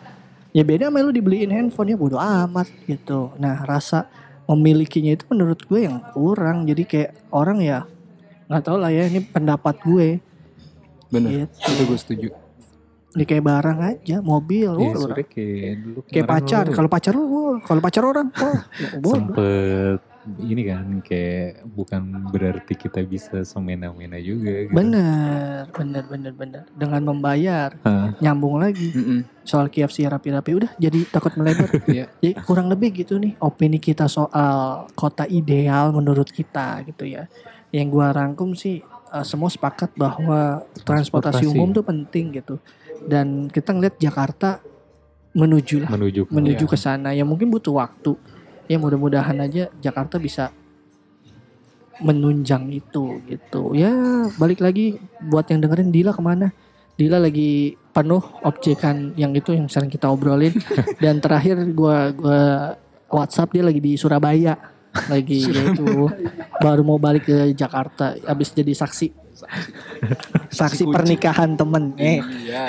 ya 0.48 0.62
beda 0.62 0.84
sama 0.86 0.98
lu 1.00 1.10
dibeliin 1.10 1.50
handphone 1.50 1.88
ya 1.88 1.96
bodo 1.96 2.16
amat 2.16 2.68
gitu 2.84 3.32
nah 3.36 3.58
rasa 3.62 4.06
memilikinya 4.44 5.12
itu 5.12 5.24
menurut 5.28 5.60
gue 5.60 5.84
yang 5.84 6.00
kurang 6.12 6.64
jadi 6.64 6.82
kayak 6.84 7.10
orang 7.30 7.58
ya 7.60 7.84
nggak 8.46 8.62
tahu 8.64 8.76
lah 8.76 8.88
ya 8.88 9.04
ini 9.04 9.20
pendapat 9.20 9.76
gue 9.82 10.08
Bener. 11.08 11.30
gitu. 11.46 11.52
Itu 11.66 11.82
gue 11.84 11.98
setuju. 11.98 12.28
ini 13.08 13.24
kayak 13.24 13.40
barang 13.42 13.78
aja 13.80 14.16
mobil 14.20 14.68
Iya, 14.68 14.92
oh, 14.94 15.08
kayak 15.16 15.74
dulu 15.80 15.98
kayak 16.04 16.28
pacar 16.28 16.64
kalau 16.68 16.86
pacar 16.86 17.12
lu 17.12 17.24
kalau 17.58 17.80
pacar 17.80 18.04
orang 18.04 18.28
wah 18.30 18.68
ya 18.70 18.88
bodoh. 19.02 19.16
sempet 19.16 19.98
ini 20.38 20.62
kan 20.62 20.84
kayak 21.00 21.48
bukan 21.66 22.02
berarti 22.28 22.76
kita 22.76 23.00
bisa 23.02 23.40
semena-mena 23.42 24.20
juga 24.20 24.52
gitu. 24.60 24.76
bener 24.76 25.64
bener 25.72 26.04
bener 26.04 26.32
bener 26.36 26.62
dengan 26.70 27.00
membayar 27.02 27.72
Hah, 27.80 28.12
nyambung 28.20 28.60
lagi 28.60 28.92
Mm-mm. 28.92 29.24
soal 29.40 29.66
KFC 29.66 30.04
rapi-rapi 30.04 30.50
udah 30.54 30.70
jadi 30.76 31.08
takut 31.08 31.32
melebar 31.32 31.64
Iya. 31.88 32.12
jadi 32.14 32.44
kurang 32.44 32.68
lebih 32.68 32.92
gitu 32.94 33.16
nih 33.16 33.40
opini 33.40 33.80
kita 33.80 34.04
soal 34.06 34.84
kota 34.92 35.24
ideal 35.24 35.90
menurut 35.90 36.28
kita 36.28 36.84
gitu 36.84 37.08
ya 37.08 37.24
yang 37.70 37.88
gua 37.88 38.12
rangkum 38.12 38.52
sih 38.52 38.84
eh, 39.10 39.22
semua 39.22 39.48
sepakat 39.48 39.92
bahwa 39.94 40.62
transportasi 40.78 41.42
Transportasi. 41.42 41.46
umum 41.50 41.68
tuh 41.70 41.82
penting 41.82 42.32
gitu. 42.34 42.54
Dan 43.00 43.46
kita 43.46 43.70
ngeliat 43.70 43.96
Jakarta 43.96 44.60
menuju 45.30 45.82
lah 45.82 45.90
menuju 45.90 46.24
ke- 46.24 46.32
menuju 46.32 46.64
Iya. 46.64 46.72
ke 46.72 46.76
sana. 46.76 47.08
Ya 47.10 47.22
mungkin 47.22 47.48
butuh 47.48 47.74
waktu. 47.74 48.16
Ya 48.64 48.76
mudah-mudahan 48.76 49.38
aja 49.38 49.72
Jakarta 49.78 50.16
bisa 50.16 50.50
menunjang 51.98 52.70
itu 52.70 53.18
gitu. 53.24 53.74
Ya 53.74 53.90
balik 54.34 54.58
lagi 54.58 54.96
buat 55.20 55.46
yang 55.46 55.58
dengerin 55.58 55.90
Dila 55.90 56.12
ke 56.12 56.22
mana? 56.22 56.54
Dila 56.94 57.18
lagi 57.18 57.74
penuh 57.90 58.22
objekan 58.40 59.14
yang 59.14 59.30
itu 59.32 59.50
yang 59.50 59.66
sering 59.66 59.88
kita 59.88 60.06
obrolin. 60.06 60.54
Dan 61.02 61.18
terakhir 61.18 61.58
gua 61.72 62.10
gua 62.12 62.40
WhatsApp 63.08 63.50
dia 63.50 63.62
lagi 63.62 63.78
di 63.78 63.94
Surabaya 63.94 64.54
lagi 65.06 65.44
itu 65.74 66.08
baru 66.58 66.82
mau 66.82 66.96
balik 66.96 67.26
ke 67.26 67.52
Jakarta 67.52 68.16
habis 68.22 68.50
jadi 68.50 68.72
saksi 68.72 69.12
saksi 70.50 70.82
kunci. 70.82 70.94
pernikahan 70.94 71.54
temen 71.54 71.94
eh 71.94 72.18
Iya. 72.18 72.66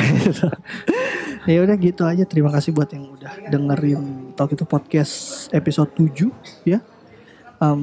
ya 1.50 1.60
udah 1.64 1.76
gitu 1.76 2.04
aja 2.06 2.24
terima 2.24 2.52
kasih 2.52 2.70
buat 2.72 2.90
yang 2.92 3.10
udah 3.10 3.50
dengerin 3.50 4.02
Talk 4.34 4.54
itu 4.54 4.64
podcast 4.64 5.14
episode 5.50 5.90
7 5.98 6.30
ya. 6.64 6.80
Em, 7.60 7.82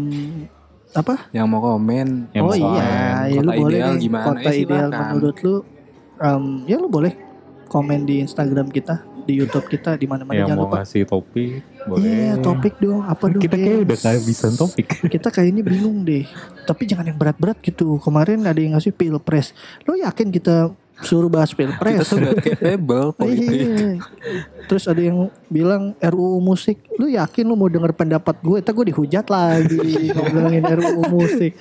apa? 0.92 1.28
Yang 1.28 1.46
mau 1.50 1.60
komen. 1.60 2.30
Yang 2.32 2.44
oh 2.46 2.54
iya, 2.54 2.88
ya 3.28 3.40
kota 3.40 3.44
lu 3.44 3.50
boleh 3.58 3.76
ideal 3.76 3.90
nih. 3.92 4.00
gimana? 4.00 4.24
Kota 4.24 4.48
Eh, 4.48 4.56
ideal 4.56 4.88
menurut 4.88 5.36
lu 5.42 5.54
em, 6.16 6.44
ya 6.64 6.76
lu 6.78 6.88
boleh 6.88 7.12
komen 7.66 8.00
di 8.06 8.22
Instagram 8.22 8.70
kita, 8.70 9.02
di 9.26 9.34
YouTube 9.42 9.66
kita 9.66 9.98
di 9.98 10.06
mana-mana 10.06 10.38
yang 10.38 10.48
jangan 10.48 10.62
mau 10.62 10.70
lupa. 10.70 10.76
ngasih 10.80 11.02
topik 11.04 11.60
boleh. 11.86 12.06
Iya, 12.06 12.32
topik 12.38 12.74
dong. 12.78 13.02
Apa 13.02 13.24
dong? 13.26 13.42
Kita 13.42 13.54
kayak 13.58 13.78
udah 13.82 13.98
kehabisan 13.98 14.52
topik. 14.54 14.86
Kita 15.14 15.28
kayaknya 15.30 15.62
bingung 15.62 16.02
deh. 16.02 16.26
Tapi 16.66 16.82
jangan 16.86 17.06
yang 17.10 17.18
berat-berat 17.18 17.58
gitu. 17.62 17.98
Kemarin 18.02 18.42
ada 18.42 18.58
yang 18.58 18.74
ngasih 18.74 18.94
pilpres. 18.94 19.54
Lo 19.86 19.94
yakin 19.94 20.34
kita 20.34 20.74
suruh 21.04 21.28
bahas 21.28 21.52
Kita 21.52 21.76
pilpres? 21.76 22.08
tuh 22.08 22.18
gak 22.20 22.36
capable 22.40 23.10
politik. 23.20 23.68
Iya. 23.68 24.00
Terus 24.66 24.84
ada 24.88 25.02
yang 25.02 25.28
bilang 25.46 25.92
RUU 26.00 26.40
musik. 26.40 26.80
Lu 26.96 27.06
yakin 27.06 27.44
lu 27.46 27.54
mau 27.54 27.68
denger 27.68 27.92
pendapat 27.92 28.40
gue? 28.40 28.64
Ntar 28.64 28.72
gue 28.72 28.86
dihujat 28.90 29.26
lagi 29.28 30.10
ngomongin 30.16 30.64
RUU 30.64 31.02
musik. 31.12 31.52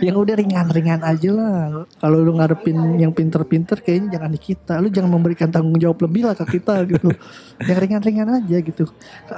Yang 0.00 0.16
udah 0.16 0.34
ringan-ringan 0.40 1.00
aja 1.04 1.30
lah. 1.30 1.84
Kalau 2.00 2.18
lu 2.24 2.32
ngarepin 2.40 2.96
yang 2.96 3.12
pinter-pinter 3.12 3.78
kayaknya 3.84 4.18
jangan 4.18 4.30
di 4.32 4.40
kita. 4.40 4.74
Lu 4.80 4.88
jangan 4.88 5.10
memberikan 5.12 5.52
tanggung 5.52 5.76
jawab 5.76 6.00
lebih 6.08 6.24
lah 6.24 6.34
ke 6.34 6.58
kita 6.58 6.82
gitu. 6.88 7.12
yang 7.62 7.78
ringan-ringan 7.78 8.28
aja 8.42 8.56
gitu. 8.64 8.88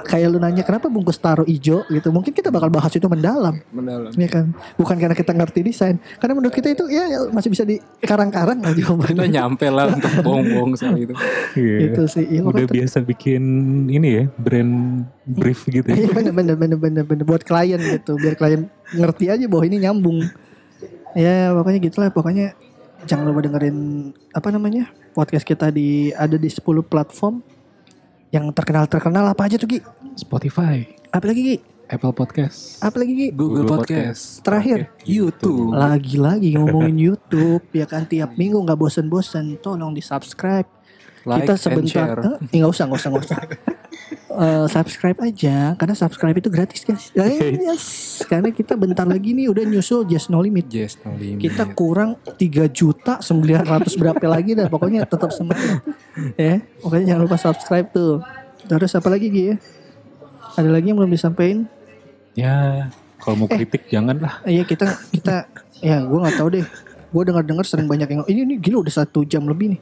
Kayak 0.07 0.27
lu 0.31 0.39
nanya 0.39 0.63
kenapa 0.63 0.87
bungkus 0.87 1.19
taro 1.19 1.43
ijo 1.43 1.83
gitu. 1.91 2.09
Mungkin 2.09 2.31
kita 2.31 2.49
bakal 2.49 2.71
bahas 2.71 2.93
itu 2.95 3.05
mendalam. 3.05 3.59
Mendalam. 3.75 4.09
Ya 4.15 4.29
kan? 4.31 4.55
Bukan 4.79 4.95
karena 4.95 5.13
kita 5.13 5.35
ngerti 5.35 5.59
desain. 5.61 5.99
Karena 6.17 6.33
menurut 6.39 6.55
kita 6.55 6.71
itu 6.71 6.87
ya, 6.87 7.27
masih 7.29 7.49
bisa 7.51 7.67
di 7.67 7.77
karang-karang 8.01 8.63
lah 8.63 8.71
Kita 8.73 8.87
jawabannya. 8.87 9.19
Nyampe 9.41 9.65
lah 9.73 9.89
untuk 9.89 10.11
bohong-bohong 10.21 10.73
soal 10.77 10.95
itu. 11.01 11.17
Iya. 11.57 11.77
Itu 11.89 12.01
sih. 12.05 12.25
Ya, 12.29 12.45
Udah 12.45 12.69
biasa 12.69 13.01
bikin 13.01 13.43
ini 13.89 14.09
ya, 14.21 14.23
brand 14.37 15.03
brief 15.25 15.65
gitu 15.65 15.83
ya. 15.89 15.97
Iya 16.05 16.09
bener 16.13 16.31
bener 16.31 16.55
bener 16.55 16.77
bener 16.77 17.03
bener 17.03 17.25
buat 17.25 17.41
klien 17.41 17.81
gitu 17.81 18.15
biar 18.21 18.37
klien 18.37 18.69
ngerti 18.93 19.33
aja 19.33 19.45
bahwa 19.49 19.63
ini 19.65 19.81
nyambung. 19.81 20.21
Ya 21.17 21.51
pokoknya 21.51 21.79
gitulah 21.81 22.09
pokoknya 22.13 22.53
jangan 23.09 23.33
lupa 23.33 23.41
dengerin 23.41 23.77
apa 24.31 24.47
namanya 24.53 24.87
podcast 25.17 25.43
kita 25.43 25.73
di 25.73 26.13
ada 26.13 26.37
di 26.37 26.49
10 26.49 26.61
platform 26.85 27.41
yang 28.31 28.47
terkenal 28.55 28.87
terkenal 28.87 29.27
apa 29.27 29.43
aja 29.49 29.59
tuh 29.59 29.67
Gi? 29.67 29.79
Spotify, 30.15 30.87
Apa 31.11 31.27
lagi 31.27 31.41
Gi? 31.43 31.57
Apple 31.91 32.15
Podcast. 32.15 32.79
Apa 32.79 33.03
lagi 33.03 33.11
Gi? 33.11 33.27
Google, 33.35 33.67
Google 33.67 33.83
Podcast. 33.83 34.39
Terakhir 34.47 34.87
YouTube. 35.03 35.75
lagi-lagi 35.75 36.55
ngomongin 36.55 36.95
YouTube 36.95 37.67
ya 37.75 37.83
kan? 37.83 38.07
Tiap 38.07 38.39
minggu 38.39 38.55
nggak 38.63 38.79
bosen-bosen. 38.79 39.59
Tolong 39.59 39.91
di 39.91 39.99
subscribe 39.99 40.63
Like 41.21 41.45
kita 41.45 41.53
sebentar 41.53 42.17
share. 42.17 42.49
eh, 42.49 42.57
nggak 42.57 42.71
usah 42.71 42.83
nggak 42.87 42.99
usah 43.03 43.09
nggak 43.11 43.25
usah. 43.27 43.39
Eh, 44.31 44.65
subscribe 44.71 45.19
aja 45.27 45.75
karena 45.75 45.91
subscribe 45.91 46.31
itu 46.39 46.47
gratis 46.47 46.87
guys. 46.87 47.11
Eh, 47.11 47.59
yes. 47.67 48.23
karena 48.23 48.47
kita 48.55 48.79
bentar 48.79 49.03
lagi 49.03 49.35
nih 49.35 49.51
udah 49.51 49.67
nyusul 49.67 50.07
just 50.07 50.31
no 50.31 50.39
limit. 50.39 50.71
Yes, 50.71 50.95
no 51.03 51.19
limit. 51.19 51.51
kita 51.51 51.67
kurang 51.75 52.15
3 52.39 52.39
juta 52.71 53.19
900 53.19 53.91
berapa 53.99 54.23
lagi 54.31 54.55
dah. 54.55 54.71
Pokoknya 54.71 55.03
tetap 55.03 55.35
semangat. 55.35 55.83
Ya 56.39 56.63
pokoknya 56.79 57.11
jangan 57.11 57.21
lupa 57.27 57.37
subscribe 57.43 57.91
tuh. 57.91 58.23
Terus 58.71 58.95
apa 58.95 59.11
lagi 59.11 59.27
Gi? 59.27 59.43
Ya 59.51 59.55
ada 60.55 60.69
lagi 60.71 60.91
yang 60.91 60.99
belum 60.99 61.11
disampaikan 61.11 61.67
Ya, 62.33 62.87
kalau 63.19 63.45
mau 63.45 63.49
kritik 63.51 63.91
jangan 63.91 64.17
lah. 64.17 64.33
Iya 64.47 64.63
kita 64.63 64.87
kita 65.11 65.45
ya 65.83 65.99
gue 66.01 66.19
nggak 66.19 66.37
tahu 66.39 66.49
deh. 66.59 66.65
Gue 67.11 67.23
dengar 67.27 67.43
dengar 67.43 67.65
sering 67.67 67.91
banyak 67.91 68.07
yang 68.07 68.23
ini 68.31 68.39
ini 68.47 68.55
gila 68.57 68.81
udah 68.87 69.03
satu 69.03 69.27
jam 69.27 69.43
lebih 69.43 69.75
nih. 69.75 69.81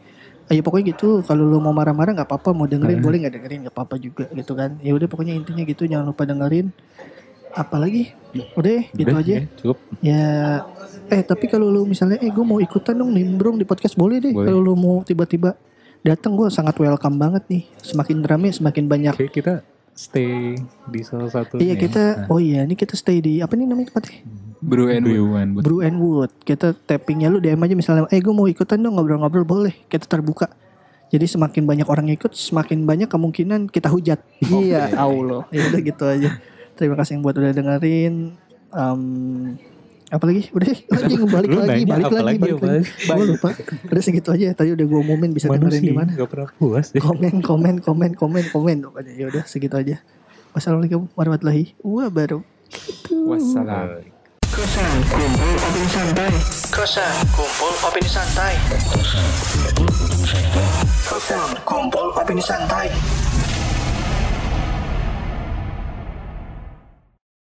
Ayo 0.49 0.65
pokoknya 0.65 0.97
gitu. 0.97 1.21
Kalau 1.21 1.45
lu 1.45 1.61
mau 1.61 1.69
marah-marah 1.69 2.17
nggak 2.17 2.25
apa-apa. 2.25 2.57
Mau 2.57 2.65
dengerin 2.65 2.99
boleh 3.05 3.21
nggak 3.21 3.33
dengerin 3.37 3.59
nggak 3.69 3.75
apa-apa 3.77 3.95
juga 4.01 4.25
gitu 4.33 4.57
kan. 4.57 4.81
Ya 4.81 4.97
udah 4.97 5.05
pokoknya 5.05 5.37
intinya 5.37 5.61
gitu. 5.61 5.85
Jangan 5.85 6.09
lupa 6.09 6.25
dengerin. 6.25 6.73
Apalagi 7.53 8.13
udah 8.53 8.73
ya, 8.77 8.81
gitu 8.93 9.09
Udah, 9.09 9.21
aja. 9.21 9.33
ya, 9.33 9.41
cukup. 9.57 9.77
Ya 10.01 10.25
eh 11.09 11.21
tapi 11.25 11.49
kalau 11.49 11.69
lu 11.69 11.81
misalnya 11.85 12.21
eh 12.21 12.29
gue 12.29 12.45
mau 12.45 12.61
ikutan 12.61 12.93
dong 12.93 13.13
nimbrung 13.13 13.61
di 13.61 13.65
podcast 13.65 13.93
boleh 13.93 14.17
deh. 14.17 14.33
Kalau 14.33 14.57
lu 14.57 14.73
mau 14.73 15.05
tiba-tiba 15.05 15.53
datang 16.01 16.33
gue 16.33 16.49
sangat 16.49 16.73
welcome 16.81 17.17
banget 17.21 17.45
nih. 17.45 17.63
Semakin 17.85 18.25
rame 18.25 18.49
semakin 18.49 18.85
banyak. 18.89 19.13
Oke, 19.13 19.29
kita 19.29 19.61
stay 19.99 20.55
di 20.87 21.01
salah 21.03 21.27
satu. 21.27 21.59
Iya 21.59 21.75
kita 21.75 22.03
Nah, 22.23 22.31
oh 22.31 22.39
iya 22.39 22.63
ini 22.63 22.79
kita 22.79 22.95
stay 22.95 23.19
di 23.19 23.43
apa 23.43 23.59
nih 23.59 23.67
namanya 23.67 23.91
tempatnya? 23.91 24.23
Brew 24.63 24.87
and 24.87 25.03
Wood. 25.03 25.11
Brew 25.11 25.35
and 25.35 25.49
Wood. 25.51 25.63
Brew 25.67 25.79
and 25.83 25.97
Wood. 25.99 26.31
Kita 26.47 26.71
tappingnya 26.71 27.27
lu 27.27 27.43
DM 27.43 27.59
aja 27.59 27.75
misalnya, 27.75 28.07
eh 28.07 28.23
gue 28.23 28.31
mau 28.31 28.47
ikutan 28.47 28.79
dong 28.79 28.95
ngobrol-ngobrol 28.95 29.43
boleh. 29.43 29.75
Kita 29.91 30.07
terbuka. 30.07 30.47
Jadi 31.09 31.25
semakin 31.25 31.63
banyak 31.65 31.87
orang 31.89 32.11
yang 32.11 32.15
ikut, 32.21 32.31
semakin 32.31 32.85
banyak 32.87 33.09
kemungkinan 33.11 33.67
kita 33.67 33.91
hujat. 33.91 34.23
Iya, 34.47 34.95
Allah. 34.95 35.43
Ya 35.51 35.67
udah 35.67 35.81
gitu 35.83 36.03
aja. 36.07 36.29
Terima 36.79 36.95
kasih 36.95 37.19
yang 37.19 37.23
buat 37.23 37.35
udah 37.35 37.51
dengerin. 37.51 38.39
Em, 38.69 39.01
apa 40.09 40.23
lagi? 40.25 40.41
Udah 40.49 40.67
lagi 40.73 41.15
balik 41.37 41.49
Lu 41.53 41.59
lagi, 41.61 41.69
nanya 41.69 41.85
balik 41.85 42.05
lagi, 42.09 42.25
lagi, 42.25 42.37
balik 42.41 42.55
apa 42.57 42.65
lagi. 42.65 42.85
Gue 43.05 43.25
lupa. 43.29 43.49
Udah 43.93 44.01
segitu 44.01 44.29
aja. 44.33 44.47
Tadi 44.57 44.69
udah 44.73 44.85
gue 44.89 44.99
umumin 44.99 45.29
bisa 45.31 45.47
dengerin 45.53 45.81
di 45.81 45.93
mana. 45.93 46.11
gak 46.17 46.29
pernah 46.29 46.49
puas 46.57 46.89
deh. 46.89 47.01
Komen, 47.01 47.45
komen, 47.45 47.75
komen, 47.81 48.11
komen, 48.17 48.43
komen. 48.49 48.77
Pokoknya 48.89 49.13
ya 49.13 49.25
udah 49.29 49.43
segitu 49.45 49.77
aja. 49.77 50.01
Wassalamualaikum 50.51 51.05
warahmatullahi 51.13 51.77
wabarakatuh. 51.85 52.41
Wassalam. 53.29 54.01
Kosan 54.49 54.93
kumpul 55.13 55.53
opini 55.61 55.89
santai. 55.93 56.33
Kosan 56.73 57.13
kumpul 57.31 57.73
opini 57.85 58.09
santai. 58.09 58.53
Kosan 61.05 61.49
kumpul 61.63 62.07
opini 62.17 62.43
santai. 62.43 62.87